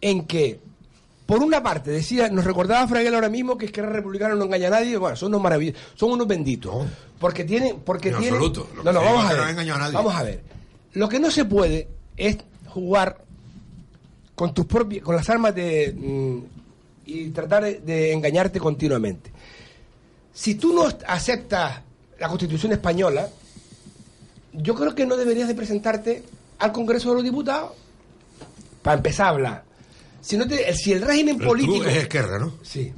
en 0.00 0.26
que, 0.26 0.58
por 1.26 1.42
una 1.42 1.62
parte, 1.62 1.90
decía, 1.90 2.28
nos 2.28 2.44
recordaba 2.44 2.86
Fraguel 2.88 3.14
ahora 3.14 3.28
mismo 3.28 3.56
que 3.58 3.66
Esquerra 3.66 3.90
Republicana 3.90 4.34
no 4.34 4.44
engaña 4.44 4.68
a 4.68 4.70
nadie, 4.70 4.96
bueno, 4.96 5.16
son 5.16 5.28
unos 5.28 5.42
maravillosos, 5.42 5.80
son 5.94 6.12
unos 6.12 6.26
benditos. 6.26 6.74
No. 6.74 6.86
Porque 7.18 7.44
tienen, 7.44 7.80
porque 7.84 8.08
En 8.08 8.16
tienen. 8.18 8.34
absoluto. 8.34 8.68
Lo 8.76 8.82
No, 8.84 8.90
que 8.92 8.94
no, 8.98 9.04
vamos 9.04 9.24
a 9.26 9.28
que 9.30 9.34
no 9.36 9.44
ver. 9.44 9.70
a 9.70 9.78
nadie. 9.78 9.92
Vamos 9.94 10.14
a 10.14 10.22
ver. 10.22 10.42
Lo 10.94 11.08
que 11.08 11.20
no 11.20 11.30
se 11.30 11.44
puede 11.44 11.88
es 12.16 12.38
jugar 12.68 13.22
con 14.34 14.54
tus 14.54 14.64
propias, 14.66 15.04
con 15.04 15.14
las 15.14 15.28
armas 15.28 15.54
de 15.54 15.94
mm, 15.96 16.38
y 17.06 17.28
tratar 17.30 17.64
de, 17.64 17.80
de 17.80 18.12
engañarte 18.12 18.58
continuamente. 18.58 19.30
Si 20.32 20.54
tú 20.54 20.72
no 20.72 20.88
aceptas 21.06 21.80
la 22.18 22.28
Constitución 22.28 22.72
española, 22.72 23.28
yo 24.52 24.74
creo 24.74 24.94
que 24.94 25.04
no 25.06 25.16
deberías 25.16 25.48
de 25.48 25.54
presentarte 25.54 26.22
al 26.58 26.72
Congreso 26.72 27.10
de 27.10 27.14
los 27.16 27.24
Diputados 27.24 27.72
para 28.82 28.96
empezar 28.96 29.26
a 29.26 29.30
hablar. 29.30 29.64
Si, 30.20 30.36
no 30.36 30.46
te- 30.46 30.72
si 30.74 30.92
el 30.92 31.02
régimen 31.02 31.38
Pero 31.38 31.50
político... 31.50 31.84
es 31.84 31.96
Esquerra, 31.96 32.38
¿no? 32.38 32.54
Sí. 32.62 32.92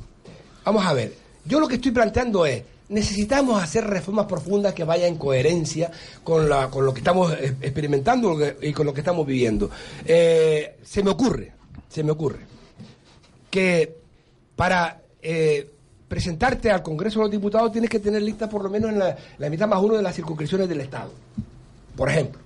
Vamos 0.65 0.85
a 0.85 0.93
ver. 0.93 1.15
Yo 1.45 1.61
lo 1.61 1.69
que 1.69 1.77
estoy 1.77 1.91
planteando 1.91 2.47
es, 2.47 2.63
necesitamos 2.89 3.63
hacer 3.63 3.85
reformas 3.87 4.27
profundas 4.27 4.75
que 4.75 4.85
vayan 4.85 5.09
en 5.09 5.17
coherencia 5.17 5.91
con, 6.23 6.49
la, 6.49 6.69
con 6.71 6.85
lo 6.87 6.93
que 6.93 7.01
estamos 7.01 7.33
eh, 7.33 7.57
experimentando 7.61 8.37
y 8.61 8.73
con 8.73 8.87
lo 8.87 8.93
que 8.95 9.01
estamos 9.01 9.27
viviendo. 9.27 9.71
Eh, 10.05 10.77
se 10.85 11.03
me 11.03 11.11
ocurre, 11.11 11.53
se 11.89 12.03
me 12.05 12.13
ocurre, 12.13 12.41
que 13.51 13.97
para 14.57 15.01
eh, 15.21 15.69
presentarte 16.09 16.71
al 16.71 16.83
Congreso 16.83 17.19
de 17.21 17.25
los 17.25 17.31
Diputados 17.33 17.73
tienes 17.73 17.91
que 17.91 17.99
tener 17.99 18.23
lista 18.23 18.49
por 18.49 18.63
lo 18.63 18.71
menos 18.71 18.91
en 18.93 18.99
la, 18.99 19.17
la 19.39 19.51
mitad 19.51 19.67
más 19.67 19.81
uno 19.83 19.95
de 19.97 20.03
las 20.03 20.15
circunscripciones 20.15 20.69
del 20.69 20.81
Estado. 20.81 21.11
Por 21.97 22.09
ejemplo. 22.09 22.41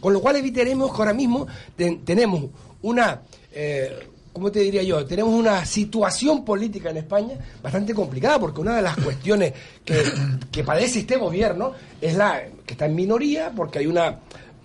Con 0.00 0.12
lo 0.12 0.20
cual 0.20 0.36
evitaremos 0.36 0.90
que 0.90 0.98
ahora 0.98 1.12
mismo 1.14 1.46
ten- 1.76 2.04
tenemos 2.04 2.46
una, 2.82 3.22
eh, 3.52 4.08
¿cómo 4.32 4.50
te 4.50 4.60
diría 4.60 4.82
yo? 4.82 5.04
Tenemos 5.06 5.32
una 5.34 5.64
situación 5.64 6.44
política 6.44 6.90
en 6.90 6.98
España 6.98 7.34
bastante 7.62 7.94
complicada, 7.94 8.38
porque 8.38 8.60
una 8.60 8.76
de 8.76 8.82
las 8.82 8.96
cuestiones 8.96 9.52
que, 9.84 10.02
que 10.50 10.64
padece 10.64 11.00
este 11.00 11.16
gobierno 11.16 11.72
es 12.00 12.14
la 12.16 12.42
que 12.66 12.72
está 12.74 12.86
en 12.86 12.94
minoría, 12.94 13.50
porque 13.54 13.78
hay 13.80 13.86
una, 13.86 14.18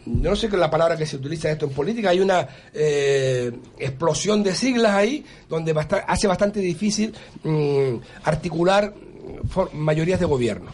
no 0.06 0.36
sé 0.36 0.48
qué 0.50 0.56
es 0.56 0.60
la 0.60 0.72
palabra 0.72 0.96
que 0.98 1.06
se 1.06 1.18
utiliza 1.18 1.50
esto 1.52 1.66
en 1.66 1.72
política, 1.72 2.10
hay 2.12 2.20
una 2.22 2.48
eh, 2.74 3.52
explosión 3.78 4.42
de 4.44 4.56
siglas 4.56 4.94
ahí, 4.94 5.24
donde 5.50 5.74
basta- 5.74 6.06
hace 6.08 6.28
bastante 6.28 6.60
difícil 6.60 7.14
mm, 7.44 7.96
articular 8.24 8.94
mm, 8.94 9.76
mayorías 9.78 10.20
de 10.20 10.26
gobierno. 10.26 10.72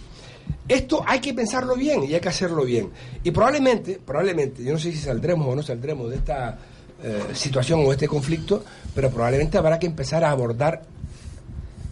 Esto 0.68 1.04
hay 1.06 1.20
que 1.20 1.34
pensarlo 1.34 1.76
bien 1.76 2.04
y 2.04 2.14
hay 2.14 2.20
que 2.22 2.30
hacerlo 2.30 2.64
bien. 2.64 2.90
Y 3.24 3.32
probablemente, 3.32 4.00
probablemente, 4.06 4.64
yo 4.64 4.74
no 4.74 4.80
sé 4.80 4.92
si 4.92 4.98
saldremos 4.98 5.48
o 5.48 5.56
no 5.56 5.64
saldremos 5.64 6.10
de 6.10 6.18
esta 6.18 6.58
eh, 7.04 7.22
situación 7.34 7.84
o 7.86 7.92
este 7.92 8.08
conflicto, 8.08 8.64
pero 8.96 9.10
probablemente 9.10 9.58
habrá 9.58 9.78
que 9.78 9.88
empezar 9.88 10.24
a 10.24 10.32
abordar 10.32 10.84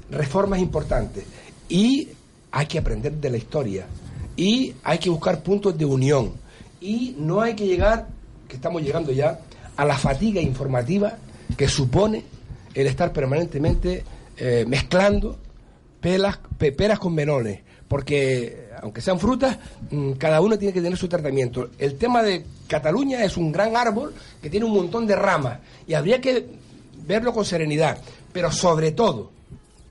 reformas 0.09 0.59
importantes. 0.59 1.23
Y 1.69 2.09
hay 2.51 2.65
que 2.65 2.79
aprender 2.79 3.13
de 3.13 3.29
la 3.29 3.37
historia. 3.37 3.85
Y 4.35 4.73
hay 4.83 4.97
que 4.97 5.09
buscar 5.09 5.41
puntos 5.43 5.77
de 5.77 5.85
unión. 5.85 6.33
Y 6.79 7.15
no 7.19 7.41
hay 7.41 7.53
que 7.55 7.67
llegar, 7.67 8.07
que 8.47 8.55
estamos 8.55 8.81
llegando 8.81 9.11
ya, 9.11 9.39
a 9.77 9.85
la 9.85 9.97
fatiga 9.97 10.41
informativa 10.41 11.17
que 11.57 11.67
supone 11.67 12.23
el 12.73 12.87
estar 12.87 13.11
permanentemente 13.13 14.03
eh, 14.37 14.65
mezclando 14.67 15.37
pelas, 15.99 16.39
pe- 16.57 16.71
peras 16.71 16.97
con 16.99 17.13
menones, 17.13 17.59
porque 17.91 18.69
aunque 18.81 19.01
sean 19.01 19.19
frutas, 19.19 19.57
mm, 19.89 20.13
cada 20.13 20.39
uno 20.39 20.57
tiene 20.57 20.73
que 20.73 20.81
tener 20.81 20.97
su 20.97 21.09
tratamiento. 21.09 21.71
El 21.77 21.97
tema 21.97 22.23
de 22.23 22.45
Cataluña 22.65 23.21
es 23.25 23.35
un 23.35 23.51
gran 23.51 23.75
árbol 23.75 24.13
que 24.41 24.49
tiene 24.49 24.65
un 24.65 24.71
montón 24.71 25.05
de 25.05 25.17
ramas 25.17 25.59
y 25.85 25.93
habría 25.93 26.21
que 26.21 26.47
verlo 27.05 27.33
con 27.33 27.43
serenidad, 27.43 27.97
pero 28.31 28.49
sobre 28.49 28.93
todo 28.93 29.31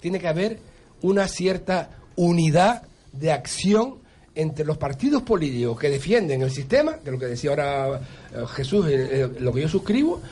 tiene 0.01 0.18
que 0.18 0.28
haber 0.28 0.61
una 1.03 1.28
cierta 1.28 1.90
unidad 2.16 2.84
de 3.12 3.32
acción 3.32 3.96
entre 4.34 4.64
los 4.64 4.78
partidos 4.78 5.20
políticos 5.20 5.78
que 5.78 5.90
defienden 5.90 6.40
el 6.40 6.51
sistema, 6.51 6.94
que 6.94 7.11
es 7.11 7.12
lo 7.12 7.18
que 7.18 7.26
decía 7.26 7.51
ahora 7.51 8.01
eh, 8.32 8.46
Jesús, 8.55 8.86
eh, 8.86 9.09
eh, 9.11 9.30
lo 9.40 9.53
que 9.53 9.61
yo 9.61 9.68
suscribo, 9.68 10.22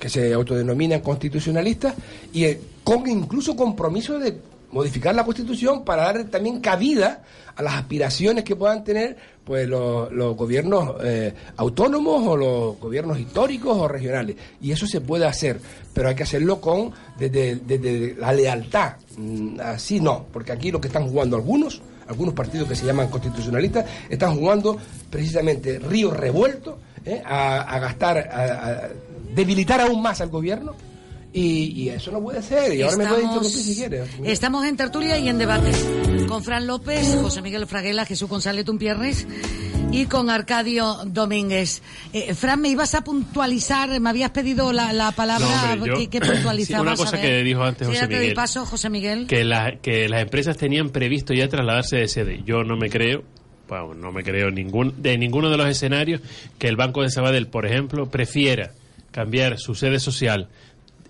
que 0.00 0.08
se 0.08 0.32
autodenominan 0.32 1.00
constitucionalistas, 1.00 1.94
y 2.32 2.46
con 2.82 3.06
incluso 3.06 3.54
compromiso 3.54 4.18
de 4.18 4.51
modificar 4.72 5.14
la 5.14 5.24
Constitución 5.24 5.84
para 5.84 6.04
dar 6.04 6.24
también 6.24 6.60
cabida 6.60 7.22
a 7.54 7.62
las 7.62 7.74
aspiraciones 7.74 8.42
que 8.42 8.56
puedan 8.56 8.82
tener 8.82 9.16
pues 9.44 9.68
los, 9.68 10.36
gobiernos 10.36 10.96
eh, 11.02 11.34
autónomos 11.56 12.26
o 12.26 12.36
los 12.36 12.80
gobiernos 12.80 13.18
históricos 13.18 13.76
o 13.76 13.86
regionales. 13.86 14.36
Y 14.60 14.72
eso 14.72 14.86
se 14.86 15.00
puede 15.00 15.26
hacer, 15.26 15.60
pero 15.92 16.08
hay 16.08 16.14
que 16.14 16.22
hacerlo 16.22 16.60
con 16.60 16.92
desde, 17.18 17.56
desde 17.56 18.14
la 18.16 18.32
lealtad. 18.32 18.94
Mm, 19.16 19.60
Así 19.60 20.00
no, 20.00 20.26
porque 20.32 20.52
aquí 20.52 20.70
lo 20.70 20.80
que 20.80 20.88
están 20.88 21.08
jugando 21.08 21.36
algunos, 21.36 21.82
algunos 22.08 22.34
partidos 22.34 22.68
que 22.68 22.76
se 22.76 22.86
llaman 22.86 23.08
constitucionalistas, 23.08 23.84
están 24.08 24.34
jugando 24.36 24.78
precisamente 25.10 25.78
río 25.78 26.10
revuelto 26.10 26.78
¿eh? 27.04 27.22
a, 27.24 27.60
a 27.60 27.78
gastar, 27.78 28.18
a 28.18 28.88
debilitar 29.34 29.80
aún 29.82 30.00
más 30.00 30.20
al 30.20 30.30
gobierno. 30.30 30.74
Y, 31.34 31.72
y 31.82 31.88
eso 31.88 32.10
no 32.10 32.20
puede 32.20 32.42
ser. 32.42 32.74
Y 32.74 32.82
ahora 32.82 32.96
me 32.98 33.06
puede 33.06 33.22
interrumpir 33.22 33.50
si 33.62 33.74
quiere. 33.74 34.04
Estamos 34.24 34.66
en 34.66 34.76
tertulia 34.76 35.18
y 35.18 35.28
en 35.28 35.38
debate 35.38 35.70
con 36.28 36.44
Fran 36.44 36.66
López, 36.66 37.16
José 37.22 37.40
Miguel 37.42 37.66
Fraguela, 37.66 38.04
Jesús 38.04 38.28
González 38.28 38.64
Tumpierres 38.66 39.26
y 39.90 40.06
con 40.06 40.28
Arcadio 40.30 40.98
Domínguez. 41.06 41.82
Eh, 42.12 42.34
Fran, 42.34 42.60
me 42.60 42.68
ibas 42.68 42.94
a 42.94 43.02
puntualizar, 43.02 43.98
me 44.00 44.10
habías 44.10 44.30
pedido 44.30 44.72
la, 44.72 44.92
la 44.92 45.12
palabra 45.12 45.46
No, 45.66 45.72
hombre, 45.72 45.90
yo- 45.90 45.96
que, 45.98 46.08
que 46.08 46.20
puntualizabas. 46.20 46.82
una 46.82 46.96
cosa 46.96 47.20
que 47.20 47.42
dijo 47.42 47.62
antes 47.62 47.88
José 47.88 48.06
Miguel. 48.08 48.34
paso, 48.34 48.66
José 48.66 48.90
Miguel. 48.90 49.26
que, 49.26 49.44
la- 49.44 49.76
que 49.80 50.08
las 50.10 50.20
empresas 50.22 50.56
tenían 50.58 50.90
previsto 50.90 51.32
ya 51.34 51.48
trasladarse 51.48 51.96
de 51.96 52.08
sede. 52.08 52.42
Yo 52.44 52.62
no 52.62 52.76
me 52.76 52.90
creo, 52.90 53.22
bueno, 53.68 53.94
no 53.94 54.12
me 54.12 54.22
creo 54.22 54.50
ningún, 54.50 55.00
de 55.02 55.16
ninguno 55.16 55.48
de 55.50 55.56
los 55.56 55.66
escenarios 55.68 56.20
que 56.58 56.68
el 56.68 56.76
Banco 56.76 57.00
de 57.02 57.08
Sabadell, 57.10 57.46
por 57.46 57.64
ejemplo, 57.66 58.10
prefiera 58.10 58.72
cambiar 59.10 59.58
su 59.58 59.74
sede 59.74 59.98
social 59.98 60.48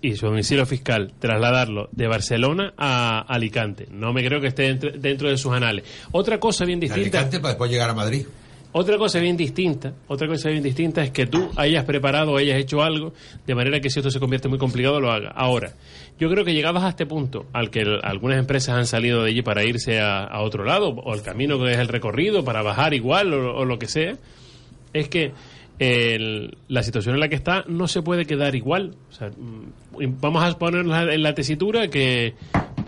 y 0.03 0.17
su 0.17 0.25
domicilio 0.25 0.65
fiscal, 0.65 1.13
trasladarlo 1.17 1.87
de 1.93 2.07
Barcelona 2.07 2.73
a 2.77 3.21
Alicante. 3.21 3.87
No 3.89 4.11
me 4.11 4.23
creo 4.23 4.41
que 4.41 4.47
esté 4.47 4.63
dentro, 4.63 4.91
dentro 4.91 5.29
de 5.29 5.37
sus 5.37 5.53
anales. 5.53 5.85
Otra 6.11 6.39
cosa 6.41 6.65
bien 6.65 6.79
distinta. 6.79 7.19
Alicante 7.19 7.39
para 7.39 7.53
después 7.53 7.71
llegar 7.71 7.89
a 7.89 7.93
Madrid. 7.93 8.25
Otra 8.73 8.97
cosa 8.97 9.19
bien 9.19 9.37
distinta, 9.37 9.93
otra 10.07 10.27
cosa 10.27 10.49
bien 10.49 10.61
distinta 10.61 11.03
es 11.03 11.11
que 11.11 11.25
tú 11.27 11.49
hayas 11.55 11.85
preparado 11.85 12.31
o 12.33 12.37
hayas 12.37 12.57
hecho 12.57 12.81
algo 12.81 13.13
de 13.45 13.55
manera 13.55 13.79
que 13.79 13.89
si 13.89 13.99
esto 13.99 14.09
se 14.09 14.19
convierte 14.19 14.49
muy 14.49 14.57
complicado 14.57 14.99
lo 14.99 15.11
haga. 15.11 15.29
Ahora, 15.29 15.73
yo 16.19 16.27
creo 16.29 16.43
que 16.43 16.53
llegados 16.53 16.83
a 16.83 16.89
este 16.89 17.05
punto, 17.05 17.45
al 17.53 17.69
que 17.69 17.83
algunas 18.01 18.39
empresas 18.39 18.75
han 18.75 18.87
salido 18.87 19.23
de 19.23 19.29
allí 19.29 19.41
para 19.41 19.63
irse 19.63 20.01
a, 20.01 20.23
a 20.23 20.41
otro 20.41 20.65
lado, 20.65 20.89
o 20.89 21.13
el 21.13 21.21
camino 21.21 21.59
que 21.59 21.71
es 21.71 21.77
el 21.77 21.87
recorrido, 21.87 22.43
para 22.43 22.61
bajar 22.61 22.93
igual 22.93 23.33
o, 23.33 23.57
o 23.57 23.63
lo 23.63 23.77
que 23.79 23.87
sea, 23.87 24.17
es 24.91 25.07
que 25.07 25.31
el- 25.79 26.57
la 26.67 26.83
situación 26.83 27.15
en 27.15 27.19
la 27.21 27.29
que 27.29 27.35
está 27.35 27.63
no 27.67 27.87
se 27.87 28.01
puede 28.01 28.25
quedar 28.25 28.55
igual. 28.55 28.95
O 29.09 29.13
sea, 29.13 29.29
mm, 29.29 30.19
vamos 30.21 30.43
a 30.43 30.57
poner 30.57 30.85
la- 30.85 31.13
en 31.13 31.23
la 31.23 31.33
tesitura 31.35 31.89
que, 31.89 32.33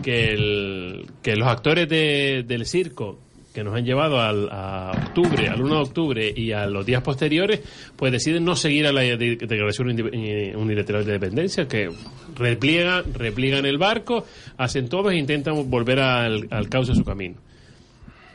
que, 0.02 0.30
el- 0.32 1.06
que 1.22 1.36
los 1.36 1.48
actores 1.48 1.88
de- 1.88 2.44
del 2.46 2.66
circo 2.66 3.18
que 3.52 3.64
nos 3.64 3.74
han 3.74 3.86
llevado 3.86 4.20
al, 4.20 4.50
a 4.52 4.92
octubre, 5.06 5.48
al 5.48 5.62
1 5.62 5.76
de 5.76 5.80
octubre 5.80 6.32
y 6.36 6.52
a 6.52 6.66
los 6.66 6.84
días 6.84 7.02
posteriores, 7.02 7.62
pues 7.96 8.12
deciden 8.12 8.44
no 8.44 8.54
seguir 8.54 8.86
a 8.86 8.92
la 8.92 9.00
de- 9.00 9.16
declaración 9.36 9.96
eh, 10.12 10.52
unilateral 10.54 11.06
de 11.06 11.12
dependencia, 11.12 11.66
que 11.66 11.88
repliegan, 12.36 13.14
repliegan 13.14 13.64
el 13.64 13.78
barco, 13.78 14.26
hacen 14.58 14.90
todo 14.90 15.10
e 15.10 15.16
intentan 15.16 15.70
volver 15.70 16.00
al, 16.00 16.46
al 16.50 16.68
cauce 16.68 16.94
su 16.94 17.02
camino. 17.02 17.36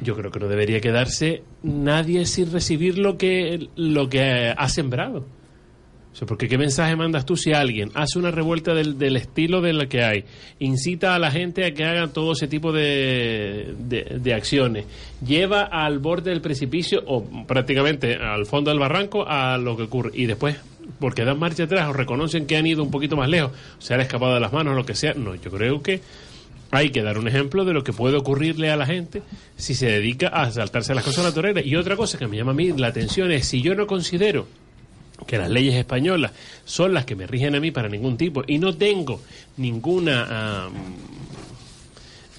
Yo 0.01 0.15
creo 0.15 0.31
que 0.31 0.39
no 0.39 0.47
debería 0.47 0.81
quedarse 0.81 1.43
nadie 1.63 2.25
sin 2.25 2.51
recibir 2.51 2.97
lo 2.97 3.17
que, 3.17 3.69
lo 3.75 4.09
que 4.09 4.53
ha 4.55 4.67
sembrado. 4.69 5.25
O 6.11 6.15
sea, 6.15 6.27
porque 6.27 6.49
¿qué 6.49 6.57
mensaje 6.57 6.95
mandas 6.97 7.25
tú 7.25 7.37
si 7.37 7.53
alguien 7.53 7.89
hace 7.93 8.19
una 8.19 8.31
revuelta 8.31 8.73
del, 8.73 8.97
del 8.97 9.15
estilo 9.15 9.61
de 9.61 9.71
la 9.71 9.85
que 9.85 10.03
hay, 10.03 10.25
incita 10.59 11.15
a 11.15 11.19
la 11.19 11.31
gente 11.31 11.65
a 11.65 11.73
que 11.73 11.85
hagan 11.85 12.11
todo 12.11 12.33
ese 12.33 12.49
tipo 12.49 12.73
de, 12.73 13.73
de, 13.79 14.33
acciones, 14.33 14.85
lleva 15.25 15.61
al 15.61 15.99
borde 15.99 16.31
del 16.31 16.41
precipicio 16.41 17.01
o 17.07 17.23
prácticamente 17.47 18.15
al 18.15 18.45
fondo 18.45 18.71
del 18.71 18.79
barranco 18.79 19.25
a 19.25 19.57
lo 19.57 19.77
que 19.77 19.83
ocurre 19.83 20.11
y 20.13 20.25
después, 20.25 20.57
porque 20.99 21.23
dan 21.23 21.39
marcha 21.39 21.63
atrás 21.63 21.87
o 21.87 21.93
reconocen 21.93 22.45
que 22.45 22.57
han 22.57 22.67
ido 22.67 22.83
un 22.83 22.91
poquito 22.91 23.15
más 23.15 23.29
lejos, 23.29 23.53
se 23.79 23.93
han 23.93 24.01
escapado 24.01 24.33
de 24.33 24.41
las 24.41 24.51
manos 24.51 24.75
lo 24.75 24.85
que 24.85 24.95
sea, 24.95 25.13
no, 25.13 25.35
yo 25.35 25.49
creo 25.49 25.81
que 25.81 26.01
hay 26.71 26.89
que 26.89 27.03
dar 27.03 27.17
un 27.17 27.27
ejemplo 27.27 27.65
de 27.65 27.73
lo 27.73 27.83
que 27.83 27.93
puede 27.93 28.17
ocurrirle 28.17 28.71
a 28.71 28.77
la 28.77 28.85
gente 28.85 29.21
si 29.57 29.75
se 29.75 29.87
dedica 29.87 30.29
a 30.29 30.49
saltarse 30.51 30.95
las 30.95 31.03
cosas 31.03 31.25
naturales. 31.25 31.65
Y 31.65 31.75
otra 31.75 31.95
cosa 31.95 32.17
que 32.17 32.27
me 32.27 32.37
llama 32.37 32.51
a 32.51 32.55
mí 32.55 32.71
la 32.71 32.87
atención 32.87 33.31
es 33.31 33.47
si 33.47 33.61
yo 33.61 33.75
no 33.75 33.85
considero 33.87 34.47
que 35.27 35.37
las 35.37 35.49
leyes 35.49 35.75
españolas 35.75 36.31
son 36.65 36.93
las 36.93 37.05
que 37.05 37.15
me 37.15 37.27
rigen 37.27 37.55
a 37.55 37.59
mí 37.59 37.71
para 37.71 37.89
ningún 37.89 38.17
tipo 38.17 38.43
y 38.47 38.57
no 38.57 38.75
tengo 38.75 39.21
ninguna 39.57 40.25
ah, 40.29 40.69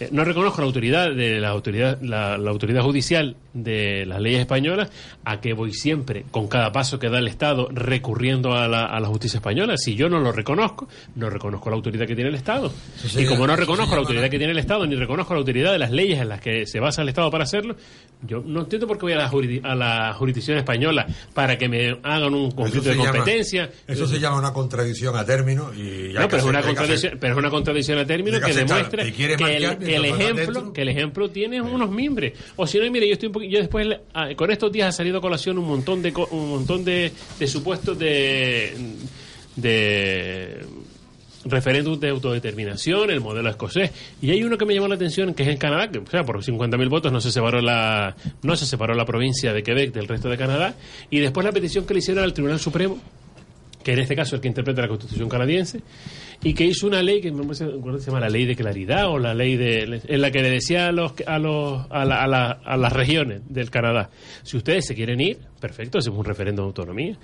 eh, 0.03 0.09
no 0.13 0.25
reconozco 0.25 0.61
la 0.61 0.67
autoridad 0.67 1.15
de 1.15 1.41
la 1.41 1.51
autoridad 1.51 2.01
la, 2.03 2.39
la 2.39 2.51
autoridad 2.51 2.83
judicial 2.83 3.37
de 3.53 4.07
las 4.07 4.21
leyes 4.21 4.41
españolas 4.41 4.91
a 5.25 5.41
que 5.41 5.53
voy 5.53 5.73
siempre 5.73 6.25
con 6.31 6.49
cada 6.49 6.73
paso 6.73 6.99
que 6.99 7.09
da 7.09 7.19
el 7.19 7.29
Estado 7.29 7.69
recurriendo 7.71 8.55
a 8.55 8.69
la, 8.69 8.85
a 8.85 9.01
la 9.01 9.09
justicia 9.09 9.39
española. 9.39 9.77
Si 9.77 9.95
yo 9.95 10.09
no 10.09 10.21
lo 10.21 10.33
reconozco 10.33 10.89
no 11.15 11.31
reconozco 11.31 11.71
la 11.71 11.77
autoridad 11.77 12.07
que 12.07 12.15
tiene 12.15 12.31
el 12.31 12.37
Estado. 12.37 12.73
Y 13.17 13.27
como 13.27 13.47
no 13.47 13.57
reconozco 13.57 13.95
la 13.95 14.01
autoridad 14.01 14.29
que 14.31 14.39
tiene 14.39 14.53
el 14.53 14.59
Estado 14.59 14.87
ni 14.87 14.97
reconozco 14.97 15.35
la 15.35 15.41
autoridad 15.41 15.73
de 15.73 15.79
las 15.79 15.91
leyes 15.91 16.21
en 16.21 16.29
las 16.29 16.41
que 16.41 16.67
se 16.67 16.81
basa 16.81 17.03
el 17.03 17.09
Estado 17.09 17.31
para 17.31 17.45
hacerlo 17.45 17.77
yo 18.27 18.43
no 18.47 18.61
entiendo 18.61 18.87
por 18.87 18.99
qué 18.99 19.03
voy 19.07 19.13
a 19.15 19.17
la, 19.17 19.31
juridi- 19.31 19.61
a 19.65 19.75
la 19.75 20.13
jurisdicción 20.15 20.57
española 20.59 21.07
para 21.35 21.59
que 21.59 21.69
me 21.69 21.99
hagan 22.03 22.35
un 22.35 22.51
conflicto 22.53 22.89
de 22.91 22.97
llama- 22.97 23.11
competencia. 23.11 23.71
eso 23.87 24.07
se 24.07 24.21
llama 24.21 24.39
una 24.39 24.53
contradicción 24.53 25.17
a 25.17 25.25
término 25.25 25.73
y 25.75 26.13
no, 26.13 26.29
pero 26.29 26.37
es, 26.39 26.45
una 26.45 26.63
contradicción, 26.63 27.19
pero 27.21 27.33
es 27.33 27.39
una 27.39 27.51
contradicción 27.51 27.99
a 27.99 28.07
término 28.07 28.39
que 28.41 28.47
que 28.47 28.55
demuestra 28.55 29.05
que 29.05 29.09
el, 29.27 29.37
que 29.79 29.97
ejemplo 30.09 30.73
que 30.73 30.83
el 30.83 30.89
ejemplo 30.89 31.31
tiene 31.31 31.61
unos 31.61 31.91
mimbres. 31.91 32.33
O 32.57 32.67
si 32.67 32.79
no, 32.79 32.91
mire, 32.91 33.07
yo 33.09 33.15
estoy 33.15 33.29
un 33.29 33.43
yo 33.51 33.59
después 33.59 33.87
ah, 34.15 34.29
con 34.37 34.51
estos 34.51 34.71
días 34.71 34.89
ha 34.89 34.93
salido 34.93 35.19
a 35.19 35.21
colación 35.21 35.59
un 35.59 35.67
montón 35.67 36.01
de 36.03 36.13
un 36.31 36.51
montón 36.51 36.85
de, 36.85 37.11
de 37.39 37.47
supuestos 37.47 37.99
de 37.99 38.75
de 39.57 40.65
referéndum 41.45 41.99
de 41.99 42.11
autodeterminación, 42.11 43.11
el 43.11 43.21
modelo 43.21 43.51
escocés. 43.51 43.91
Y 44.21 44.31
hay 44.31 44.43
uno 44.43 44.57
que 44.59 44.65
me 44.65 44.75
llamó 44.75 44.89
la 44.89 44.95
atención, 44.95 45.35
que 45.35 45.43
es 45.43 45.49
en 45.49 45.57
Canadá, 45.57 45.91
que 45.91 45.99
o 45.99 46.07
sea, 46.07 46.25
por 46.25 46.43
50.000 46.43 46.89
votos 46.89 47.13
no 47.13 47.21
se 47.21 47.31
separó 47.31 47.61
la 47.61 48.15
no 48.43 48.57
se 48.57 48.67
separó 48.67 48.95
la 48.95 49.05
provincia 49.05 49.53
de 49.53 49.63
Quebec 49.63 49.93
del 49.93 50.09
resto 50.09 50.29
de 50.29 50.37
Canadá. 50.37 50.75
Y 51.11 51.19
después 51.19 51.45
la 51.45 51.53
petición 51.53 51.87
que 51.87 51.95
le 51.95 52.01
hicieron 52.01 52.25
al 52.25 52.33
Tribunal 52.33 52.59
Supremo, 52.59 52.99
que 53.83 53.93
en 53.93 53.99
este 53.99 54.15
caso 54.15 54.29
es 54.29 54.33
el 54.35 54.41
que 54.41 54.49
interpreta 54.49 54.83
la 54.83 54.89
Constitución 54.89 55.29
canadiense, 55.29 55.81
y 56.45 56.55
que 56.55 56.65
hizo 56.65 56.87
una 56.89 57.03
ley 57.03 57.21
que 57.21 57.31
no 57.31 57.45
me 57.45 57.53
acuerdo 57.55 57.99
se 58.01 58.07
llama 58.07 58.19
la 58.21 58.29
ley 58.29 58.45
de 58.47 58.57
claridad 58.57 59.09
o 59.09 59.19
la 59.19 59.33
ley 59.33 59.57
de 59.57 60.01
en 60.07 60.21
la 60.21 60.31
que 60.33 60.43
le 60.43 60.51
decía 60.51 60.89
a 60.89 60.93
los 60.93 61.13
a 61.27 61.39
los 61.39 61.87
a, 61.91 62.05
la- 62.05 62.23
a 62.23 62.27
la- 62.27 62.51
a 62.65 62.77
las 62.77 62.93
regiones 62.93 63.43
del 63.49 63.71
Canadá 63.71 64.11
si 64.43 64.57
ustedes 64.57 64.87
se 64.87 64.95
quieren 64.95 65.21
ir 65.21 65.39
perfecto 65.61 65.99
hacemos 65.99 66.19
un 66.19 66.25
referéndum 66.25 66.65
de 66.65 66.69
autonomía 66.69 67.19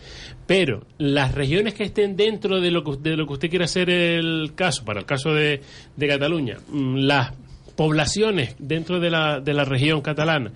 pero 0.47 0.87
las 0.99 1.35
regiones 1.35 1.75
que 1.75 1.85
estén 1.85 2.15
dentro 2.17 2.61
de 2.61 2.71
lo 2.71 2.85
que 2.85 2.93
de 3.11 3.17
lo 3.17 3.27
que 3.27 3.33
usted 3.33 3.51
quiera 3.51 3.65
hacer 3.65 3.91
el 3.91 4.53
caso 4.55 4.85
para 4.85 5.01
el 5.01 5.07
caso 5.07 5.35
de, 5.35 5.63
de 5.97 6.07
Cataluña 6.09 6.59
mm, 6.69 6.97
las 6.99 7.33
poblaciones 7.77 8.55
dentro 8.59 9.01
de 9.01 9.11
la, 9.11 9.41
de 9.41 9.55
la 9.55 9.65
región 9.65 10.01
catalana 10.01 10.53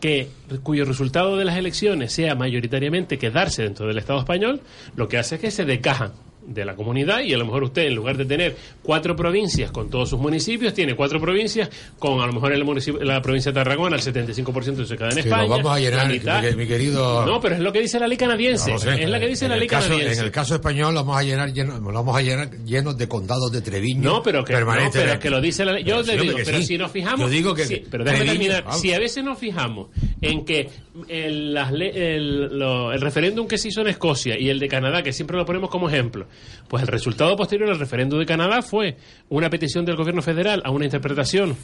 que 0.00 0.28
cuyo 0.62 0.84
resultado 0.84 1.36
de 1.36 1.44
las 1.44 1.56
elecciones 1.56 2.12
sea 2.12 2.34
mayoritariamente 2.36 3.18
quedarse 3.18 3.64
dentro 3.64 3.88
del 3.88 3.98
Estado 3.98 4.20
español, 4.20 4.60
lo 4.94 5.08
que 5.08 5.18
hace 5.18 5.34
es 5.36 5.40
que 5.40 5.50
se 5.50 5.64
desgajan 5.64 6.12
de 6.48 6.64
la 6.64 6.74
comunidad 6.74 7.20
y 7.20 7.34
a 7.34 7.38
lo 7.38 7.44
mejor 7.44 7.64
usted 7.64 7.82
en 7.82 7.94
lugar 7.94 8.16
de 8.16 8.24
tener 8.24 8.56
cuatro 8.82 9.14
provincias 9.14 9.70
con 9.70 9.90
todos 9.90 10.08
sus 10.10 10.18
municipios 10.18 10.72
tiene 10.74 10.94
cuatro 10.96 11.20
provincias 11.20 11.68
con 11.98 12.20
a 12.20 12.26
lo 12.26 12.32
mejor 12.32 12.52
el 12.52 12.64
municipio, 12.64 13.02
la 13.04 13.20
provincia 13.22 13.52
de 13.52 13.56
Tarragona 13.56 13.96
el 13.96 14.02
75% 14.02 14.74
de 14.76 14.86
su 14.86 14.96
queda 14.96 15.10
en 15.10 15.18
España 15.18 15.42
lo 15.42 15.48
vamos 15.50 15.72
a 15.72 15.78
llenar, 15.78 16.08
mi, 16.08 16.56
mi 16.56 16.66
querido... 16.66 17.26
no 17.26 17.40
pero 17.40 17.54
es 17.54 17.60
lo 17.60 17.72
que 17.72 17.80
dice 17.80 18.00
la 18.00 18.08
ley 18.08 18.16
canadiense 18.16 18.72
No 18.72 18.78
sé. 18.78 19.02
es 19.02 19.08
la 19.10 19.20
que 19.20 19.26
dice 19.28 19.44
En 19.44 19.50
la 19.52 19.56
ley 19.56 19.68
caso- 19.68 19.88
canadiense 19.88 20.20
En 20.20 20.26
el 20.26 20.32
caso 20.32 20.54
español 20.54 20.94
lo 20.94 21.00
vamos 21.04 21.18
a 21.18 21.22
llenar 21.22 21.52
lleno, 21.52 21.78
lo 21.78 21.92
vamos 21.92 22.16
a 22.16 22.22
llenar 22.22 22.50
llenos 22.64 22.96
de 22.96 23.08
condados 23.08 23.52
de 23.52 23.60
Treviño. 23.60 24.02
No, 24.02 24.22
pero 24.22 24.44
que, 24.44 24.52
no, 24.54 24.66
pero 24.92 25.18
que 25.18 25.30
lo 25.30 25.40
dice 25.40 25.64
la 25.64 25.72
ley. 25.72 25.84
Yo 25.84 26.00
Pero 26.04 26.16
le 26.16 26.22
digo, 26.22 26.38
pero 26.44 26.58
sí. 26.58 26.64
si 26.64 26.78
nos 26.78 26.90
fijamos. 26.90 27.20
Yo 27.20 27.28
digo 27.28 27.54
que. 27.54 27.64
sí, 27.66 27.84
pero 27.90 28.04
déjame 28.04 28.24
terminar. 28.24 28.64
vamos. 28.64 28.80
Si 28.80 28.92
a 28.92 28.98
veces 28.98 29.22
nos 29.24 29.38
fijamos 29.38 29.88
en 30.20 30.44
que 30.44 30.68
el, 31.08 31.56
el, 31.56 32.58
lo- 32.58 32.92
el 32.92 33.00
referéndum 33.00 33.46
que 33.46 33.58
se 33.58 33.68
hizo 33.68 33.80
en 33.82 33.88
Escocia 33.88 34.38
y 34.38 34.48
el 34.48 34.58
de 34.58 34.68
Canadá, 34.68 35.02
que 35.02 35.12
siempre 35.12 35.36
lo 35.36 35.44
ponemos 35.44 35.70
como 35.70 35.88
ejemplo, 35.88 36.26
pues 36.68 36.82
el 36.82 36.88
resultado 36.88 37.36
posterior 37.36 37.70
al 37.70 37.78
referéndum 37.78 38.18
de 38.18 38.26
Canadá 38.26 38.62
fue 38.62 38.96
una 39.28 39.48
petición 39.50 39.84
del 39.84 39.96
gobierno 39.96 40.22
federal 40.22 40.60
a 40.64 40.70
una 40.70 40.84
interpretación 40.84 41.56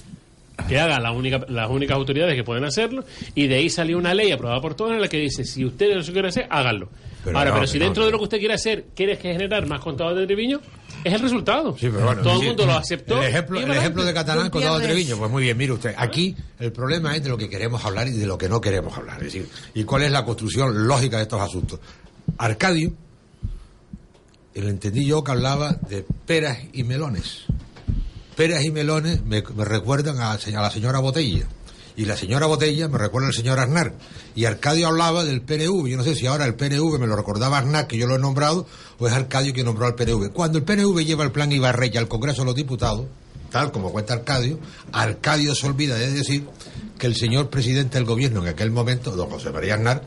que 0.68 0.78
haga 0.78 1.00
la 1.00 1.10
única, 1.12 1.44
las 1.48 1.68
únicas 1.68 1.96
autoridades 1.96 2.34
que 2.34 2.44
pueden 2.44 2.64
hacerlo 2.64 3.04
y 3.34 3.46
de 3.48 3.56
ahí 3.56 3.68
salió 3.68 3.98
una 3.98 4.14
ley 4.14 4.30
aprobada 4.32 4.60
por 4.60 4.74
todos 4.74 4.92
en 4.92 5.00
la 5.00 5.08
que 5.08 5.18
dice 5.18 5.44
si 5.44 5.64
ustedes 5.64 5.96
lo 5.96 6.04
quieren 6.12 6.26
hacer 6.26 6.46
háganlo 6.48 6.88
Pero 7.24 7.36
ahora 7.38 7.50
no, 7.50 7.56
pero 7.56 7.66
si 7.66 7.78
no, 7.78 7.84
dentro 7.86 8.02
no. 8.02 8.06
de 8.06 8.12
lo 8.12 8.18
que 8.18 8.24
usted 8.24 8.38
quiere 8.38 8.54
hacer 8.54 8.86
quieres 8.94 9.18
que 9.18 9.32
generar 9.32 9.66
más 9.66 9.80
contados 9.80 10.16
de 10.16 10.26
Treviño 10.26 10.60
es 11.02 11.12
el 11.12 11.20
resultado 11.20 11.76
Sí, 11.76 11.88
pero 11.92 12.06
bueno, 12.06 12.22
todo 12.22 12.36
sí. 12.36 12.40
el 12.42 12.46
mundo 12.48 12.66
lo 12.66 12.72
aceptó 12.72 13.20
El 13.20 13.28
ejemplo, 13.28 13.60
el 13.60 13.70
ejemplo 13.72 14.04
de 14.04 14.14
Catalán 14.14 14.48
con 14.48 14.62
Dado 14.62 14.74
Gutiérrez. 14.74 14.96
Treviño, 14.96 15.18
pues 15.18 15.30
muy 15.30 15.42
bien, 15.42 15.56
mire 15.58 15.72
usted, 15.72 15.94
aquí 15.98 16.34
el 16.60 16.72
problema 16.72 17.14
es 17.16 17.22
de 17.24 17.28
lo 17.28 17.36
que 17.36 17.48
queremos 17.50 17.84
hablar 17.84 18.08
y 18.08 18.12
de 18.12 18.26
lo 18.26 18.38
que 18.38 18.48
no 18.48 18.60
queremos 18.60 18.96
hablar. 18.96 19.18
Es 19.18 19.24
decir, 19.24 19.48
y 19.74 19.84
cuál 19.84 20.02
es 20.02 20.12
la 20.12 20.24
construcción 20.24 20.86
lógica 20.86 21.16
de 21.18 21.24
estos 21.24 21.40
asuntos. 21.40 21.80
Arcadio, 22.38 22.92
el 24.54 24.68
entendí 24.68 25.04
yo 25.04 25.22
que 25.24 25.32
hablaba 25.32 25.72
de 25.88 26.06
peras 26.26 26.58
y 26.72 26.84
melones. 26.84 27.44
Peras 28.36 28.64
y 28.64 28.70
melones 28.72 29.24
me, 29.24 29.42
recuerdan 29.42 30.18
a, 30.18 30.36
la 30.36 30.70
señora 30.70 30.98
Botella. 30.98 31.46
Y 31.96 32.06
la 32.06 32.16
señora 32.16 32.46
Botella 32.46 32.88
me 32.88 32.98
recuerda 32.98 33.28
al 33.28 33.34
señor 33.34 33.60
Aznar. 33.60 33.94
Y 34.34 34.46
Arcadio 34.46 34.88
hablaba 34.88 35.22
del 35.24 35.42
PNV. 35.42 35.86
Yo 35.86 35.96
no 35.96 36.02
sé 36.02 36.16
si 36.16 36.26
ahora 36.26 36.44
el 36.44 36.56
PNV 36.56 36.98
me 36.98 37.06
lo 37.06 37.14
recordaba 37.14 37.58
Aznar, 37.58 37.86
que 37.86 37.96
yo 37.96 38.08
lo 38.08 38.16
he 38.16 38.18
nombrado, 38.18 38.66
o 38.98 39.06
es 39.06 39.12
Arcadio 39.12 39.52
quien 39.52 39.66
nombró 39.66 39.86
al 39.86 39.94
PNV. 39.94 40.32
Cuando 40.32 40.58
el 40.58 40.64
PNV 40.64 41.04
lleva 41.04 41.22
el 41.22 41.30
plan 41.30 41.52
Ibarrecha 41.52 42.00
al 42.00 42.08
Congreso 42.08 42.42
de 42.42 42.46
los 42.46 42.56
Diputados, 42.56 43.06
tal 43.50 43.70
como 43.70 43.92
cuenta 43.92 44.14
Arcadio, 44.14 44.58
Arcadio 44.90 45.54
se 45.54 45.68
olvida 45.68 45.94
de 45.94 46.10
decir 46.10 46.44
que 46.98 47.06
el 47.06 47.14
señor 47.14 47.50
presidente 47.50 47.98
del 47.98 48.04
gobierno 48.04 48.42
en 48.42 48.48
aquel 48.48 48.72
momento, 48.72 49.12
don 49.12 49.30
José 49.30 49.50
María 49.50 49.74
Aznar, 49.74 50.02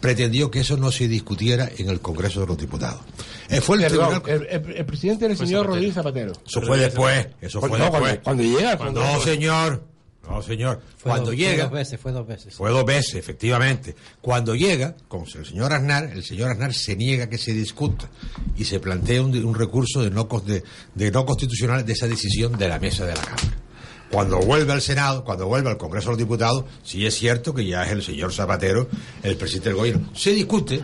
pretendió 0.00 0.50
que 0.50 0.60
eso 0.60 0.76
no 0.76 0.90
se 0.92 1.08
discutiera 1.08 1.68
en 1.76 1.88
el 1.88 2.00
Congreso 2.00 2.40
de 2.40 2.46
los 2.46 2.58
Diputados. 2.58 3.00
Eh, 3.48 3.60
fue 3.60 3.76
el 3.76 3.82
Perdón, 3.82 4.22
tribunal... 4.22 4.46
el, 4.52 4.66
el- 4.70 4.76
el 4.76 4.86
presidente 4.86 5.24
era 5.24 5.32
el 5.32 5.38
señor 5.38 5.50
Zapatero. 5.66 5.74
Rodríguez 5.74 5.94
Zapatero. 5.94 6.32
Eso 6.46 6.62
fue 6.62 6.78
después, 6.78 7.26
eso 7.40 7.60
fue 7.60 7.68
no, 7.70 7.76
después. 7.84 8.18
cuando, 8.22 8.22
cuando 8.22 8.42
llega. 8.42 8.76
No, 8.92 9.20
señor. 9.20 9.84
No, 10.28 10.42
señor. 10.42 10.82
Fue 10.98 11.10
Cuando 11.10 11.30
dos- 11.30 11.36
llega. 11.36 11.54
Fue 11.54 11.62
dos 11.62 11.72
veces, 11.72 12.00
fue 12.00 12.12
dos 12.12 12.26
veces. 12.26 12.54
Fue 12.54 12.70
dos 12.70 12.84
veces, 12.84 13.14
efectivamente. 13.14 13.96
Cuando 14.20 14.54
llega, 14.54 14.94
con 15.08 15.22
el 15.22 15.46
señor 15.46 15.72
Aznar, 15.72 16.04
el 16.12 16.22
señor 16.22 16.50
Aznar 16.50 16.74
se 16.74 16.96
niega 16.96 17.30
que 17.30 17.38
se 17.38 17.54
discuta 17.54 18.10
y 18.54 18.64
se 18.66 18.78
plantea 18.78 19.22
un, 19.22 19.34
un 19.42 19.54
recurso 19.54 20.02
de 20.02 20.10
no, 20.10 20.24
de, 20.44 20.62
de 20.94 21.10
no 21.10 21.24
constitucional 21.24 21.86
de 21.86 21.94
esa 21.94 22.06
decisión 22.06 22.58
de 22.58 22.68
la 22.68 22.78
mesa 22.78 23.06
de 23.06 23.14
la 23.14 23.22
Cámara. 23.22 23.56
Cuando 24.10 24.38
vuelve 24.38 24.72
al 24.72 24.80
Senado, 24.80 25.24
cuando 25.24 25.46
vuelve 25.46 25.70
al 25.70 25.76
Congreso 25.76 26.06
de 26.06 26.12
los 26.12 26.18
Diputados, 26.18 26.64
sí 26.82 27.04
es 27.06 27.14
cierto 27.14 27.52
que 27.52 27.66
ya 27.66 27.84
es 27.84 27.92
el 27.92 28.02
señor 28.02 28.32
Zapatero 28.32 28.88
el 29.22 29.36
presidente 29.36 29.68
del 29.68 29.76
gobierno. 29.76 30.08
Se 30.14 30.32
discute 30.32 30.82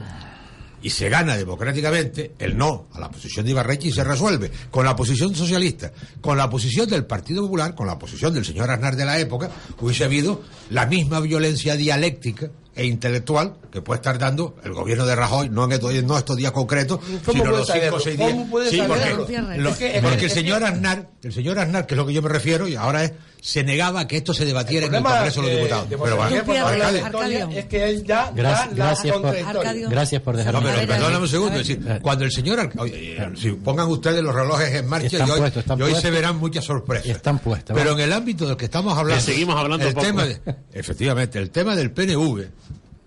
y 0.83 0.91
se 0.91 1.09
gana 1.09 1.35
democráticamente 1.35 2.33
el 2.39 2.59
no 2.59 2.89
a 2.93 3.01
la 3.01 3.11
posición 3.11 3.47
de 3.47 3.53
Ibarreche 3.53 3.89
y 3.89 3.93
se 3.93 4.05
resuelve 4.05 4.51
con 4.71 4.85
la 4.85 4.95
posición 4.95 5.35
socialista, 5.35 5.91
con 6.21 6.37
la 6.37 6.51
posición 6.51 6.89
del 6.91 7.07
Partido 7.07 7.43
Popular, 7.43 7.75
con 7.75 7.87
la 7.87 7.99
posición 7.99 8.35
del 8.35 8.45
señor 8.45 8.71
Aznar 8.71 8.95
de 8.95 9.07
la 9.07 9.19
época, 9.19 9.51
hubiese 9.81 10.05
habido 10.05 10.43
la 10.69 10.85
misma 10.85 11.21
violencia 11.21 11.77
dialéctica 11.77 12.51
e 12.77 12.85
intelectual 12.87 13.57
que 13.71 13.81
puede 13.83 13.99
estar 13.99 14.19
dando 14.19 14.57
el 14.65 14.73
gobierno 14.73 15.07
de 15.07 15.15
Rajoy, 15.15 15.49
no 15.49 15.65
en 15.65 15.73
estos, 15.73 15.93
no 16.05 16.19
estos 16.19 16.37
días 16.37 16.53
concretos, 16.53 16.99
¿Cómo 17.25 17.39
sino 17.45 17.51
los 17.57 17.67
cinco 17.71 17.97
o 17.97 18.01
seis 18.01 18.17
días. 18.19 18.31
¿Cómo 18.33 18.51
puede 18.51 18.71
Sí, 18.71 18.83
porque, 18.87 19.11
lo- 19.59 19.71
porque 19.71 20.17
que- 20.19 20.25
el 20.25 20.31
señor 20.31 20.65
Aznar, 20.65 21.09
el 21.23 21.33
señor 21.33 21.59
Aznar, 21.59 21.87
que 21.87 21.95
es 21.95 21.99
lo 21.99 22.07
que 22.07 22.13
yo 22.13 22.23
me 22.23 22.29
refiero, 22.29 22.67
y 22.69 22.75
ahora 22.77 23.05
es, 23.05 23.13
se 23.47 23.63
negaba 23.63 24.09
que 24.09 24.17
esto 24.17 24.33
se 24.33 24.47
debatiera 24.47 24.87
en 24.87 24.95
el 24.95 25.03
Congreso 25.03 25.43
de 25.43 25.49
los 25.49 25.57
Diputados. 25.59 25.91
de 25.91 25.97
Pero 25.99 26.17
por 26.17 26.57
Arcadio, 26.57 27.05
Arcadio. 27.05 27.49
es 27.51 27.67
que 27.67 27.85
él 27.91 28.03
ya 28.03 28.33
Gracias- 28.35 28.71
da 28.71 28.75
gracias 28.87 29.17
por-. 29.19 29.91
Gracias 29.91 30.23
por 30.23 30.35
No, 30.35 30.39
dejarme. 30.39 30.71
pero 30.75 30.87
perdóname 30.87 31.19
un 31.19 31.29
segundo. 31.29 31.61
Es 31.61 31.69
decir, 31.69 31.99
cuando 32.01 32.25
el 32.25 32.33
señor. 32.33 32.59
Arca- 32.59 32.81
oye, 32.81 33.17
eh, 33.19 33.33
si 33.37 33.51
pongan 33.51 33.89
ustedes 33.89 34.23
los 34.23 34.35
relojes 34.35 34.73
en 34.75 34.87
marcha 34.89 35.09
Están 35.09 35.29
y 35.29 35.31
hoy, 35.33 35.39
puestos, 35.41 35.61
están 35.63 35.79
y 35.79 35.83
hoy 35.83 35.95
se 35.95 36.11
verán 36.11 36.39
muchas 36.39 36.65
sorpresas. 36.65 37.07
Están 37.07 37.39
puestos, 37.39 37.77
Pero 37.77 37.93
en 37.93 38.01
el 38.01 38.13
ámbito 38.15 38.49
del 38.49 38.57
que 38.57 38.65
estamos 38.65 38.97
hablando. 38.97 39.23
Que 39.23 39.33
seguimos 39.33 39.57
hablando 39.57 39.87
el 39.89 39.93
poco. 39.93 40.07
tema 40.07 40.25
de- 40.25 40.41
Efectivamente, 40.73 41.39
el 41.39 41.51
tema 41.51 41.77
del 41.77 41.91
PNV 41.91 42.49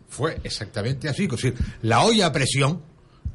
fue 0.07 0.37
exactamente 0.43 1.09
así. 1.09 1.23
Es 1.23 1.31
decir, 1.31 1.55
la 1.81 2.01
olla 2.03 2.27
a 2.27 2.31
presión, 2.31 2.83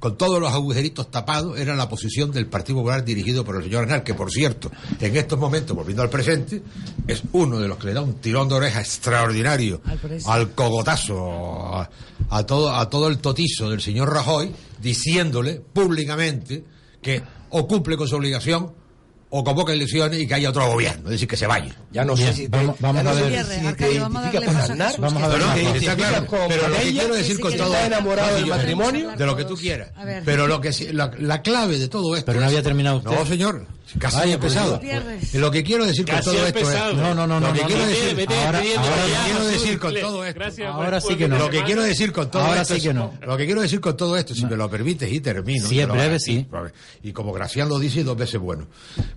con 0.03 0.17
todos 0.17 0.41
los 0.41 0.53
agujeritos 0.53 1.13
tapados, 1.13 1.57
era 1.61 1.77
la 1.77 1.89
posición 1.89 2.33
del 2.33 2.49
Partido 2.49 2.79
Popular 2.79 3.05
dirigido 3.05 3.45
por 3.45 3.55
el 3.55 3.63
señor 3.63 3.85
Aznar, 3.85 4.03
que 4.03 4.15
por 4.15 4.33
cierto, 4.33 4.69
en 4.99 5.17
estos 5.17 5.39
momentos, 5.39 5.77
volviendo 5.77 6.03
al 6.03 6.11
presente, 6.11 6.61
es 7.07 7.23
uno 7.31 7.61
de 7.61 7.69
los 7.69 7.79
que 7.79 7.87
le 7.87 7.95
da 7.95 8.01
un 8.01 8.15
tirón 8.15 8.49
de 8.49 8.57
oreja 8.57 8.81
extraordinario 8.81 9.81
Al 10.27 10.51
cogotazo, 10.55 11.77
a, 11.77 11.89
a 12.31 12.45
todo, 12.45 12.75
a 12.75 12.91
todo 12.91 13.07
el 13.07 13.19
totizo 13.19 13.71
del 13.71 13.81
señor 13.81 14.13
Rajoy, 14.13 14.53
diciéndole 14.81 15.61
públicamente 15.61 16.65
que 17.01 17.23
o 17.51 17.69
cumple 17.69 17.97
con 17.97 18.09
su 18.09 18.17
obligación 18.17 18.73
o 19.31 19.45
convoca 19.45 19.73
elecciones 19.73 20.21
y 20.21 20.27
que 20.27 20.35
haya 20.35 20.51
otro 20.51 20.67
gobierno, 20.67 21.05
es 21.05 21.11
decir, 21.13 21.29
que 21.29 21.37
se 21.37 21.47
vaya. 21.47 21.77
Ya 21.93 22.05
no 22.05 22.15
Bien, 22.15 22.29
sé 22.29 22.35
si 22.35 22.49
te, 22.49 22.57
vamos- 22.57 22.77
vamos 22.81 23.05
no 23.05 23.11
a 23.11 23.13
ver. 23.15 23.25
si 23.25 23.31
te 23.31 23.99
vamos 23.99 24.23
identificas 24.23 24.45
con 24.45 24.57
Aznar. 24.57 24.95
Vamos 24.99 25.23
a 25.23 25.29
ver. 25.29 25.39
No, 25.39 25.47
no, 25.47 25.75
está 25.75 25.97
claro. 25.97 26.27
Pero 26.49 26.69
lo 26.69 26.77
que 26.77 26.91
quiero 26.93 27.15
decir 27.15 27.37
sí 27.37 27.43
con 27.43 27.53
todo 27.57 27.67
está 27.67 27.83
está 27.85 27.87
enamorado 27.87 28.29
No, 28.31 28.35
del 28.37 28.45
sí, 28.45 28.51
matrimonio. 28.51 29.11
de 29.17 29.27
lo 29.27 29.37
que 29.37 29.45
tú 29.45 29.57
quieras. 29.57 29.91
Pero 30.25 30.47
lo 30.47 30.61
que 30.61 30.73
sí- 30.73 30.93
la, 30.93 31.11
la 31.19 31.43
clave 31.43 31.79
de 31.79 31.89
todo 31.89 32.15
esto. 32.17 32.27
Pero 32.27 32.41
no 32.41 32.47
había 32.47 32.63
terminado 32.63 32.99
usted. 32.99 33.11
No, 33.11 33.27
señor. 33.27 33.67
Casi 33.99 34.17
Vaya, 34.17 34.31
he 34.31 34.35
empezado. 34.37 34.81
Lo 35.35 35.51
que 35.51 35.63
quiero 35.63 35.85
decir 35.85 36.07
con 36.07 36.19
todo 36.23 36.47
esto 36.47 36.59
es. 36.61 36.65
empezado. 36.67 36.95
No, 36.95 37.15
no, 37.15 37.27
no, 37.27 37.41
Lo 37.41 37.49
no, 37.49 37.53
que 37.53 37.61
no, 37.61 37.67
quiero 37.67 37.83
no. 37.83 37.89
decir. 37.89 38.27
Ahora- 38.31 38.59
ahora 38.59 39.25
quiero 39.27 39.45
decir 39.47 39.79
con 39.79 39.95
todo 39.95 40.25
esto. 40.25 40.43
Ahora 40.73 41.01
sí 41.03 41.17
que 41.17 41.29
no. 41.29 41.39
Lo 41.39 41.51
que 41.51 41.63
quiero 41.65 41.83
decir 41.83 42.11
con 42.13 42.31
todo 42.31 42.43
Ahora 42.43 42.63
esto. 42.63 42.73
sí 42.75 42.79
es- 42.81 42.87
que 42.87 42.95
no. 42.95 43.13
Lo 43.21 43.37
que 43.37 43.45
quiero 43.45 43.61
decir 43.61 43.81
con 43.81 43.95
todo 43.97 44.17
esto, 44.17 44.35
si 44.35 44.47
me 44.47 44.57
lo 44.57 44.71
permites 44.71 45.13
y 45.13 45.21
termino. 45.21 45.69
Sí, 45.69 45.79
es 45.79 45.89
breve, 45.89 46.19
sí. 46.19 46.47
Y 47.03 47.13
como 47.13 47.33
Gracián 47.35 47.69
lo 47.69 47.79
dice, 47.79 48.03
dos 48.03 48.17
veces 48.17 48.41
bueno. 48.41 48.67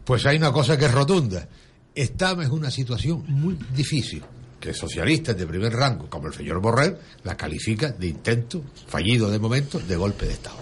Pues 0.04 0.26
hay 0.26 0.36
una 0.38 0.52
cosa 0.52 0.78
que 0.78 0.86
es 0.86 0.92
rotunda. 0.92 1.48
Estamos 1.96 2.46
en 2.46 2.52
una 2.52 2.70
situación 2.70 3.24
muy 3.28 3.58
difícil. 3.74 4.22
Que 4.60 4.74
socialistas 4.74 5.38
de 5.38 5.48
primer 5.48 5.74
rango, 5.74 6.10
como 6.10 6.28
el 6.28 6.34
señor 6.34 6.60
Borrell, 6.60 6.98
la 7.24 7.38
califican 7.38 7.96
de 7.98 8.08
intento 8.08 8.64
fallido 8.88 9.30
de 9.30 9.40
momento 9.40 9.80
de 9.80 9.96
golpe 9.96 10.26
de 10.26 10.34
Estado. 10.34 10.58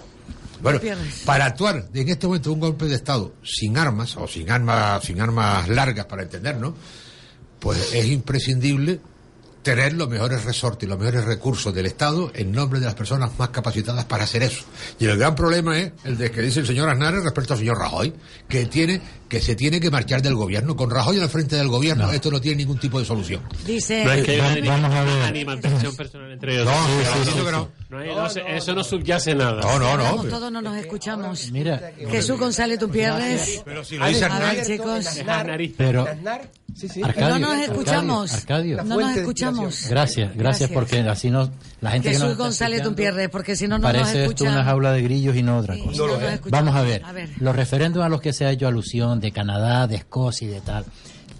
Bueno, 0.62 0.80
para 1.26 1.46
actuar 1.46 1.88
en 1.92 2.08
este 2.08 2.26
momento 2.26 2.52
un 2.52 2.60
golpe 2.60 2.86
de 2.86 2.94
Estado 2.94 3.34
sin 3.42 3.76
armas 3.76 4.16
o 4.16 4.26
sin 4.28 4.50
armas, 4.50 5.02
sin 5.04 5.20
armas 5.20 5.68
largas 5.68 6.06
para 6.06 6.22
entendernos, 6.22 6.74
pues 7.58 7.92
es 7.94 8.06
imprescindible 8.06 9.00
tener 9.64 9.94
los 9.94 10.08
mejores 10.08 10.44
resortes 10.44 10.86
y 10.86 10.90
los 10.90 10.98
mejores 10.98 11.24
recursos 11.24 11.74
del 11.74 11.86
Estado 11.86 12.30
en 12.34 12.52
nombre 12.52 12.78
de 12.78 12.86
las 12.86 12.94
personas 12.94 13.30
más 13.38 13.48
capacitadas 13.48 14.04
para 14.04 14.24
hacer 14.24 14.42
eso. 14.44 14.62
Y 15.00 15.06
el 15.06 15.16
gran 15.18 15.34
problema 15.34 15.76
es 15.78 15.90
el 16.04 16.16
de 16.16 16.30
que 16.30 16.42
dice 16.42 16.60
el 16.60 16.66
señor 16.66 16.88
Aznar 16.88 17.14
respecto 17.14 17.54
al 17.54 17.58
señor 17.58 17.78
Rajoy, 17.78 18.12
que 18.48 18.66
tiene 18.66 19.00
que 19.28 19.40
se 19.40 19.56
tiene 19.56 19.80
que 19.80 19.90
marchar 19.90 20.22
del 20.22 20.34
gobierno. 20.36 20.76
Con 20.76 20.90
Rajoy 20.90 21.18
al 21.18 21.28
frente 21.28 21.56
del 21.56 21.66
gobierno, 21.68 22.12
esto 22.12 22.30
no 22.30 22.40
tiene 22.40 22.58
ningún 22.58 22.78
tipo 22.78 23.00
de 23.00 23.04
solución. 23.04 23.40
Dice. 23.66 24.04
No 24.04 24.12
es 24.12 24.22
que 24.24 24.40
hay 24.40 24.60
una 24.60 24.70
Vamos- 24.70 24.90
vamos 24.94 24.94
a 24.96 25.02
ver. 25.16 25.22
animadversión 25.24 25.96
personal 25.96 26.30
entre 26.30 26.54
ellos. 26.54 26.66
No, 26.66 28.28
eso 28.46 28.74
no 28.74 28.84
subyace 28.84 29.34
nada. 29.34 29.60
No, 29.62 29.78
no, 29.78 29.96
no. 29.96 30.22
Pero- 30.22 30.34
todos, 30.36 30.52
no 30.52 30.60
nos 30.62 30.76
escuchamos. 30.76 31.50
Mira, 31.50 31.92
Jesús 32.10 32.38
González 32.38 32.78
Tupierres. 32.78 33.62
Pero 33.64 33.82
si 33.84 33.96
lo 33.96 34.06
dice 34.06 34.24
Aznar. 34.26 35.58
Pero- 35.76 36.06
sí, 36.74 36.88
sí. 36.88 37.02
Arcadio, 37.02 37.38
No 37.38 37.54
nos 37.54 37.62
escuchamos. 37.64 38.32
Arcadio, 38.34 38.84
No 38.84 39.00
nos 39.00 39.16
escuchamos. 39.16 39.86
Gracias, 39.88 40.36
gracias, 40.36 40.70
porque 40.70 41.00
así 41.00 41.30
no 41.30 41.50
la 41.80 41.90
gente 41.92 42.08
que 42.08 42.14
Jesús 42.14 42.22
nos 42.24 42.32
está 42.32 42.44
González 42.44 42.82
Tupierres, 42.82 43.28
porque 43.30 43.56
si 43.56 43.68
no, 43.68 43.78
no 43.78 43.82
nos 43.84 43.92
parece 43.92 44.10
esto 44.24 44.32
escuchan. 44.44 44.52
una 44.54 44.64
jaula 44.64 44.92
de 44.92 45.02
grillos 45.02 45.36
y 45.36 45.42
no 45.42 45.58
otra 45.58 45.74
Sí, 45.74 45.82
cosa. 45.82 45.98
no 45.98 46.06
nos. 46.18 46.40
Vamos 46.50 46.74
a 46.74 46.82
ver, 46.82 47.04
A 47.04 47.12
ver. 47.12 47.30
los 47.38 47.54
referéndums 47.56 48.04
a 48.06 48.08
los 48.08 48.20
que 48.20 48.32
se 48.32 48.44
ha 48.46 48.50
hecho 48.50 48.66
alusión 48.68 49.20
de 49.20 49.32
Canadá, 49.32 49.86
de 49.86 49.96
Escocia 49.96 50.46
y 50.48 50.50
de 50.50 50.60
tal, 50.60 50.84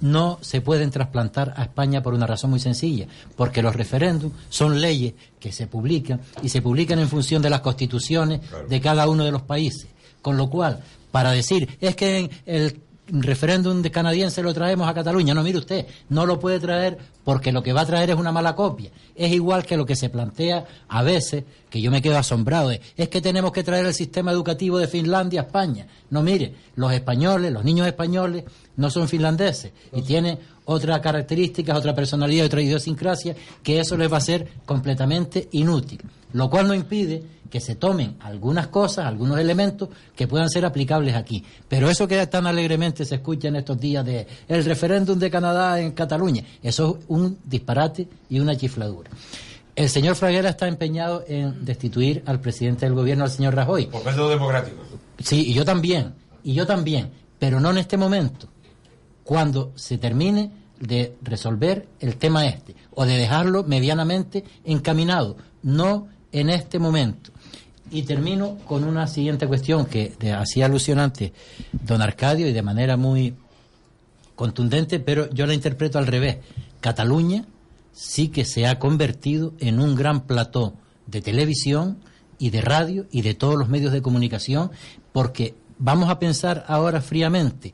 no 0.00 0.38
se 0.42 0.60
pueden 0.60 0.90
trasplantar 0.90 1.54
a 1.56 1.62
España 1.62 2.02
por 2.02 2.12
una 2.14 2.26
razón 2.26 2.50
muy 2.50 2.60
sencilla, 2.60 3.06
porque 3.36 3.62
los 3.62 3.74
referéndums 3.74 4.34
son 4.50 4.80
leyes 4.80 5.14
que 5.40 5.50
se 5.52 5.66
publican 5.66 6.20
y 6.42 6.48
se 6.50 6.60
publican 6.60 6.98
en 6.98 7.08
función 7.08 7.40
de 7.40 7.48
las 7.50 7.60
constituciones 7.60 8.40
de 8.68 8.80
cada 8.80 9.08
uno 9.08 9.24
de 9.24 9.30
los 9.32 9.42
países. 9.42 9.86
Con 10.20 10.36
lo 10.36 10.48
cual, 10.50 10.80
para 11.10 11.30
decir, 11.32 11.78
es 11.80 11.94
que 11.96 12.18
en 12.18 12.30
el 12.46 12.80
referéndum 13.08 13.82
de 13.82 13.90
canadiense 13.90 14.42
lo 14.42 14.54
traemos 14.54 14.88
a 14.88 14.94
Cataluña. 14.94 15.34
No, 15.34 15.42
mire 15.42 15.58
usted, 15.58 15.86
no 16.08 16.26
lo 16.26 16.40
puede 16.40 16.60
traer 16.60 16.98
porque 17.24 17.52
lo 17.52 17.62
que 17.62 17.72
va 17.72 17.82
a 17.82 17.86
traer 17.86 18.10
es 18.10 18.16
una 18.16 18.32
mala 18.32 18.54
copia. 18.54 18.90
Es 19.14 19.32
igual 19.32 19.64
que 19.64 19.76
lo 19.76 19.86
que 19.86 19.96
se 19.96 20.08
plantea 20.08 20.64
a 20.88 21.02
veces, 21.02 21.44
que 21.70 21.80
yo 21.80 21.90
me 21.90 22.02
quedo 22.02 22.18
asombrado, 22.18 22.70
es 22.70 23.08
que 23.08 23.20
tenemos 23.20 23.52
que 23.52 23.62
traer 23.62 23.86
el 23.86 23.94
sistema 23.94 24.32
educativo 24.32 24.78
de 24.78 24.88
Finlandia 24.88 25.42
a 25.42 25.44
España. 25.44 25.86
No, 26.10 26.22
mire, 26.22 26.54
los 26.76 26.92
españoles, 26.92 27.52
los 27.52 27.64
niños 27.64 27.86
españoles 27.86 28.44
no 28.76 28.90
son 28.90 29.08
finlandeses 29.08 29.72
y 29.92 30.02
tienen 30.02 30.38
otras 30.64 31.00
características, 31.00 31.76
otra 31.76 31.94
personalidad, 31.94 32.46
otra 32.46 32.62
idiosincrasia, 32.62 33.36
que 33.62 33.80
eso 33.80 33.96
les 33.96 34.12
va 34.12 34.16
a 34.16 34.22
ser 34.22 34.48
completamente 34.64 35.48
inútil. 35.52 36.00
Lo 36.34 36.50
cual 36.50 36.66
no 36.66 36.74
impide 36.74 37.22
que 37.48 37.60
se 37.60 37.76
tomen 37.76 38.16
algunas 38.18 38.66
cosas, 38.66 39.06
algunos 39.06 39.38
elementos 39.38 39.88
que 40.16 40.26
puedan 40.26 40.50
ser 40.50 40.64
aplicables 40.64 41.14
aquí. 41.14 41.44
Pero 41.68 41.88
eso 41.88 42.08
que 42.08 42.26
tan 42.26 42.48
alegremente 42.48 43.04
se 43.04 43.14
escucha 43.14 43.46
en 43.46 43.54
estos 43.54 43.78
días 43.78 44.04
de 44.04 44.26
el 44.48 44.64
referéndum 44.64 45.16
de 45.16 45.30
Canadá 45.30 45.80
en 45.80 45.92
Cataluña, 45.92 46.42
eso 46.60 46.98
es 46.98 47.04
un 47.06 47.38
disparate 47.44 48.08
y 48.28 48.40
una 48.40 48.56
chifladura. 48.56 49.10
El 49.76 49.88
señor 49.88 50.16
Fraguera 50.16 50.50
está 50.50 50.66
empeñado 50.66 51.24
en 51.28 51.64
destituir 51.64 52.24
al 52.26 52.40
presidente 52.40 52.84
del 52.86 52.96
gobierno, 52.96 53.22
al 53.22 53.30
señor 53.30 53.54
Rajoy. 53.54 53.86
Por 53.86 54.04
método 54.04 54.30
democrático. 54.30 54.82
Sí, 55.20 55.50
y 55.50 55.54
yo 55.54 55.64
también, 55.64 56.14
y 56.42 56.54
yo 56.54 56.66
también, 56.66 57.12
pero 57.38 57.60
no 57.60 57.70
en 57.70 57.78
este 57.78 57.96
momento, 57.96 58.48
cuando 59.22 59.70
se 59.76 59.98
termine 59.98 60.50
de 60.80 61.14
resolver 61.22 61.86
el 62.00 62.16
tema 62.16 62.46
este, 62.46 62.74
o 62.90 63.06
de 63.06 63.16
dejarlo 63.16 63.62
medianamente 63.62 64.42
encaminado, 64.64 65.36
no 65.62 66.08
en 66.34 66.50
este 66.50 66.78
momento. 66.78 67.30
Y 67.90 68.02
termino 68.02 68.58
con 68.66 68.84
una 68.84 69.06
siguiente 69.06 69.46
cuestión 69.46 69.86
que 69.86 70.14
hacía 70.36 70.66
alusión 70.66 70.98
antes 70.98 71.32
don 71.72 72.02
Arcadio 72.02 72.48
y 72.48 72.52
de 72.52 72.62
manera 72.62 72.96
muy 72.96 73.34
contundente, 74.34 75.00
pero 75.00 75.30
yo 75.30 75.46
la 75.46 75.54
interpreto 75.54 75.98
al 75.98 76.06
revés. 76.06 76.38
Cataluña 76.80 77.46
sí 77.92 78.28
que 78.28 78.44
se 78.44 78.66
ha 78.66 78.78
convertido 78.78 79.54
en 79.60 79.80
un 79.80 79.94
gran 79.94 80.26
plató 80.26 80.74
de 81.06 81.20
televisión 81.20 81.98
y 82.38 82.50
de 82.50 82.60
radio 82.60 83.06
y 83.10 83.22
de 83.22 83.34
todos 83.34 83.56
los 83.56 83.68
medios 83.68 83.92
de 83.92 84.02
comunicación, 84.02 84.70
porque 85.12 85.54
vamos 85.78 86.10
a 86.10 86.18
pensar 86.18 86.64
ahora 86.66 87.00
fríamente 87.00 87.72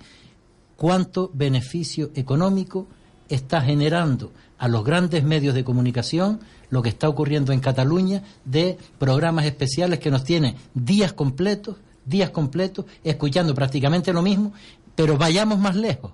cuánto 0.77 1.31
beneficio 1.33 2.11
económico 2.15 2.89
está 3.31 3.61
generando 3.63 4.33
a 4.59 4.69
los 4.69 4.85
grandes 4.85 5.25
medios 5.25 5.55
de 5.55 5.65
comunicación 5.65 6.41
lo 6.69 6.83
que 6.83 6.91
está 6.91 7.09
ocurriendo 7.09 7.53
en 7.53 7.61
Cataluña 7.61 8.23
de 8.45 8.77
programas 8.99 9.47
especiales 9.47 9.99
que 9.99 10.11
nos 10.11 10.25
tienen 10.25 10.57
días 10.75 11.13
completos, 11.13 11.77
días 12.05 12.31
completos, 12.31 12.85
escuchando 13.03 13.55
prácticamente 13.55 14.13
lo 14.13 14.23
mismo, 14.23 14.53
pero 14.95 15.17
vayamos 15.17 15.59
más 15.59 15.77
lejos. 15.77 16.13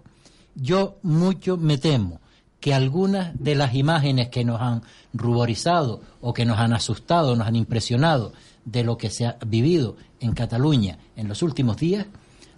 Yo 0.55 0.97
mucho 1.03 1.57
me 1.57 1.77
temo 1.79 2.21
que 2.61 2.73
algunas 2.73 3.39
de 3.39 3.55
las 3.55 3.75
imágenes 3.75 4.29
que 4.29 4.45
nos 4.45 4.61
han 4.61 4.83
ruborizado 5.13 6.01
o 6.21 6.33
que 6.33 6.45
nos 6.45 6.59
han 6.59 6.73
asustado, 6.73 7.37
nos 7.37 7.47
han 7.47 7.57
impresionado 7.57 8.33
de 8.65 8.83
lo 8.85 8.97
que 8.97 9.11
se 9.11 9.27
ha 9.27 9.37
vivido 9.47 9.97
en 10.21 10.33
Cataluña 10.33 10.99
en 11.17 11.29
los 11.29 11.43
últimos 11.43 11.77
días 11.77 12.07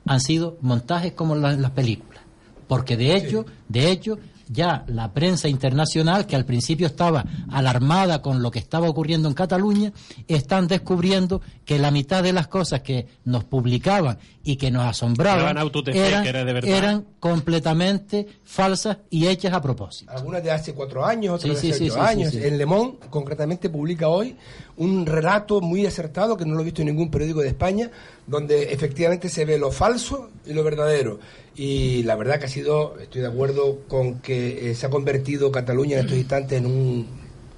han 0.07 0.21
sido 0.21 0.57
montajes 0.61 1.13
como 1.13 1.35
la- 1.35 1.53
las 1.57 1.73
películas. 1.73 2.23
Porque 2.69 2.97
de 2.97 3.17
hecho, 3.17 3.45
de 3.69 3.91
hecho, 3.91 4.19
ya 4.51 4.85
la 4.89 5.13
prensa 5.13 5.49
internacional, 5.49 6.27
que 6.27 6.37
al 6.37 6.45
principio 6.45 6.87
estaba 6.87 7.25
alarmada 7.51 8.23
con 8.23 8.43
lo 8.43 8.51
que 8.51 8.59
estaba 8.59 8.89
ocurriendo 8.89 9.29
en 9.29 9.35
Cataluña, 9.35 9.93
están 10.27 10.67
descubriendo 10.69 11.41
que 11.65 11.79
la 11.79 11.91
mitad 11.91 12.23
de 12.23 12.33
las 12.33 12.49
cosas 12.49 12.81
que 12.81 13.07
nos 13.25 13.45
publicaban 13.45 14.19
y 14.43 14.57
que 14.57 14.71
nos 14.71 14.85
asombraban 14.85 15.57
eran, 15.59 16.23
que 16.23 16.29
era 16.29 16.45
de 16.45 16.53
verdad. 16.53 16.71
eran 16.71 17.05
completamente 17.21 18.27
falsas 18.45 18.99
y 19.11 19.27
hechas 19.27 19.53
a 19.53 19.61
propósito. 19.61 20.11
Algunas 20.13 20.43
de 20.43 20.51
hace 20.51 20.73
cuatro 20.75 21.05
años, 21.05 21.35
otras 21.35 21.59
Sí, 21.59 21.69
de 21.69 21.73
hace 21.75 21.79
sí, 21.85 21.91
ocho 21.91 21.95
sí, 21.95 22.01
años. 22.01 22.31
sí, 22.33 22.41
sí. 22.41 22.47
En 22.47 22.59
Le 22.59 22.67
Monde, 22.67 22.99
concretamente, 23.11 23.69
publica 23.69 24.09
hoy 24.09 24.37
un 24.77 25.07
relato 25.07 25.61
muy 25.61 25.85
acertado, 25.87 26.37
que 26.37 26.45
no 26.45 26.55
lo 26.55 26.61
he 26.63 26.65
visto 26.65 26.83
en 26.83 26.89
ningún 26.89 27.11
periódico 27.11 27.41
de 27.41 27.49
España, 27.49 27.91
donde 28.29 28.73
efectivamente 28.73 29.29
se 29.29 29.45
ve 29.45 29.59
lo 29.59 29.73
falso 29.73 30.31
y 30.47 30.53
lo 30.53 30.63
verdadero. 30.63 31.19
Y 31.57 32.05
la 32.05 32.15
verdad 32.15 32.39
que 32.39 32.47
ha 32.47 32.49
sido, 32.49 32.97
estoy 33.01 33.23
de 33.23 33.27
acuerdo 33.29 33.81
con 33.89 34.21
que 34.21 34.71
eh, 34.71 34.75
se 34.77 34.87
ha 34.87 34.91
convertido 34.91 35.51
Cataluña 35.51 35.95
en 35.99 36.05
estos 36.05 36.19
instantes 36.19 36.59
en 36.59 36.67
un 36.67 37.07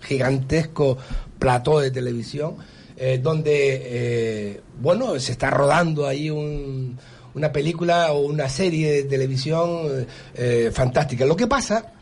gigantesco 0.01 0.97
plató 1.39 1.81
de 1.81 1.91
televisión, 1.91 2.57
eh, 2.97 3.19
donde, 3.23 3.83
eh, 3.85 4.61
bueno, 4.81 5.19
se 5.21 5.33
está 5.33 5.51
rodando 5.51 6.07
ahí 6.07 6.31
un- 6.31 6.99
una 7.35 7.53
película 7.53 8.13
o 8.13 8.21
una 8.21 8.49
serie 8.49 8.91
de 8.93 9.03
televisión 9.05 9.87
eh, 9.91 10.07
eh, 10.35 10.71
fantástica. 10.73 11.25
Lo 11.27 11.37
que 11.37 11.47
pasa 11.47 11.93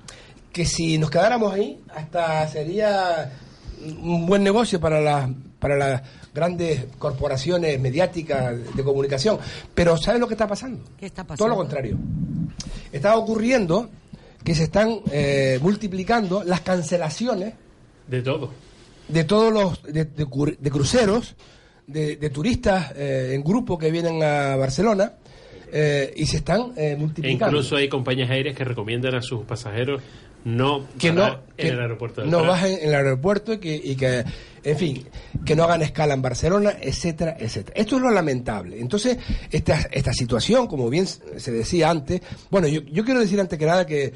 que 0.52 0.64
si 0.64 0.98
nos 0.98 1.10
quedáramos 1.10 1.52
ahí, 1.52 1.80
hasta 1.94 2.46
sería 2.48 3.32
un 4.02 4.26
buen 4.26 4.42
negocio 4.42 4.80
para 4.80 5.00
las 5.00 5.28
para 5.58 5.76
las 5.76 6.02
grandes 6.34 6.86
corporaciones 6.98 7.78
mediáticas 7.80 8.54
de 8.74 8.82
comunicación. 8.84 9.38
Pero 9.74 9.96
¿sabes 9.96 10.20
lo 10.20 10.28
que 10.28 10.34
está 10.34 10.46
pasando? 10.46 10.84
¿Qué 10.98 11.06
está 11.06 11.24
Todo 11.24 11.48
lo 11.48 11.56
contrario. 11.56 11.96
Está 12.92 13.16
ocurriendo 13.16 13.88
que 14.44 14.54
se 14.54 14.64
están 14.64 15.00
eh, 15.10 15.58
multiplicando 15.60 16.42
las 16.44 16.60
cancelaciones 16.60 17.54
De 18.06 18.22
todo. 18.22 18.50
de 19.08 19.24
todos 19.24 19.52
los 19.52 19.82
de, 19.82 20.04
de 20.04 20.26
cru- 20.26 20.56
de 20.58 20.70
cruceros, 20.70 21.34
de, 21.86 22.16
de 22.16 22.30
turistas 22.30 22.92
eh, 22.96 23.32
en 23.34 23.42
grupo 23.42 23.76
que 23.78 23.90
vienen 23.90 24.22
a 24.22 24.56
Barcelona 24.56 25.12
eh, 25.72 26.14
y 26.16 26.24
se 26.26 26.38
están 26.38 26.72
eh, 26.76 26.92
E 26.92 26.96
multiplicando. 26.96 27.46
incluso 27.56 27.76
hay 27.76 27.88
compañías 27.88 28.30
aéreas 28.30 28.56
que 28.56 28.64
recomiendan 28.64 29.14
a 29.16 29.22
sus 29.22 29.44
pasajeros 29.44 30.00
no 30.44 30.86
que 30.98 31.12
no, 31.12 31.26
en 31.26 31.38
que 31.56 31.68
el 31.68 31.80
aeropuerto 31.80 32.24
no 32.24 32.44
bajen 32.44 32.78
en 32.80 32.88
el 32.88 32.94
aeropuerto 32.94 33.52
y 33.54 33.58
que, 33.58 33.74
y 33.76 33.96
que, 33.96 34.24
en 34.62 34.76
fin, 34.76 35.06
que 35.44 35.56
no 35.56 35.64
hagan 35.64 35.82
escala 35.82 36.14
en 36.14 36.22
Barcelona, 36.22 36.74
etcétera, 36.80 37.36
etcétera. 37.38 37.78
Esto 37.78 37.96
es 37.96 38.02
lo 38.02 38.10
lamentable. 38.10 38.80
Entonces, 38.80 39.18
esta, 39.50 39.88
esta 39.90 40.12
situación, 40.12 40.66
como 40.66 40.88
bien 40.88 41.06
se 41.06 41.52
decía 41.52 41.90
antes, 41.90 42.22
bueno, 42.50 42.68
yo, 42.68 42.82
yo 42.82 43.04
quiero 43.04 43.20
decir 43.20 43.40
antes 43.40 43.58
que 43.58 43.66
nada 43.66 43.86
que, 43.86 44.12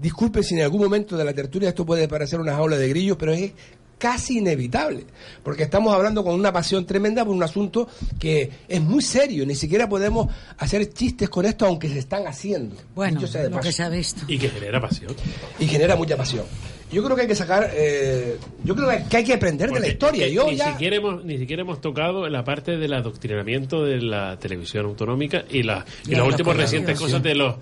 disculpen 0.00 0.44
si 0.44 0.54
en 0.54 0.62
algún 0.62 0.82
momento 0.82 1.16
de 1.16 1.24
la 1.24 1.32
tertulia 1.32 1.70
esto 1.70 1.86
puede 1.86 2.08
parecer 2.08 2.40
una 2.40 2.54
jaula 2.54 2.76
de 2.76 2.88
grillos, 2.88 3.16
pero 3.16 3.32
es 3.32 3.52
casi 3.98 4.38
inevitable, 4.38 5.04
porque 5.42 5.62
estamos 5.62 5.94
hablando 5.94 6.22
con 6.22 6.34
una 6.34 6.52
pasión 6.52 6.84
tremenda 6.84 7.24
por 7.24 7.34
un 7.34 7.42
asunto 7.42 7.88
que 8.18 8.50
es 8.68 8.80
muy 8.80 9.02
serio, 9.02 9.46
ni 9.46 9.54
siquiera 9.54 9.88
podemos 9.88 10.28
hacer 10.58 10.92
chistes 10.92 11.28
con 11.30 11.46
esto 11.46 11.64
aunque 11.66 11.88
se 11.88 11.98
están 11.98 12.26
haciendo. 12.26 12.76
Bueno, 12.94 13.18
dicho 13.20 13.32
sea 13.32 13.42
de 13.44 13.50
lo 13.50 13.60
que 13.60 13.72
se 13.72 13.82
ha 13.82 13.88
visto. 13.88 14.22
Y 14.28 14.38
que 14.38 14.48
genera 14.50 14.80
pasión. 14.80 15.14
y 15.58 15.66
genera 15.66 15.96
mucha 15.96 16.16
pasión. 16.16 16.44
Yo 16.92 17.02
creo 17.02 17.16
que 17.16 17.22
hay 17.22 17.28
que 17.28 17.34
sacar, 17.34 17.68
eh, 17.74 18.36
yo 18.62 18.76
creo 18.76 18.88
que 19.08 19.16
hay 19.16 19.24
que 19.24 19.34
aprender 19.34 19.70
de 19.70 19.80
la 19.80 19.88
historia. 19.88 20.26
ni- 20.26 20.32
Yo 20.34 20.46
ni, 20.46 20.56
ya, 20.56 20.70
siquiera 20.72 20.96
hemos, 20.96 21.24
ni 21.24 21.36
siquiera 21.38 21.62
hemos 21.62 21.80
tocado 21.80 22.28
la 22.28 22.44
parte 22.44 22.76
del 22.76 22.92
adoctrinamiento 22.92 23.84
de 23.84 24.00
la 24.02 24.38
televisión 24.38 24.86
autonómica 24.86 25.44
y, 25.50 25.64
la, 25.64 25.84
y 26.04 26.10
Ya, 26.10 26.18
las 26.18 26.20
la 26.20 26.24
últimas 26.26 26.56
recientes 26.56 26.98
cosas 27.00 27.22
de 27.24 27.34
los 27.34 27.56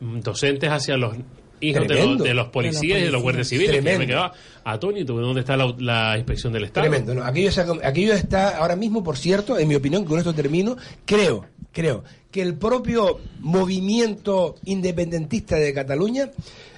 mm, 0.00 0.20
docentes 0.20 0.70
hacia 0.70 0.96
los 0.96 1.14
hijos 1.60 1.82
de 1.82 1.88
Tremendo. 1.88 2.18
los, 2.18 2.28
de 2.28 2.34
los 2.34 2.48
policías 2.48 2.98
y 3.00 3.02
de 3.02 3.10
los 3.10 3.22
guardias 3.22 3.48
civiles. 3.48 3.70
Que 3.70 3.76
yo 3.76 3.82
me 3.82 3.90
Tremendo. 3.90 4.12
quedaba 4.12 4.32
atónito. 4.64 5.14
¿Dónde 5.14 5.40
está 5.40 5.56
la, 5.56 5.74
la 5.78 6.16
inspección 6.16 6.52
del 6.52 6.64
Estado? 6.64 6.88
tremendo. 6.88 7.14
¿no? 7.14 7.24
Aquello 7.24 8.12
está 8.14 8.56
ahora 8.58 8.76
mismo, 8.76 9.02
por 9.02 9.16
cierto, 9.16 9.58
en 9.58 9.68
mi 9.68 9.74
opinión, 9.74 10.04
con 10.04 10.18
esto 10.18 10.34
termino, 10.34 10.76
creo, 11.04 11.44
creo 11.72 12.04
que 12.30 12.42
el 12.42 12.54
propio 12.54 13.18
movimiento 13.40 14.54
independentista 14.64 15.56
de 15.56 15.74
Cataluña, 15.74 16.30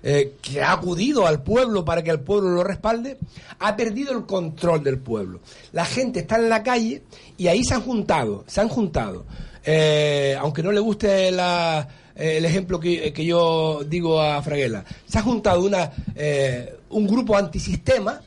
eh, 0.03 0.33
que 0.41 0.63
ha 0.63 0.73
acudido 0.73 1.27
al 1.27 1.43
pueblo 1.43 1.85
para 1.85 2.03
que 2.03 2.11
el 2.11 2.21
pueblo 2.21 2.51
lo 2.51 2.65
respalde, 2.65 3.19
ha 3.59 3.77
perdido 3.77 4.17
el 4.17 4.25
control 4.25 4.83
del 4.83 4.99
pueblo. 4.99 5.41
La 5.73 5.85
gente 5.85 6.21
está 6.21 6.37
en 6.37 6.49
la 6.49 6.63
calle 6.63 7.03
y 7.37 7.49
ahí 7.49 7.65
se 7.65 7.75
han 7.75 7.83
juntado, 7.83 8.45
se 8.47 8.61
han 8.63 8.69
juntado. 8.69 9.27
Eh, 9.65 10.37
aunque 10.41 10.63
no 10.63 10.73
le 10.73 10.81
guste 10.81 11.31
la, 11.31 11.87
eh, 12.17 12.37
el 12.39 12.45
ejemplo 12.45 12.79
que, 12.81 13.13
que 13.13 13.25
yo 13.25 13.83
digo 13.87 14.21
a 14.21 14.43
Fraguela, 14.43 14.85
se 15.07 15.19
ha 15.19 15.23
juntado 15.23 15.63
una, 15.65 15.91
eh, 16.15 16.75
un 16.91 17.07
grupo 17.07 17.37
antisistema 17.37 18.21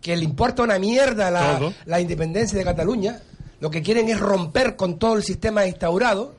que 0.00 0.16
le 0.16 0.24
importa 0.24 0.62
una 0.62 0.78
mierda 0.78 1.30
la, 1.30 1.58
la 1.86 2.00
independencia 2.00 2.56
de 2.58 2.64
Cataluña, 2.64 3.20
lo 3.60 3.70
que 3.70 3.82
quieren 3.82 4.08
es 4.08 4.18
romper 4.18 4.74
con 4.76 4.98
todo 4.98 5.16
el 5.16 5.22
sistema 5.22 5.66
instaurado, 5.66 6.34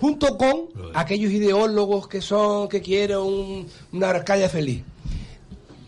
junto 0.00 0.36
con 0.38 0.68
aquellos 0.94 1.30
ideólogos 1.32 2.08
que 2.08 2.20
son, 2.22 2.68
que 2.68 2.80
quieren 2.80 3.18
un- 3.18 3.66
una 3.92 4.10
Arcadia 4.10 4.48
feliz. 4.48 4.82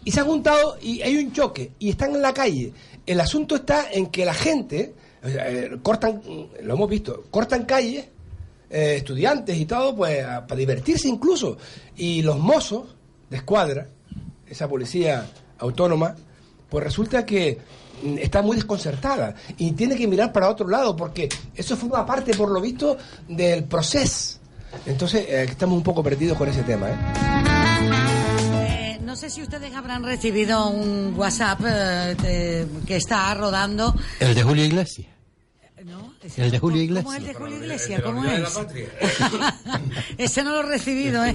Y 0.04 0.12
se 0.12 0.20
han 0.20 0.26
juntado 0.26 0.76
y 0.80 1.02
hay 1.02 1.16
un 1.16 1.32
choque 1.32 1.72
y 1.78 1.90
están 1.90 2.14
en 2.14 2.22
la 2.22 2.32
calle. 2.32 2.72
El 3.06 3.20
asunto 3.20 3.56
está 3.56 3.90
en 3.90 4.06
que 4.06 4.24
la 4.24 4.34
gente, 4.34 4.94
eh, 5.24 5.76
cortan, 5.82 6.20
lo 6.62 6.74
hemos 6.74 6.88
visto, 6.88 7.24
cortan 7.30 7.64
calles, 7.64 8.04
eh, 8.70 8.94
estudiantes 8.96 9.56
y 9.56 9.66
todo, 9.66 9.94
pues 9.94 10.24
a- 10.24 10.46
para 10.46 10.58
divertirse 10.58 11.08
incluso. 11.08 11.56
Y 11.96 12.22
los 12.22 12.38
mozos 12.38 12.84
de 13.30 13.36
escuadra, 13.38 13.88
esa 14.48 14.68
policía 14.68 15.26
autónoma, 15.58 16.14
pues 16.68 16.84
resulta 16.84 17.24
que 17.24 17.58
mm, 18.02 18.18
está 18.18 18.42
muy 18.42 18.56
desconcertada 18.56 19.34
y 19.56 19.72
tiene 19.72 19.96
que 19.96 20.06
mirar 20.06 20.32
para 20.32 20.48
otro 20.50 20.68
lado 20.68 20.94
porque 20.96 21.28
eso 21.54 21.76
forma 21.76 22.04
parte, 22.04 22.34
por 22.34 22.50
lo 22.50 22.60
visto, 22.60 22.96
del 23.28 23.64
proceso 23.64 24.38
Entonces, 24.84 25.26
eh, 25.28 25.44
estamos 25.48 25.76
un 25.76 25.82
poco 25.82 26.02
perdidos 26.02 26.36
con 26.36 26.48
ese 26.48 26.62
tema. 26.62 26.90
¿eh? 26.90 26.96
Eh, 28.68 28.98
no 29.02 29.16
sé 29.16 29.30
si 29.30 29.42
ustedes 29.42 29.74
habrán 29.74 30.02
recibido 30.04 30.68
un 30.68 31.14
WhatsApp 31.16 31.60
eh, 31.66 32.16
de- 32.20 32.66
que 32.86 32.96
está 32.96 33.32
rodando. 33.34 33.94
El 34.20 34.34
de 34.34 34.42
Julio 34.42 34.64
Iglesias. 34.64 35.06
¿No? 35.86 36.12
El 36.36 36.50
de 36.50 36.58
Julio 36.58 37.02
¿Cómo 37.02 37.12
es 37.14 37.18
el 37.18 37.24
Iglesias. 37.24 37.26
de 37.26 37.34
Julio 37.34 37.56
Iglesias? 37.56 38.02
¿Cómo 38.02 38.18
unidad 38.20 38.32
de 38.34 38.38
la 38.40 38.48
es? 38.48 38.54
patria. 38.54 38.88
Ese 40.18 40.42
no 40.42 40.50
lo 40.50 40.60
he 40.60 40.62
recibido, 40.64 41.24
¿eh? 41.24 41.32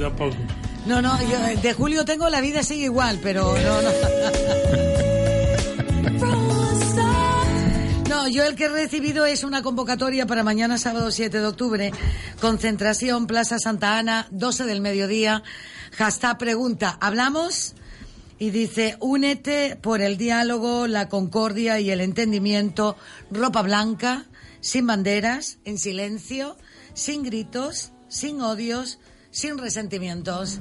No, 0.85 1.01
no, 1.01 1.17
yo 1.21 1.61
de 1.61 1.73
Julio 1.73 2.05
tengo 2.05 2.29
la 2.29 2.41
vida 2.41 2.63
sigue 2.63 2.85
igual, 2.85 3.19
pero 3.23 3.55
no, 3.57 3.81
no. 3.81 3.89
No, 8.09 8.27
yo 8.27 8.43
el 8.43 8.55
que 8.55 8.65
he 8.65 8.69
recibido 8.69 9.25
es 9.25 9.43
una 9.43 9.63
convocatoria 9.63 10.27
para 10.27 10.43
mañana 10.43 10.77
sábado 10.77 11.11
7 11.11 11.39
de 11.39 11.47
octubre, 11.47 11.91
concentración 12.41 13.25
Plaza 13.25 13.57
Santa 13.57 13.97
Ana, 13.97 14.27
12 14.31 14.65
del 14.65 14.81
mediodía, 14.81 15.43
hashtag 15.93 16.37
pregunta, 16.37 16.97
¿hablamos? 16.99 17.73
Y 18.37 18.49
dice, 18.49 18.97
únete 18.99 19.77
por 19.81 20.01
el 20.01 20.17
diálogo, 20.17 20.87
la 20.87 21.07
concordia 21.07 21.79
y 21.79 21.89
el 21.89 22.01
entendimiento, 22.01 22.97
ropa 23.31 23.61
blanca, 23.61 24.25
sin 24.61 24.87
banderas, 24.87 25.57
en 25.65 25.77
silencio, 25.77 26.55
sin 26.93 27.23
gritos, 27.23 27.91
sin 28.07 28.41
odios, 28.41 28.99
sin 29.31 29.57
resentimientos. 29.57 30.59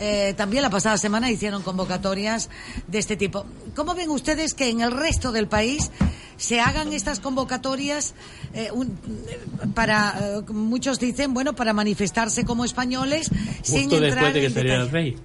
Eh, 0.00 0.34
también 0.36 0.62
la 0.62 0.70
pasada 0.70 0.96
semana 0.96 1.30
hicieron 1.30 1.62
convocatorias 1.62 2.50
de 2.86 2.98
este 2.98 3.16
tipo. 3.16 3.46
¿Cómo 3.74 3.94
ven 3.94 4.10
ustedes 4.10 4.54
que 4.54 4.68
en 4.68 4.80
el 4.80 4.92
resto 4.92 5.32
del 5.32 5.48
país 5.48 5.90
se 6.36 6.60
hagan 6.60 6.92
estas 6.92 7.18
convocatorias 7.18 8.14
eh, 8.54 8.70
un- 8.72 8.96
eh, 9.28 9.40
para, 9.74 10.14
eh, 10.20 10.52
muchos 10.52 11.00
dicen, 11.00 11.34
bueno, 11.34 11.54
para 11.54 11.72
manifestarse 11.72 12.44
como 12.44 12.64
españoles 12.64 13.28
sin 13.62 13.90
Justo 13.90 13.96
entrar 14.04 14.32
después 14.32 14.34
de 14.34 14.40
que 14.40 14.46
en 14.46 14.54
saliera 14.54 14.82
el 14.82 14.90
rey. 14.90 15.16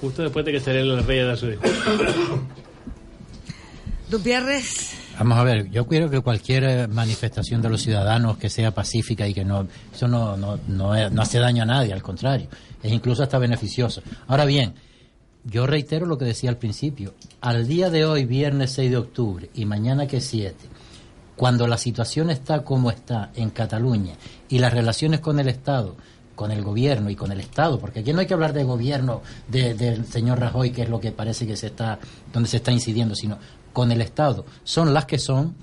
Justo 0.00 0.22
después 0.22 0.44
de 0.44 0.52
que 0.52 0.60
saliera 0.60 0.86
el 0.86 1.04
rey 1.04 1.18
a 1.18 1.24
dar 1.26 1.36
su 1.38 1.48
discurso. 1.48 1.74
Dupierres, 4.08 4.90
Vamos 5.18 5.38
a 5.38 5.44
ver, 5.44 5.70
yo 5.70 5.86
creo 5.86 6.10
que 6.10 6.20
cualquier 6.20 6.64
eh, 6.64 6.88
manifestación 6.88 7.62
de 7.62 7.70
los 7.70 7.80
ciudadanos 7.82 8.36
que 8.36 8.50
sea 8.50 8.72
pacífica 8.72 9.26
y 9.26 9.32
que 9.32 9.44
no, 9.44 9.66
eso 9.94 10.06
no, 10.08 10.36
no, 10.36 10.58
no, 10.68 11.10
no 11.10 11.22
hace 11.22 11.38
daño 11.38 11.62
a 11.62 11.66
nadie, 11.66 11.92
al 11.94 12.02
contrario, 12.02 12.48
es 12.82 12.92
incluso 12.92 13.22
hasta 13.22 13.38
beneficioso. 13.38 14.02
Ahora 14.26 14.44
bien, 14.44 14.74
yo 15.44 15.66
reitero 15.66 16.04
lo 16.06 16.18
que 16.18 16.26
decía 16.26 16.50
al 16.50 16.58
principio, 16.58 17.14
al 17.40 17.66
día 17.66 17.88
de 17.88 18.04
hoy, 18.04 18.24
viernes 18.26 18.72
6 18.72 18.90
de 18.90 18.96
octubre, 18.98 19.50
y 19.54 19.64
mañana 19.64 20.06
que 20.06 20.18
es 20.18 20.26
7, 20.26 20.54
cuando 21.34 21.66
la 21.66 21.78
situación 21.78 22.28
está 22.30 22.62
como 22.62 22.90
está 22.90 23.30
en 23.36 23.50
Cataluña 23.50 24.14
y 24.48 24.58
las 24.58 24.72
relaciones 24.74 25.20
con 25.20 25.38
el 25.40 25.48
Estado, 25.48 25.96
con 26.34 26.50
el 26.50 26.62
gobierno 26.62 27.08
y 27.08 27.16
con 27.16 27.32
el 27.32 27.40
Estado, 27.40 27.78
porque 27.78 28.00
aquí 28.00 28.12
no 28.12 28.20
hay 28.20 28.26
que 28.26 28.34
hablar 28.34 28.52
de 28.52 28.64
gobierno 28.64 29.22
de- 29.48 29.72
del 29.72 30.04
señor 30.04 30.38
Rajoy, 30.40 30.70
que 30.70 30.82
es 30.82 30.90
lo 30.90 31.00
que 31.00 31.10
parece 31.10 31.46
que 31.46 31.56
se 31.56 31.68
está, 31.68 31.98
donde 32.32 32.46
se 32.48 32.58
está 32.58 32.72
incidiendo, 32.72 33.14
sino 33.14 33.38
con 33.76 33.92
el 33.92 34.00
Estado, 34.00 34.46
son 34.64 34.94
las 34.94 35.04
que 35.04 35.18
son, 35.18 35.54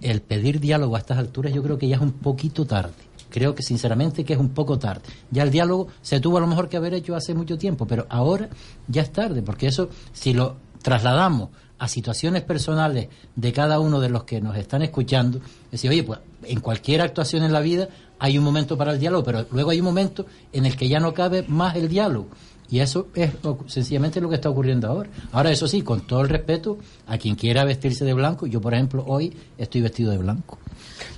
el 0.00 0.22
pedir 0.22 0.58
diálogo 0.58 0.96
a 0.96 1.00
estas 1.00 1.18
alturas 1.18 1.52
yo 1.52 1.62
creo 1.62 1.76
que 1.76 1.86
ya 1.86 1.96
es 1.96 2.00
un 2.00 2.12
poquito 2.12 2.64
tarde. 2.64 2.94
Creo 3.28 3.54
que 3.54 3.62
sinceramente 3.62 4.24
que 4.24 4.32
es 4.32 4.38
un 4.38 4.48
poco 4.48 4.78
tarde. 4.78 5.02
Ya 5.30 5.42
el 5.42 5.50
diálogo 5.50 5.88
se 6.00 6.18
tuvo 6.18 6.38
a 6.38 6.40
lo 6.40 6.46
mejor 6.46 6.70
que 6.70 6.78
haber 6.78 6.94
hecho 6.94 7.14
hace 7.14 7.34
mucho 7.34 7.58
tiempo, 7.58 7.86
pero 7.86 8.06
ahora 8.08 8.48
ya 8.88 9.02
es 9.02 9.12
tarde, 9.12 9.42
porque 9.42 9.66
eso, 9.66 9.90
si 10.14 10.32
lo 10.32 10.56
trasladamos 10.80 11.50
a 11.78 11.88
situaciones 11.88 12.42
personales 12.42 13.08
de 13.36 13.52
cada 13.52 13.80
uno 13.80 14.00
de 14.00 14.08
los 14.08 14.24
que 14.24 14.40
nos 14.40 14.56
están 14.56 14.80
escuchando, 14.80 15.36
es 15.66 15.72
decir, 15.72 15.90
oye, 15.90 16.04
pues 16.04 16.20
en 16.44 16.60
cualquier 16.60 17.02
actuación 17.02 17.42
en 17.42 17.52
la 17.52 17.60
vida 17.60 17.86
hay 18.18 18.38
un 18.38 18.44
momento 18.44 18.78
para 18.78 18.92
el 18.92 18.98
diálogo, 18.98 19.24
pero 19.24 19.44
luego 19.50 19.72
hay 19.72 19.80
un 19.80 19.84
momento 19.84 20.24
en 20.54 20.64
el 20.64 20.74
que 20.74 20.88
ya 20.88 21.00
no 21.00 21.12
cabe 21.12 21.44
más 21.48 21.76
el 21.76 21.90
diálogo. 21.90 22.28
Y 22.72 22.80
eso 22.80 23.08
es 23.14 23.30
sencillamente 23.66 24.18
lo 24.18 24.30
que 24.30 24.36
está 24.36 24.48
ocurriendo 24.48 24.88
ahora. 24.88 25.10
Ahora, 25.32 25.50
eso 25.50 25.68
sí, 25.68 25.82
con 25.82 26.06
todo 26.06 26.22
el 26.22 26.30
respeto 26.30 26.78
a 27.06 27.18
quien 27.18 27.34
quiera 27.34 27.64
vestirse 27.64 28.02
de 28.06 28.14
blanco, 28.14 28.46
yo, 28.46 28.62
por 28.62 28.72
ejemplo, 28.72 29.04
hoy 29.06 29.36
estoy 29.58 29.82
vestido 29.82 30.10
de 30.10 30.16
blanco. 30.16 30.56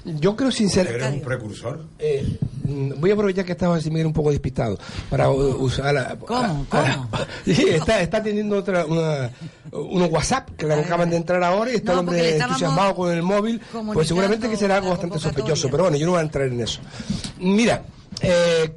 Yo 0.05 0.35
creo 0.35 0.49
¿Eres 0.49 0.59
sinceramente... 0.59 1.19
un 1.19 1.21
precursor? 1.21 1.85
Eh, 2.01 2.39
voy 2.99 3.11
a 3.11 3.15
aprovechar 3.15 3.45
que 3.45 3.53
estaba 3.53 3.77
así 3.77 3.89
Miguel 3.89 4.07
un 4.09 4.13
poco 4.13 4.33
despistado 4.33 4.77
para 5.09 5.31
usar 5.31 5.95
la- 5.95 6.17
¿Cómo? 6.17 6.67
¿Cómo? 6.69 7.09
Sí, 7.45 7.69
está, 7.69 8.01
está 8.01 8.21
teniendo 8.21 8.57
otra 8.57 8.85
una, 8.85 9.31
unos 9.71 10.11
WhatsApp 10.11 10.51
que 10.57 10.67
le 10.67 10.75
acaban 10.75 11.09
de 11.09 11.17
entrar 11.19 11.43
ahora 11.45 11.71
y 11.71 11.77
está 11.77 11.93
No, 11.93 12.01
el 12.01 12.09
hombre 12.09 12.37
entusiasmado 12.37 12.97
con 12.97 13.13
el 13.13 13.23
móvil 13.23 13.61
pues 13.93 14.09
seguramente 14.09 14.49
que 14.51 14.57
será 14.57 14.77
algo 14.79 14.91
bastante 14.91 15.19
sospechoso 15.21 15.69
pero 15.71 15.85
bueno 15.85 15.97
yo 15.99 16.07
no 16.07 16.13
voy 16.13 16.21
a 16.21 16.25
entrar 16.25 16.47
en 16.49 16.61
eso 16.61 16.81
mira 17.39 17.83
eh, 18.21 18.73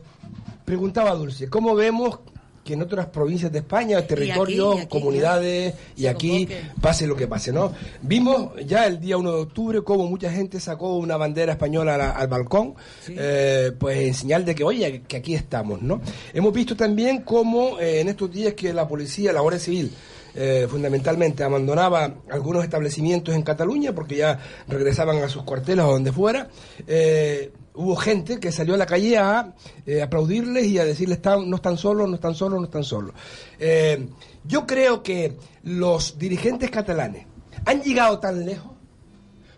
preguntaba 0.66 1.14
Dulce 1.16 1.50
¿cómo 1.50 1.74
vemos 1.76 2.20
que 2.68 2.74
en 2.74 2.82
otras 2.82 3.06
provincias 3.08 3.50
de 3.50 3.60
España, 3.60 4.06
territorios, 4.06 4.76
y 4.76 4.80
aquí, 4.80 4.88
comunidades, 4.88 5.74
y 5.96 6.06
aquí 6.08 6.50
pase 6.82 7.08
lo 7.08 7.16
que 7.16 7.26
pase, 7.28 7.54
¿no? 7.54 7.72
Vimos 8.02 8.52
ya 8.66 8.86
el 8.86 9.00
día 9.00 9.16
1 9.18 9.32
de 9.32 9.42
octubre 9.42 9.82
cómo 9.84 10.06
mucha 10.08 10.30
gente 10.30 10.60
sacó 10.60 10.98
una 10.98 11.16
bandera 11.16 11.54
española 11.54 12.12
al 12.12 12.28
balcón, 12.28 12.76
eh, 13.08 13.72
pues 13.80 13.98
en 14.00 14.14
señal 14.14 14.44
de 14.44 14.54
que, 14.54 14.66
oye, 14.66 15.04
que 15.08 15.16
aquí 15.18 15.34
estamos, 15.34 15.82
¿no? 15.82 16.02
Hemos 16.34 16.52
visto 16.54 16.76
también 16.76 17.22
cómo 17.22 17.80
eh, 17.80 18.02
en 18.02 18.10
estos 18.10 18.30
días 18.30 18.54
que 18.54 18.74
la 18.74 18.86
policía, 18.86 19.32
la 19.32 19.40
Guardia 19.40 19.62
Civil, 19.62 19.94
eh, 20.36 20.68
fundamentalmente 20.70 21.44
abandonaba 21.44 22.16
algunos 22.30 22.64
establecimientos 22.64 23.34
en 23.34 23.42
Cataluña 23.44 23.94
porque 23.94 24.18
ya 24.18 24.38
regresaban 24.68 25.18
a 25.24 25.30
sus 25.30 25.44
cuarteles 25.44 25.86
o 25.86 25.92
donde 25.94 26.12
fuera. 26.12 26.50
eh, 26.86 27.50
hubo 27.78 27.96
gente 27.96 28.40
que 28.40 28.52
salió 28.52 28.74
a 28.74 28.78
la 28.78 28.86
calle 28.86 29.18
a 29.18 29.54
eh, 29.86 30.02
aplaudirles 30.02 30.66
y 30.66 30.80
a 30.80 30.86
decirles 30.86 31.18
están, 31.18 31.50
no 31.50 31.58
están 31.58 31.78
solos, 31.78 32.10
no 32.10 32.16
están 32.16 32.36
solos, 32.36 32.60
no 32.60 32.66
están 32.66 32.84
solos. 32.84 33.14
Eh, 33.60 34.10
yo 34.44 34.66
creo 34.66 35.04
que 35.04 35.38
los 35.64 36.18
dirigentes 36.18 36.72
catalanes 36.72 37.26
han 37.66 37.82
llegado 37.82 38.20
tan 38.20 38.46
lejos 38.46 38.72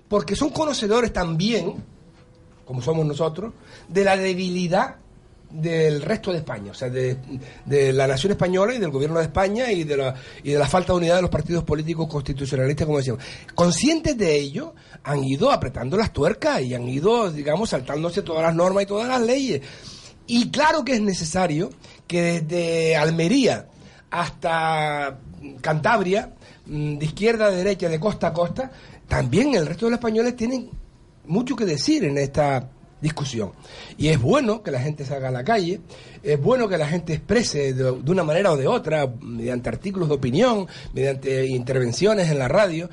porque 0.10 0.36
son 0.36 0.50
conocedores 0.50 1.14
también, 1.14 1.76
como 2.66 2.82
somos 2.82 3.06
nosotros, 3.06 3.54
de 3.88 4.04
la 4.04 4.18
debilidad 4.18 4.98
del 5.50 6.02
resto 6.02 6.32
de 6.32 6.40
España, 6.40 6.72
o 6.72 6.74
sea, 6.74 6.90
de, 6.90 7.18
la 7.94 8.08
nación 8.08 8.32
española 8.32 8.74
y 8.74 8.78
del 8.78 8.92
gobierno 8.92 9.18
de 9.18 9.26
España 9.26 9.72
y 9.72 9.84
de, 9.84 9.98
la, 9.98 10.16
y 10.44 10.52
de 10.52 10.60
la 10.60 10.68
falta 10.68 10.94
de 10.94 11.00
unidad 11.00 11.16
de 11.16 11.22
los 11.24 11.32
partidos 11.32 11.64
políticos 11.64 12.08
constitucionalistas, 12.08 12.86
como 12.86 13.00
decíamos. 13.00 13.24
Conscientes 13.56 14.18
de 14.18 14.36
ello, 14.36 14.76
han 15.04 15.24
ido 15.24 15.52
apretando 15.52 15.98
las 15.98 16.14
tuercas 16.14 16.62
y 16.62 16.76
han 16.76 16.88
ido, 16.88 17.32
digamos, 17.32 17.70
saltándose 17.70 18.22
todas 18.22 18.44
las 18.44 18.56
normas 18.56 18.84
y 18.84 18.88
todas 18.88 19.08
las 19.08 19.22
leyes. 19.22 19.62
Y 20.28 20.52
claro 20.52 20.86
que 20.86 20.94
es 20.94 21.02
necesario 21.02 21.72
que 22.06 22.42
desde 22.42 22.96
Almería 22.96 23.68
hasta 24.12 25.20
Cantabria, 25.62 26.34
mm, 26.66 26.98
de 26.98 27.06
izquierda 27.06 27.48
a 27.48 27.52
derecha, 27.52 27.90
de 27.90 28.00
costa 28.00 28.28
a 28.28 28.34
costa, 28.34 28.72
también 29.08 29.56
el 29.56 29.66
resto 29.66 29.88
de 29.88 29.92
los 29.92 29.98
españoles 29.98 30.36
tienen 30.36 30.70
mucho 31.26 31.56
que 31.56 31.66
decir 31.66 32.04
en 32.04 32.18
esta 32.18 32.70
discusión. 33.02 33.52
Y 33.98 34.10
es 34.10 34.22
bueno 34.22 34.64
que 34.64 34.72
la 34.72 34.80
gente 34.80 35.06
salga 35.06 35.30
a 35.30 35.32
la 35.32 35.44
calle, 35.44 35.82
es 36.24 36.42
bueno 36.42 36.68
que 36.68 36.78
la 36.78 36.88
gente 36.88 37.14
exprese 37.14 37.74
de, 37.74 37.92
una 37.92 38.24
manera 38.24 38.52
o 38.52 38.58
de 38.58 38.68
otra, 38.68 39.08
mediante 39.22 39.70
artículos 39.70 40.10
de 40.10 40.16
opinión, 40.16 40.68
mediante 40.94 41.48
intervenciones 41.48 42.30
en 42.30 42.40
la 42.40 42.48
radio, 42.48 42.90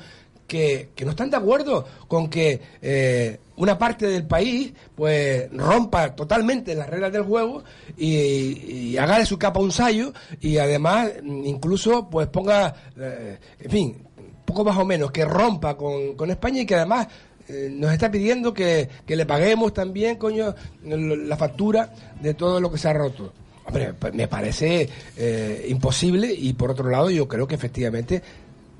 que, 0.47 0.89
que 0.95 1.03
no 1.03 1.11
están 1.11 1.29
de 1.29 1.37
acuerdo 1.37 1.85
con 2.07 2.29
que 2.29 2.61
eh, 2.81 3.37
una 3.57 3.77
parte 3.77 4.07
del 4.07 4.25
país 4.25 4.71
pues 4.95 5.51
rompa 5.51 6.15
totalmente 6.15 6.73
las 6.73 6.89
reglas 6.89 7.11
del 7.11 7.23
juego 7.23 7.63
y, 7.97 8.91
y 8.91 8.97
haga 8.97 9.19
de 9.19 9.25
su 9.25 9.37
capa 9.37 9.59
un 9.59 9.73
sallo 9.73 10.13
y 10.39 10.57
además 10.57 11.09
mm, 11.21 11.45
incluso 11.45 12.09
pues 12.09 12.27
ponga, 12.27 12.73
eh, 12.97 13.37
en 13.59 13.71
fin, 13.71 14.07
poco 14.45 14.63
más 14.63 14.77
o 14.77 14.85
menos, 14.85 15.11
que 15.11 15.25
rompa 15.25 15.75
con, 15.75 16.15
con 16.15 16.31
España 16.31 16.61
y 16.61 16.65
que 16.65 16.75
además 16.75 17.07
eh, 17.49 17.69
nos 17.71 17.91
está 17.93 18.09
pidiendo 18.11 18.53
que, 18.53 18.89
que 19.05 19.15
le 19.15 19.25
paguemos 19.25 19.73
también, 19.73 20.17
coño, 20.17 20.53
la 20.83 21.37
factura 21.37 21.93
de 22.21 22.33
todo 22.33 22.59
lo 22.59 22.71
que 22.71 22.77
se 22.77 22.89
ha 22.89 22.93
roto. 22.93 23.33
Hombre, 23.65 23.93
me 24.13 24.27
parece 24.27 24.89
eh, 25.17 25.65
imposible 25.69 26.33
y 26.33 26.53
por 26.53 26.71
otro 26.71 26.89
lado 26.89 27.09
yo 27.09 27.27
creo 27.27 27.47
que 27.47 27.55
efectivamente 27.55 28.21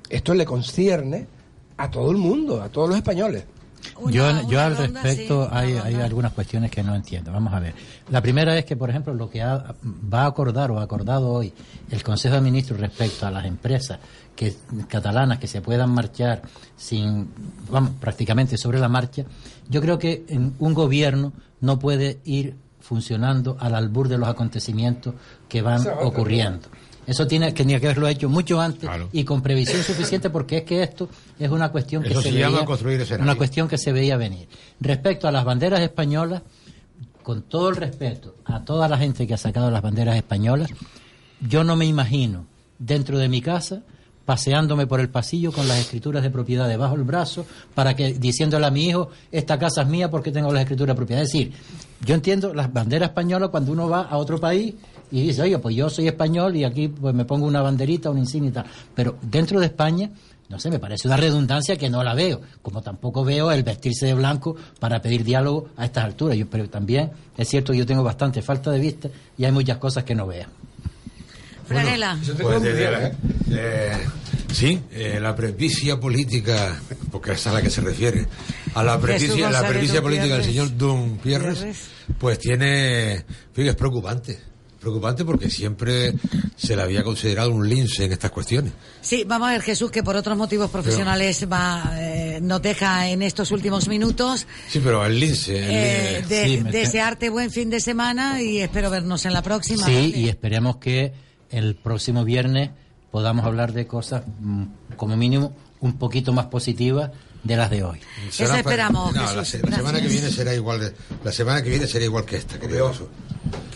esto 0.08 0.32
le 0.34 0.46
concierne 0.46 1.26
a 1.76 1.90
todo 1.90 2.10
el 2.10 2.16
mundo, 2.16 2.62
a 2.62 2.68
todos 2.70 2.88
los 2.88 2.96
españoles. 2.96 3.44
Una- 4.00 4.10
yo 4.12 4.24
una 4.28 4.48
yo 4.48 4.60
al 4.60 4.76
ronda, 4.76 5.02
respecto 5.02 5.44
sí, 5.44 5.50
hay, 5.54 5.72
hay 5.76 5.94
algunas 5.96 6.32
cuestiones 6.32 6.70
que 6.70 6.82
no 6.82 6.94
entiendo. 6.96 7.30
Vamos 7.32 7.52
a 7.52 7.60
ver. 7.60 7.74
La 8.10 8.20
primera 8.22 8.56
es 8.58 8.64
que, 8.64 8.76
por 8.76 8.90
ejemplo, 8.90 9.12
lo 9.14 9.28
que 9.30 9.40
ha- 9.42 9.74
va 10.12 10.22
a 10.22 10.26
acordar 10.26 10.70
o 10.70 10.80
ha 10.80 10.82
acordado 10.82 11.28
hoy 11.30 11.52
el 11.90 12.02
Consejo 12.02 12.34
de 12.36 12.40
Ministros 12.40 12.80
respecto 12.80 13.26
a 13.26 13.30
las 13.30 13.44
empresas 13.44 13.98
que 14.38 14.54
catalanas 14.86 15.40
que 15.40 15.48
se 15.48 15.60
puedan 15.60 15.90
marchar 15.90 16.42
sin, 16.76 17.28
vamos, 17.68 17.90
prácticamente 17.98 18.56
sobre 18.56 18.78
la 18.78 18.88
marcha, 18.88 19.24
yo 19.68 19.80
creo 19.80 19.98
que 19.98 20.24
en 20.28 20.54
un 20.60 20.74
gobierno 20.74 21.32
no 21.60 21.80
puede 21.80 22.20
ir 22.24 22.54
funcionando 22.78 23.56
al 23.58 23.74
albur 23.74 24.06
de 24.08 24.16
los 24.16 24.28
acontecimientos 24.28 25.14
que 25.48 25.60
van 25.60 25.84
ocurriendo. 26.04 26.68
Eso 27.04 27.26
tiene, 27.26 27.50
tenía 27.50 27.80
que 27.80 27.86
haberlo 27.86 28.06
hecho 28.06 28.28
mucho 28.28 28.60
antes 28.60 28.88
Claro. 28.88 29.08
y 29.12 29.24
con 29.24 29.42
previsión 29.42 29.82
suficiente 29.82 30.30
porque 30.30 30.58
es 30.58 30.62
que 30.62 30.84
esto 30.84 31.08
es 31.36 31.50
una 31.50 31.70
cuestión 31.72 32.04
que 32.04 32.10
Eso 32.10 32.22
se 32.22 32.30
se 32.30 32.38
llama 32.38 32.58
veía, 32.58 32.64
construir 32.66 33.04
una 33.20 33.34
cuestión 33.34 33.66
que 33.66 33.76
se 33.76 33.90
veía 33.90 34.16
venir. 34.16 34.46
Respecto 34.78 35.26
a 35.26 35.32
las 35.32 35.44
banderas 35.44 35.80
españolas, 35.80 36.42
con 37.24 37.42
todo 37.42 37.70
el 37.70 37.76
respeto 37.76 38.36
a 38.44 38.64
toda 38.64 38.86
la 38.88 38.98
gente 38.98 39.26
que 39.26 39.34
ha 39.34 39.38
sacado 39.38 39.68
las 39.72 39.82
banderas 39.82 40.14
españolas, 40.14 40.70
yo 41.40 41.64
no 41.64 41.74
me 41.74 41.86
imagino 41.86 42.46
dentro 42.78 43.18
de 43.18 43.28
mi 43.28 43.40
casa 43.42 43.82
paseándome 44.28 44.86
por 44.86 45.00
el 45.00 45.08
pasillo 45.08 45.50
con 45.52 45.66
las 45.66 45.78
escrituras 45.78 46.22
de 46.22 46.28
propiedad 46.28 46.68
debajo 46.68 46.96
del 46.96 47.04
brazo 47.04 47.46
para 47.74 47.96
que 47.96 48.12
diciéndole 48.12 48.66
a 48.66 48.70
mi 48.70 48.84
hijo 48.84 49.08
esta 49.32 49.58
casa 49.58 49.80
es 49.80 49.88
mía 49.88 50.10
porque 50.10 50.30
tengo 50.30 50.52
las 50.52 50.64
escrituras 50.64 50.94
de 50.94 50.96
propiedad. 50.98 51.22
Es 51.22 51.32
decir, 51.32 51.50
yo 52.04 52.14
entiendo 52.14 52.52
las 52.52 52.70
banderas 52.70 53.08
españolas 53.08 53.48
cuando 53.48 53.72
uno 53.72 53.88
va 53.88 54.02
a 54.02 54.18
otro 54.18 54.38
país 54.38 54.74
y 55.10 55.22
dice, 55.22 55.40
oye, 55.40 55.58
pues 55.58 55.74
yo 55.74 55.88
soy 55.88 56.08
español 56.08 56.56
y 56.56 56.64
aquí 56.64 56.88
pues 56.88 57.14
me 57.14 57.24
pongo 57.24 57.46
una 57.46 57.62
banderita, 57.62 58.10
una 58.10 58.20
insignia 58.20 58.50
y 58.50 58.52
tal. 58.52 58.66
Pero 58.94 59.16
dentro 59.22 59.60
de 59.60 59.64
España, 59.64 60.10
no 60.50 60.60
sé, 60.60 60.68
me 60.70 60.78
parece 60.78 61.08
una 61.08 61.16
redundancia 61.16 61.76
que 61.76 61.88
no 61.88 62.04
la 62.04 62.12
veo, 62.12 62.42
como 62.60 62.82
tampoco 62.82 63.24
veo 63.24 63.50
el 63.50 63.62
vestirse 63.62 64.04
de 64.04 64.12
blanco 64.12 64.56
para 64.78 65.00
pedir 65.00 65.24
diálogo 65.24 65.70
a 65.78 65.86
estas 65.86 66.04
alturas. 66.04 66.36
Yo, 66.36 66.46
pero 66.50 66.68
también 66.68 67.12
es 67.34 67.48
cierto 67.48 67.72
que 67.72 67.78
yo 67.78 67.86
tengo 67.86 68.04
bastante 68.04 68.42
falta 68.42 68.70
de 68.70 68.78
vista 68.78 69.08
y 69.38 69.46
hay 69.46 69.52
muchas 69.52 69.78
cosas 69.78 70.04
que 70.04 70.14
no 70.14 70.26
veo. 70.26 70.44
Franela. 71.68 72.18
Pues 72.40 72.62
desde 72.62 72.90
la- 72.90 73.12
eh, 73.50 73.92
sí, 74.52 74.80
eh, 74.92 75.18
la 75.20 75.34
presbicia 75.36 75.98
política, 76.00 76.80
porque 77.10 77.32
esa 77.32 77.40
es 77.40 77.46
a 77.48 77.52
la 77.54 77.62
que 77.62 77.70
se 77.70 77.80
refiere, 77.80 78.26
a 78.74 78.82
la 78.82 78.98
presbicia, 79.00 79.50
la 79.50 79.66
presbicia 79.66 80.02
política 80.02 80.34
del 80.36 80.44
señor 80.44 80.76
Dumpierres, 80.76 81.58
Pierres. 81.58 81.78
pues 82.18 82.38
tiene, 82.38 83.24
fíjate, 83.52 83.70
es 83.70 83.76
preocupante. 83.76 84.38
Preocupante 84.78 85.24
porque 85.24 85.50
siempre 85.50 86.14
se 86.56 86.76
le 86.76 86.82
había 86.82 87.02
considerado 87.02 87.50
un 87.50 87.68
lince 87.68 88.04
en 88.04 88.12
estas 88.12 88.30
cuestiones. 88.30 88.72
Sí, 89.00 89.24
vamos 89.26 89.48
a 89.48 89.52
ver, 89.54 89.60
Jesús, 89.62 89.90
que 89.90 90.04
por 90.04 90.14
otros 90.14 90.38
motivos 90.38 90.70
profesionales 90.70 91.44
va, 91.52 91.94
eh, 91.98 92.38
nos 92.40 92.62
deja 92.62 93.08
en 93.08 93.22
estos 93.22 93.50
últimos 93.50 93.88
minutos. 93.88 94.46
Sí, 94.68 94.80
pero 94.82 95.04
el 95.04 95.18
lince, 95.18 95.58
el 95.58 95.64
Eh, 95.72 96.24
de- 96.28 96.44
Sí, 96.44 96.56
desearte 96.70 97.28
buen 97.28 97.50
fin 97.50 97.70
de 97.70 97.80
semana 97.80 98.40
y 98.40 98.60
espero 98.60 98.88
vernos 98.88 99.26
en 99.26 99.32
la 99.32 99.42
próxima. 99.42 99.84
Sí, 99.84 99.92
¿vale? 99.94 100.06
y 100.16 100.28
esperemos 100.28 100.76
que 100.76 101.12
el 101.50 101.74
próximo 101.76 102.24
viernes 102.24 102.70
podamos 103.10 103.44
hablar 103.46 103.72
de 103.72 103.86
cosas, 103.86 104.22
mm, 104.40 104.64
como 104.96 105.16
mínimo, 105.16 105.52
un 105.80 105.96
poquito 105.98 106.32
más 106.32 106.46
positivas 106.46 107.10
de 107.44 107.56
las 107.56 107.70
de 107.70 107.84
hoy. 107.84 108.00
Eso 108.28 108.44
esperamos, 108.54 109.14
No, 109.14 109.20
Jesús. 109.22 109.36
la, 109.36 109.44
se- 109.44 109.62
la 109.70 109.76
semana 109.76 110.00
que 110.00 110.08
viene 110.08 110.30
será 110.30 110.54
igual 110.54 110.80
de, 110.80 110.92
la 111.24 111.32
semana 111.32 111.62
que 111.62 111.70
viene 111.70 111.86
será 111.86 112.04
igual 112.04 112.24
que 112.24 112.36
esta, 112.36 112.58
querido 112.58 112.90
Jesús. 112.92 113.06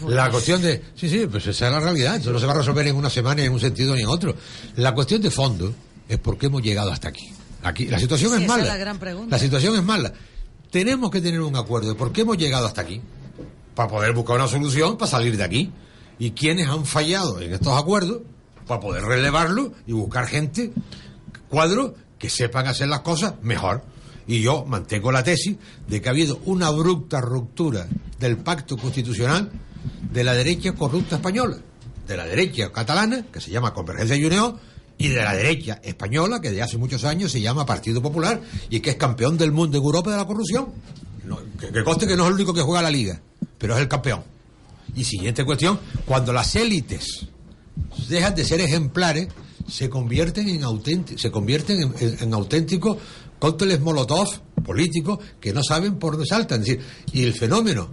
La 0.09 0.31
cuestión 0.31 0.61
de, 0.61 0.83
sí, 0.97 1.09
sí, 1.09 1.27
pues 1.31 1.47
esa 1.47 1.67
es 1.69 1.73
la 1.73 1.81
realidad. 1.81 2.17
Eso 2.17 2.33
no 2.33 2.39
se 2.41 2.47
va 2.47 2.53
a 2.53 2.57
resolver 2.57 2.87
en 2.89 2.97
una 2.97 3.09
semana 3.09 3.37
ni 3.37 3.47
en 3.47 3.53
un 3.53 3.61
sentido 3.61 3.95
ni 3.95 4.03
en 4.03 4.09
otro. 4.09 4.35
La 4.77 4.93
cuestión 4.93 5.23
de 5.23 5.31
fondo 5.31 5.73
es 6.09 6.19
por 6.19 6.37
qué 6.37 6.47
hemos 6.47 6.61
llegado 6.61 6.91
hasta 6.91 7.09
aquí. 7.09 7.33
Aquí, 7.63 7.87
la 7.87 8.01
situación 8.01 8.31
Sí, 8.33 8.37
es 8.39 8.43
esa 8.43 8.53
mala. 8.53 8.63
es 8.65 8.69
la 8.69 8.77
gran 8.77 8.99
pregunta. 8.99 9.37
La 9.37 9.39
situación 9.39 9.77
es 9.77 9.83
mala. 9.85 10.13
Tenemos 10.71 11.11
que 11.11 11.21
tener 11.21 11.41
un 11.41 11.55
acuerdo 11.55 11.91
de 11.91 11.95
por 11.95 12.13
qué 12.13 12.23
hemos 12.23 12.37
llegado 12.37 12.67
hasta 12.67 12.81
aquí. 12.81 13.01
Para 13.77 13.89
poder 13.89 14.13
buscar 14.13 14.37
una 14.37 14.49
solución 14.49 14.99
para 14.99 15.11
salir 15.11 15.37
de 15.37 15.45
aquí. 15.45 15.71
Y 16.23 16.31
quienes 16.31 16.69
han 16.69 16.87
fallado 16.87 17.41
en 17.41 17.53
estos 17.53 17.77
acuerdos, 17.77 18.21
para 18.69 18.79
poder 18.79 19.03
relevarlo 19.03 19.73
y 19.89 19.93
buscar 19.93 20.29
gente, 20.29 20.71
cuadros 21.49 21.95
que 22.17 22.31
sepan 22.31 22.69
hacer 22.69 22.87
las 22.87 23.01
cosas 23.01 23.35
mejor. 23.43 23.83
Y 24.29 24.41
yo 24.41 24.65
mantengo 24.65 25.11
la 25.11 25.25
tesis 25.25 25.57
de 25.89 26.01
que 26.01 26.09
ha 26.09 26.13
habido 26.13 26.39
una 26.45 26.69
abrupta 26.69 27.21
ruptura 27.21 27.89
del 28.21 28.37
pacto 28.37 28.77
constitucional 28.77 29.51
de 30.13 30.23
la 30.23 30.35
derecha 30.35 30.71
corrupta 30.75 31.17
española, 31.17 31.57
de 32.07 32.17
la 32.17 32.25
derecha 32.25 32.71
catalana, 32.71 33.27
que 33.33 33.41
se 33.41 33.51
llama 33.51 33.75
Convergencia 33.75 34.15
y 34.15 34.25
Unión, 34.25 34.61
y 34.99 35.09
de 35.09 35.25
la 35.25 35.35
derecha 35.35 35.81
española, 35.83 36.41
que 36.41 36.51
desde 36.51 36.63
hace 36.63 36.79
muchos 36.79 37.03
años 37.03 37.33
se 37.33 37.41
llama 37.41 37.67
Partido 37.67 38.01
Popular, 38.01 38.41
y 38.71 38.79
que 38.79 38.91
es 38.91 38.97
campeón 38.97 39.37
del 39.37 39.51
mundo 39.51 39.77
en 39.77 39.83
Europa 39.83 40.13
de 40.13 40.19
la 40.19 40.25
corrupción. 40.25 40.69
Que, 41.59 41.73
que 41.73 41.83
conste 41.83 42.07
que 42.07 42.15
no 42.15 42.23
es 42.23 42.29
el 42.29 42.35
único 42.35 42.55
que 42.55 42.63
juega 42.63 42.81
la 42.81 42.93
liga, 42.93 43.21
pero 43.59 43.75
es 43.75 43.81
el 43.81 43.89
campeón. 43.89 44.23
Y 44.95 45.05
siguiente 45.05 45.45
cuestión, 45.45 45.79
cuando 46.05 46.33
las 46.33 46.55
élites 46.55 47.27
dejan 48.09 48.35
de 48.35 48.45
ser 48.45 48.61
ejemplares, 48.61 49.29
se 49.69 49.89
convierten 49.89 50.49
en 50.49 50.65
auténticos, 50.65 51.23
se 51.23 51.31
convierten 51.31 51.95
en, 51.99 52.35
auténticos 52.35 52.99
cócteles 53.39 53.81
molotov 53.81 54.29
políticos 54.65 55.19
que 55.41 55.53
no 55.53 55.63
saben 55.63 55.99
por 55.99 56.13
dónde 56.13 56.27
saltan. 56.27 56.61
Es 56.61 56.67
decir, 56.67 56.85
y 57.13 57.23
el 57.23 57.35
fenómeno 57.35 57.91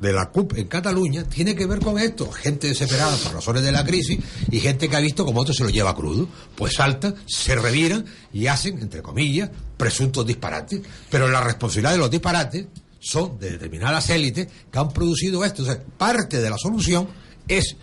de 0.00 0.12
la 0.12 0.30
CUP 0.30 0.56
en 0.56 0.68
Cataluña 0.68 1.24
tiene 1.24 1.54
que 1.54 1.66
ver 1.66 1.80
con 1.80 1.98
esto. 1.98 2.30
Gente 2.30 2.68
desesperada 2.68 3.16
por 3.16 3.34
razones 3.34 3.62
de 3.62 3.72
la 3.72 3.84
crisis 3.84 4.18
y 4.50 4.60
gente 4.60 4.88
que 4.88 4.96
ha 4.96 5.00
visto 5.00 5.24
cómo 5.24 5.40
otro 5.40 5.54
se 5.54 5.64
lo 5.64 5.70
lleva 5.70 5.94
crudo. 5.94 6.28
Pues 6.54 6.74
saltan, 6.74 7.14
se 7.26 7.54
reviran 7.56 8.04
y 8.32 8.46
hacen, 8.46 8.78
entre 8.78 9.02
comillas, 9.02 9.50
presuntos 9.76 10.26
disparates. 10.26 10.80
Pero 11.10 11.28
la 11.28 11.42
responsabilidad 11.42 11.92
de 11.92 11.98
los 11.98 12.10
disparates 12.10 12.66
son 13.06 13.38
de 13.38 13.52
determinadas 13.52 14.10
élites 14.10 14.48
que 14.70 14.78
han 14.78 14.88
producido 14.88 15.44
esto. 15.44 15.62
O 15.62 15.66
sea, 15.66 15.80
parte 15.80 16.40
de 16.40 16.50
la 16.50 16.58
solución 16.58 17.06
es 17.46 17.76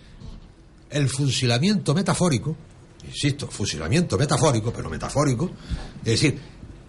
el 0.90 1.08
fusilamiento 1.08 1.94
metafórico, 1.94 2.54
insisto, 3.06 3.48
fusilamiento 3.48 4.18
metafórico, 4.18 4.70
pero 4.72 4.90
metafórico, 4.90 5.50
es 5.98 6.04
decir, 6.04 6.38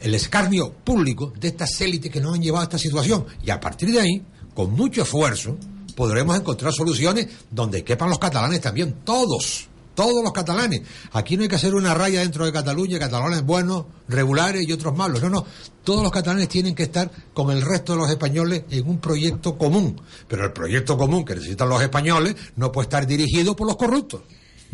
el 0.02 0.14
escarnio 0.14 0.74
público 0.74 1.34
de 1.40 1.48
estas 1.48 1.80
élites 1.80 2.12
que 2.12 2.20
nos 2.20 2.36
han 2.36 2.42
llevado 2.42 2.62
a 2.62 2.66
esta 2.66 2.78
situación. 2.78 3.26
Y 3.44 3.50
a 3.50 3.60
partir 3.60 3.92
de 3.92 4.02
ahí, 4.02 4.22
con 4.54 4.74
mucho 4.74 5.04
esfuerzo, 5.04 5.58
podremos 5.96 6.38
encontrar 6.38 6.74
soluciones 6.74 7.28
donde 7.50 7.86
quepan 7.86 8.10
los 8.10 8.20
catalanes 8.20 8.60
también, 8.60 8.98
todos, 9.06 9.70
todos 9.96 10.24
los 10.24 10.32
catalanes. 10.34 10.82
Aquí 11.14 11.38
no 11.38 11.44
hay 11.44 11.50
que 11.50 11.56
hacer 11.56 11.74
una 11.74 11.94
raya 11.94 12.20
dentro 12.20 12.46
de 12.46 12.52
Cataluña, 12.52 13.00
catalanes 13.00 13.44
buenos, 13.44 13.86
regulares 14.08 14.68
y 14.68 14.72
otros 14.72 14.96
malos. 14.96 15.22
No, 15.24 15.30
no. 15.30 15.46
Todos 15.84 16.04
los 16.04 16.12
catalanes 16.12 16.50
tienen 16.50 16.76
que 16.76 16.84
estar 16.84 17.10
con 17.34 17.52
el 17.52 17.62
resto 17.62 17.94
de 17.94 18.00
los 18.00 18.10
españoles 18.10 18.64
en 18.70 18.88
un 18.88 19.00
proyecto 19.00 19.58
común. 19.58 20.00
Pero 20.28 20.46
el 20.46 20.52
proyecto 20.52 20.98
común 20.98 21.26
que 21.26 21.36
necesitan 21.36 21.70
los 21.70 21.82
españoles 21.82 22.36
no 22.56 22.72
puede 22.72 22.86
estar 22.86 23.08
dirigido 23.08 23.56
por 23.56 23.68
los 23.68 23.78
corruptos. 23.78 24.22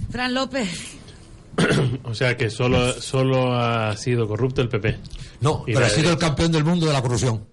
Fran 0.09 0.33
López. 0.33 0.69
O 2.03 2.15
sea 2.15 2.37
que 2.37 2.49
solo, 2.49 2.93
solo 3.01 3.53
ha 3.53 3.95
sido 3.97 4.27
corrupto 4.27 4.61
el 4.61 4.69
PP. 4.69 4.97
No, 5.41 5.63
Y 5.67 5.73
pero 5.73 5.85
ha 5.85 5.89
sido 5.89 6.11
el 6.11 6.17
campeón 6.17 6.51
del 6.51 6.63
mundo 6.63 6.85
de 6.85 6.93
la 6.93 7.01
corrupción. 7.01 7.45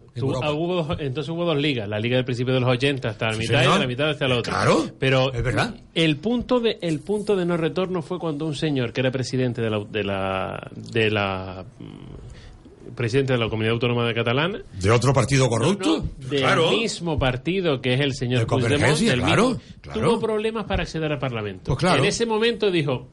Ah, 0.43 0.53
hubo 0.53 0.97
entonces 0.99 1.29
hubo 1.31 1.45
dos 1.45 1.57
ligas, 1.57 1.89
la 1.89 1.99
liga 1.99 2.17
del 2.17 2.25
principio 2.25 2.55
de 2.55 2.61
los 2.61 2.69
80 2.71 3.09
hasta 3.09 3.27
la 3.27 3.33
Sí, 3.35 3.41
mitad 3.41 3.63
y 3.63 3.73
de 3.73 3.79
la 3.79 3.87
mitad 3.87 4.11
hasta 4.11 4.29
la 4.29 4.39
otra. 4.39 4.53
Claro, 4.53 4.85
pero 4.99 5.33
es 5.33 5.43
verdad. 5.43 5.75
El 5.95 6.17
punto 6.17 6.61
de 6.61 6.79
el 6.81 7.01
punto 7.01 7.37
de 7.37 7.45
no 7.45 7.57
retorno 7.57 8.03
fue 8.03 8.19
cuando 8.19 8.47
un 8.47 8.55
señor 8.55 8.93
que 8.93 9.01
era 9.01 9.11
presidente 9.11 9.61
de 9.63 9.71
la 9.71 9.85
de 9.85 10.05
la 10.05 10.71
de 10.75 11.11
la 11.11 11.65
mm, 11.79 12.95
presidente 12.95 13.33
de 13.35 13.39
la 13.39 13.49
Comunidad 13.49 13.75
Autónoma 13.75 14.07
de 14.07 14.15
Catalana 14.15 14.63
¿De 14.81 14.91
otro 14.91 15.13
partido 15.13 15.49
corrupto? 15.49 15.99
no, 15.99 16.29
del 16.31 16.41
claro. 16.41 16.71
mismo 16.71 17.19
partido 17.19 17.81
que 17.81 17.95
es 17.95 18.01
el 18.01 18.15
señor 18.15 18.41
De 18.41 18.47
Puigdemont, 18.47 18.99
del 18.99 19.21
claro, 19.21 19.49
mismo, 19.51 19.63
claro. 19.81 20.01
tuvo 20.01 20.21
problemas 20.21 20.65
para 20.65 20.83
acceder 20.83 21.13
al 21.13 21.19
Parlamento. 21.19 21.65
Pues 21.67 21.79
claro. 21.79 21.99
En 22.03 22.07
ese 22.09 22.27
momento 22.27 22.71
dijo 22.71 23.09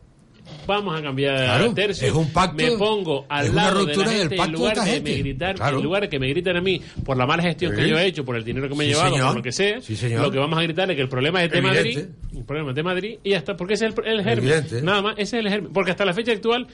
Vamos 0.67 0.97
a 0.99 1.01
cambiar 1.01 1.35
Claro, 1.37 1.69
de 1.69 1.73
tercio. 1.75 2.07
es 2.07 2.13
un 2.13 2.31
pacto, 2.31 2.55
me 2.55 2.71
pongo 2.71 3.25
al 3.29 3.53
lado 3.55 3.85
de 3.85 3.95
la 3.95 4.03
del 4.03 4.09
gente 4.19 4.35
en 4.35 4.41
de 4.41 4.47
lugar 4.51 4.75
de, 4.75 4.81
gente. 4.91 5.11
me 5.11 5.17
gritar, 5.19 5.55
Claro. 5.55 5.77
en 5.77 5.83
lugar 5.83 6.01
de 6.03 6.09
que 6.09 6.19
me 6.19 6.27
griten 6.27 6.57
a 6.57 6.61
mí 6.61 6.81
por 7.03 7.17
la 7.17 7.25
mala 7.25 7.43
gestión 7.43 7.73
Sí. 7.75 7.81
que 7.81 7.89
yo 7.89 7.97
he 7.97 8.05
hecho, 8.05 8.25
por 8.25 8.35
el 8.35 8.43
dinero 8.43 8.67
que 8.69 8.75
me 8.75 8.83
he 8.85 8.87
Sí, 8.87 8.93
llevado, 8.93 9.11
señor. 9.13 9.27
por 9.27 9.35
lo 9.37 9.43
que 9.43 9.51
sea. 9.51 9.81
Sí. 9.81 9.95
Lo 10.15 10.31
que 10.31 10.39
vamos 10.39 10.57
a 10.59 10.61
gritar 10.63 10.89
es 10.89 10.95
que 10.95 11.01
el 11.01 11.09
problema 11.09 11.43
es 11.43 11.51
de 11.51 11.57
Evidente. 11.59 11.79
Madrid, 11.79 12.37
el 12.37 12.43
problema 12.45 12.69
es 12.71 12.75
de 12.75 12.83
Madrid 12.83 13.19
y 13.23 13.29
ya 13.31 13.37
está, 13.37 13.55
porque 13.55 13.73
ese 13.75 13.87
es 13.87 13.93
el, 13.97 14.05
el 14.05 14.23
germen. 14.23 14.37
Evidente. 14.51 14.81
Nada 14.81 15.01
más, 15.01 15.13
ese 15.17 15.39
es 15.39 15.45
el 15.45 15.49
germen. 15.51 15.71
Porque 15.73 15.91
hasta 15.91 16.05
la 16.05 16.13
fecha 16.13 16.31
actual 16.31 16.67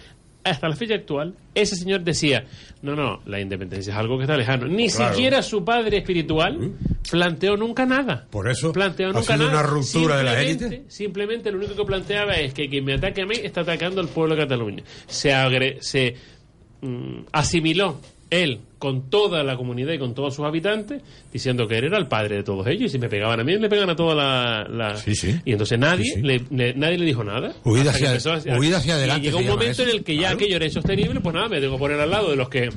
hasta 0.43 0.67
la 0.69 0.75
fecha 0.75 0.95
actual, 0.95 1.35
ese 1.53 1.75
señor 1.75 2.01
decía, 2.01 2.45
no, 2.81 2.95
no, 2.95 3.19
la 3.25 3.39
independencia 3.39 3.91
es 3.93 3.97
algo 3.99 4.17
que 4.17 4.23
está 4.23 4.35
lejano. 4.37 4.65
Ni 4.67 4.89
Claro. 4.89 5.13
siquiera 5.13 5.41
su 5.43 5.63
padre 5.63 5.97
espiritual 5.97 6.71
planteó 7.11 7.55
nunca 7.57 7.85
nada. 7.85 8.25
Por 8.31 8.49
eso 8.49 8.71
planteó 8.71 9.09
ha 9.09 9.13
nunca 9.13 9.33
sido 9.35 9.47
nada. 9.47 9.59
una 9.59 9.63
ruptura 9.63 10.17
de 10.17 10.23
la 10.23 10.31
Simplemente- 10.35 10.65
élite. 10.75 10.91
Simplemente 10.91 11.51
lo 11.51 11.57
único 11.59 11.75
que 11.75 11.85
planteaba 11.85 12.33
es 12.35 12.53
que 12.53 12.67
quien 12.69 12.85
me 12.85 12.93
ataque 12.93 13.21
a 13.21 13.25
mí 13.25 13.35
está 13.43 13.61
atacando 13.61 14.01
al 14.01 14.07
pueblo 14.07 14.35
de 14.35 14.41
Cataluña. 14.41 14.83
Se, 15.07 15.31
agre- 15.33 15.77
se 15.81 16.15
mm, 16.81 17.25
asimiló 17.31 17.99
él 18.31 18.61
con 18.79 19.11
toda 19.11 19.43
la 19.43 19.55
comunidad 19.57 19.93
y 19.93 19.99
con 19.99 20.15
todos 20.15 20.33
sus 20.33 20.43
habitantes, 20.45 21.03
diciendo 21.31 21.67
que 21.67 21.77
él 21.77 21.83
era 21.83 21.99
el 21.99 22.07
padre 22.07 22.37
de 22.37 22.43
todos 22.43 22.65
ellos 22.65 22.85
y 22.85 22.89
si 22.89 22.97
me 22.97 23.09
pegaban 23.09 23.39
a 23.39 23.43
mí, 23.43 23.55
le 23.57 23.69
pegan 23.69 23.89
a 23.91 23.95
toda 23.95 24.15
la... 24.15 24.67
la- 24.67 24.95
Sí, 24.97 25.13
sí. 25.13 25.35
Y 25.45 25.51
entonces 25.51 25.77
nadie, 25.77 26.15
Sí. 26.15 26.21
Le, 26.23 26.41
le- 26.49 26.73
nadie 26.73 26.97
le 26.97 27.05
dijo 27.05 27.23
nada. 27.23 27.53
Huida 27.63 27.91
hacia- 27.91 28.07
empezó 28.07 28.31
a- 28.33 28.57
huida 28.57 28.77
hacia 28.77 28.95
adelante 28.95 29.21
Y 29.21 29.25
llegó 29.25 29.37
un 29.39 29.47
momento 29.47 29.83
eso. 29.83 29.83
en 29.83 29.89
el 29.89 30.03
que 30.03 30.15
ya 30.15 30.21
Claro. 30.21 30.35
aquello 30.37 30.55
era 30.55 30.65
insostenible, 30.65 31.19
pues 31.19 31.35
nada, 31.35 31.49
me 31.49 31.59
tengo 31.59 31.73
que 31.75 31.79
poner 31.79 31.99
al 31.99 32.09
lado 32.09 32.31
de 32.31 32.35
los 32.37 32.49
que 32.49 32.69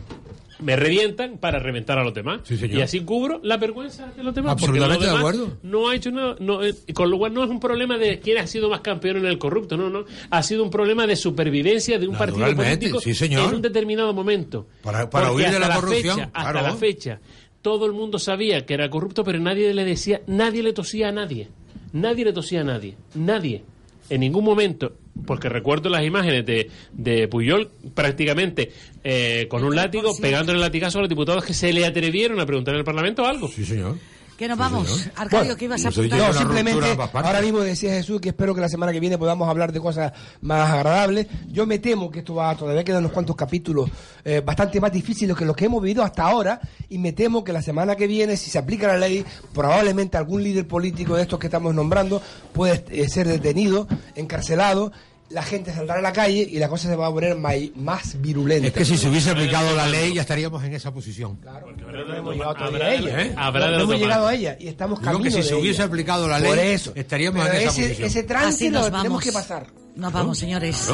me 0.60 0.76
revientan 0.76 1.38
para 1.38 1.58
reventar 1.58 1.98
a 1.98 2.04
los 2.04 2.14
demás. 2.14 2.40
Sí, 2.44 2.58
y 2.70 2.80
así 2.80 3.00
cubro 3.00 3.40
la 3.42 3.56
vergüenza 3.56 4.06
de 4.16 4.22
los 4.22 4.34
demás. 4.34 4.52
Absolutamente 4.52 5.04
los 5.04 5.12
de 5.12 5.18
acuerdo. 5.18 5.58
No 5.62 5.88
ha 5.88 5.94
hecho 5.96 6.10
nada. 6.10 6.36
No, 6.40 6.62
eh, 6.64 6.74
con 6.92 7.10
lo 7.10 7.18
cual 7.18 7.34
no 7.34 7.44
es 7.44 7.50
un 7.50 7.60
problema 7.60 7.98
de 7.98 8.20
quién 8.20 8.38
ha 8.38 8.46
sido 8.46 8.68
más 8.70 8.80
campeón 8.80 9.16
en 9.18 9.26
el 9.26 9.38
corrupto, 9.38 9.76
no, 9.76 9.90
no. 9.90 10.04
Ha 10.30 10.42
sido 10.42 10.62
un 10.62 10.70
problema 10.70 11.06
de 11.06 11.16
supervivencia 11.16 11.98
de 11.98 12.08
un 12.08 12.16
partido 12.16 12.54
político 12.54 13.00
sí, 13.00 13.14
señor. 13.14 13.48
en 13.48 13.56
un 13.56 13.62
determinado 13.62 14.12
momento. 14.12 14.66
Para- 14.82 15.08
para 15.10 15.32
huir 15.32 15.50
de 15.50 15.58
la 15.58 15.74
corrupción, 15.74 16.16
fecha, 16.18 16.30
hasta 16.32 16.62
la 16.62 16.74
fecha, 16.74 17.20
todo 17.62 17.86
el 17.86 17.92
mundo 17.92 18.18
sabía 18.18 18.64
que 18.66 18.74
era 18.74 18.88
corrupto, 18.90 19.24
pero 19.24 19.38
nadie 19.38 19.72
le 19.74 19.84
decía, 19.84 20.20
nadie 20.26 20.62
le 20.62 20.72
tosía 20.72 21.08
a 21.08 21.12
nadie. 21.12 21.48
Nadie 21.92 22.24
le 22.24 22.32
tosía 22.32 22.60
a 22.62 22.64
nadie. 22.64 22.96
Nadie. 23.14 23.64
En 24.10 24.20
ningún 24.20 24.44
momento, 24.44 24.92
porque 25.26 25.48
recuerdo 25.48 25.88
las 25.88 26.04
imágenes 26.04 26.44
de, 26.44 26.70
de 26.92 27.28
Puyol 27.28 27.70
prácticamente 27.94 28.72
eh, 29.02 29.46
con 29.48 29.64
un 29.64 29.74
látigo, 29.74 30.12
pegándole 30.20 30.58
latigazo 30.58 30.98
a 30.98 31.02
los 31.02 31.08
diputados 31.08 31.44
que 31.44 31.54
se 31.54 31.72
le 31.72 31.86
atrevieron 31.86 32.40
a 32.40 32.46
preguntar 32.46 32.74
en 32.74 32.80
el 32.80 32.84
Parlamento 32.84 33.24
algo. 33.24 33.48
Sí, 33.48 33.64
señor. 33.64 33.96
Que 34.36 34.48
nos 34.48 34.58
vamos. 34.58 34.88
señor. 34.88 35.12
Arcadio, 35.16 35.44
Bueno, 35.44 35.56
¿qué 35.56 35.64
ibas 35.66 35.84
a 35.84 35.88
apuntar? 35.88 36.18
No, 36.18 36.32
simplemente, 36.32 36.96
ahora 37.12 37.40
mismo 37.40 37.60
decía 37.60 37.92
Jesús 37.92 38.20
que 38.20 38.30
espero 38.30 38.54
que 38.54 38.60
la 38.60 38.68
semana 38.68 38.92
que 38.92 38.98
viene 38.98 39.16
podamos 39.16 39.48
hablar 39.48 39.72
de 39.72 39.80
cosas 39.80 40.12
más 40.40 40.70
agradables. 40.70 41.28
Yo 41.48 41.66
me 41.66 41.78
temo 41.78 42.10
que 42.10 42.20
esto 42.20 42.34
va, 42.34 42.54
todavía 42.56 42.82
quedan 42.82 43.00
unos 43.00 43.12
cuantos 43.12 43.36
capítulos 43.36 43.88
eh, 44.24 44.42
bastante 44.44 44.80
más 44.80 44.90
difíciles 44.90 45.36
que 45.36 45.44
los 45.44 45.54
que 45.54 45.66
hemos 45.66 45.80
vivido 45.82 46.02
hasta 46.02 46.24
ahora 46.24 46.60
y 46.88 46.98
me 46.98 47.12
temo 47.12 47.44
que 47.44 47.52
la 47.52 47.62
semana 47.62 47.94
que 47.94 48.06
viene, 48.06 48.36
si 48.36 48.50
se 48.50 48.58
aplica 48.58 48.88
la 48.88 48.98
ley, 48.98 49.24
probablemente 49.52 50.16
algún 50.16 50.42
líder 50.42 50.66
político 50.66 51.14
de 51.14 51.22
estos 51.22 51.38
que 51.38 51.46
estamos 51.46 51.74
nombrando 51.74 52.20
puede 52.52 52.84
eh, 52.90 53.08
ser 53.08 53.28
detenido, 53.28 53.86
encarcelado. 54.16 54.92
La 55.30 55.42
gente 55.42 55.72
saldrá 55.74 55.96
a 55.96 56.00
la 56.02 56.12
calle 56.12 56.46
y 56.48 56.58
la 56.58 56.68
cosa 56.68 56.88
se 56.88 56.94
va 56.96 57.06
a 57.06 57.10
poner 57.10 57.34
más 57.36 58.20
virulenta. 58.20 58.68
Es 58.68 58.74
que 58.74 58.84
si 58.84 58.96
se 58.98 59.08
hubiese 59.08 59.30
aplicado 59.30 59.74
la 59.74 59.86
ley 59.88 60.12
ya 60.14 60.20
estaríamos 60.20 60.62
en 60.62 60.74
esa 60.74 60.92
posición. 60.92 61.38
no 61.42 62.14
hemos 62.16 62.34
llegado 62.34 62.54
todavía 62.54 62.76
Habrá 62.78 62.86
a 62.86 62.94
ella. 62.94 63.22
¿eh? 63.22 63.34
No, 63.34 63.50
no 63.78 63.80
hemos 63.84 63.98
llegado 63.98 64.26
a 64.28 64.34
ella 64.34 64.56
y 64.60 64.68
estamos 64.68 65.00
Digo 65.00 65.10
camino 65.12 65.24
que 65.24 65.30
si 65.30 65.36
de 65.38 65.42
se 65.42 65.54
hubiese 65.54 65.78
ella. 65.78 65.86
aplicado 65.86 66.28
la 66.28 66.38
ley, 66.38 66.48
Por 66.50 66.58
eso. 66.58 66.92
estaríamos 66.94 67.42
Pero 67.42 67.54
en 67.56 67.60
esa 67.62 67.70
ese, 67.72 67.82
posición. 67.82 68.06
ese 68.08 68.22
trance 68.24 68.48
Así 68.48 68.68
lo 68.70 68.78
nos 68.80 68.86
tenemos 68.86 69.02
vamos. 69.08 69.24
que 69.24 69.32
pasar. 69.32 69.66
Nos 69.96 70.12
vamos, 70.12 70.38
señores. 70.38 70.88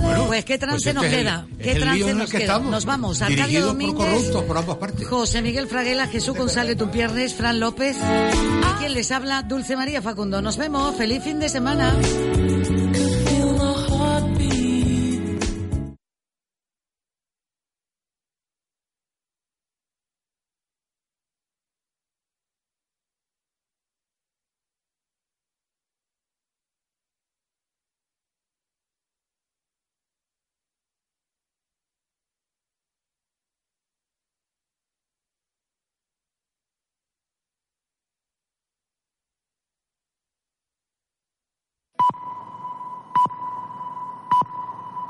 Bueno, 0.00 0.24
Pues 0.28 0.44
qué 0.44 0.56
trance 0.58 0.84
pues 0.84 0.94
nos 0.94 1.04
este 1.04 1.16
es 1.16 1.20
el- 1.20 1.26
queda. 1.26 1.46
¿Qué 1.60 1.74
trance 1.80 2.14
nos 2.14 2.30
que 2.30 2.38
queda? 2.38 2.46
estamos, 2.46 2.70
Nos 2.70 2.84
vamos. 2.84 3.20
Arcadio 3.22 3.60
por 3.60 3.68
Domínguez, 3.68 4.06
corruptos 4.06 4.44
por 4.44 4.56
ambas 4.58 4.76
partes. 4.76 5.06
José 5.08 5.42
Miguel 5.42 5.66
Fraguela, 5.66 6.06
Jesús 6.06 6.36
González 6.36 6.76
Tupiernes, 6.76 7.34
Fran 7.34 7.58
López. 7.58 7.96
Y 7.96 8.78
quien 8.78 8.94
les 8.94 9.10
habla, 9.10 9.42
Dulce 9.42 9.76
María 9.76 10.00
Facundo. 10.00 10.40
Nos 10.40 10.56
vemos. 10.56 10.94
Feliz 10.94 11.22
fin 11.24 11.38
de 11.40 11.48
semana. 11.48 11.94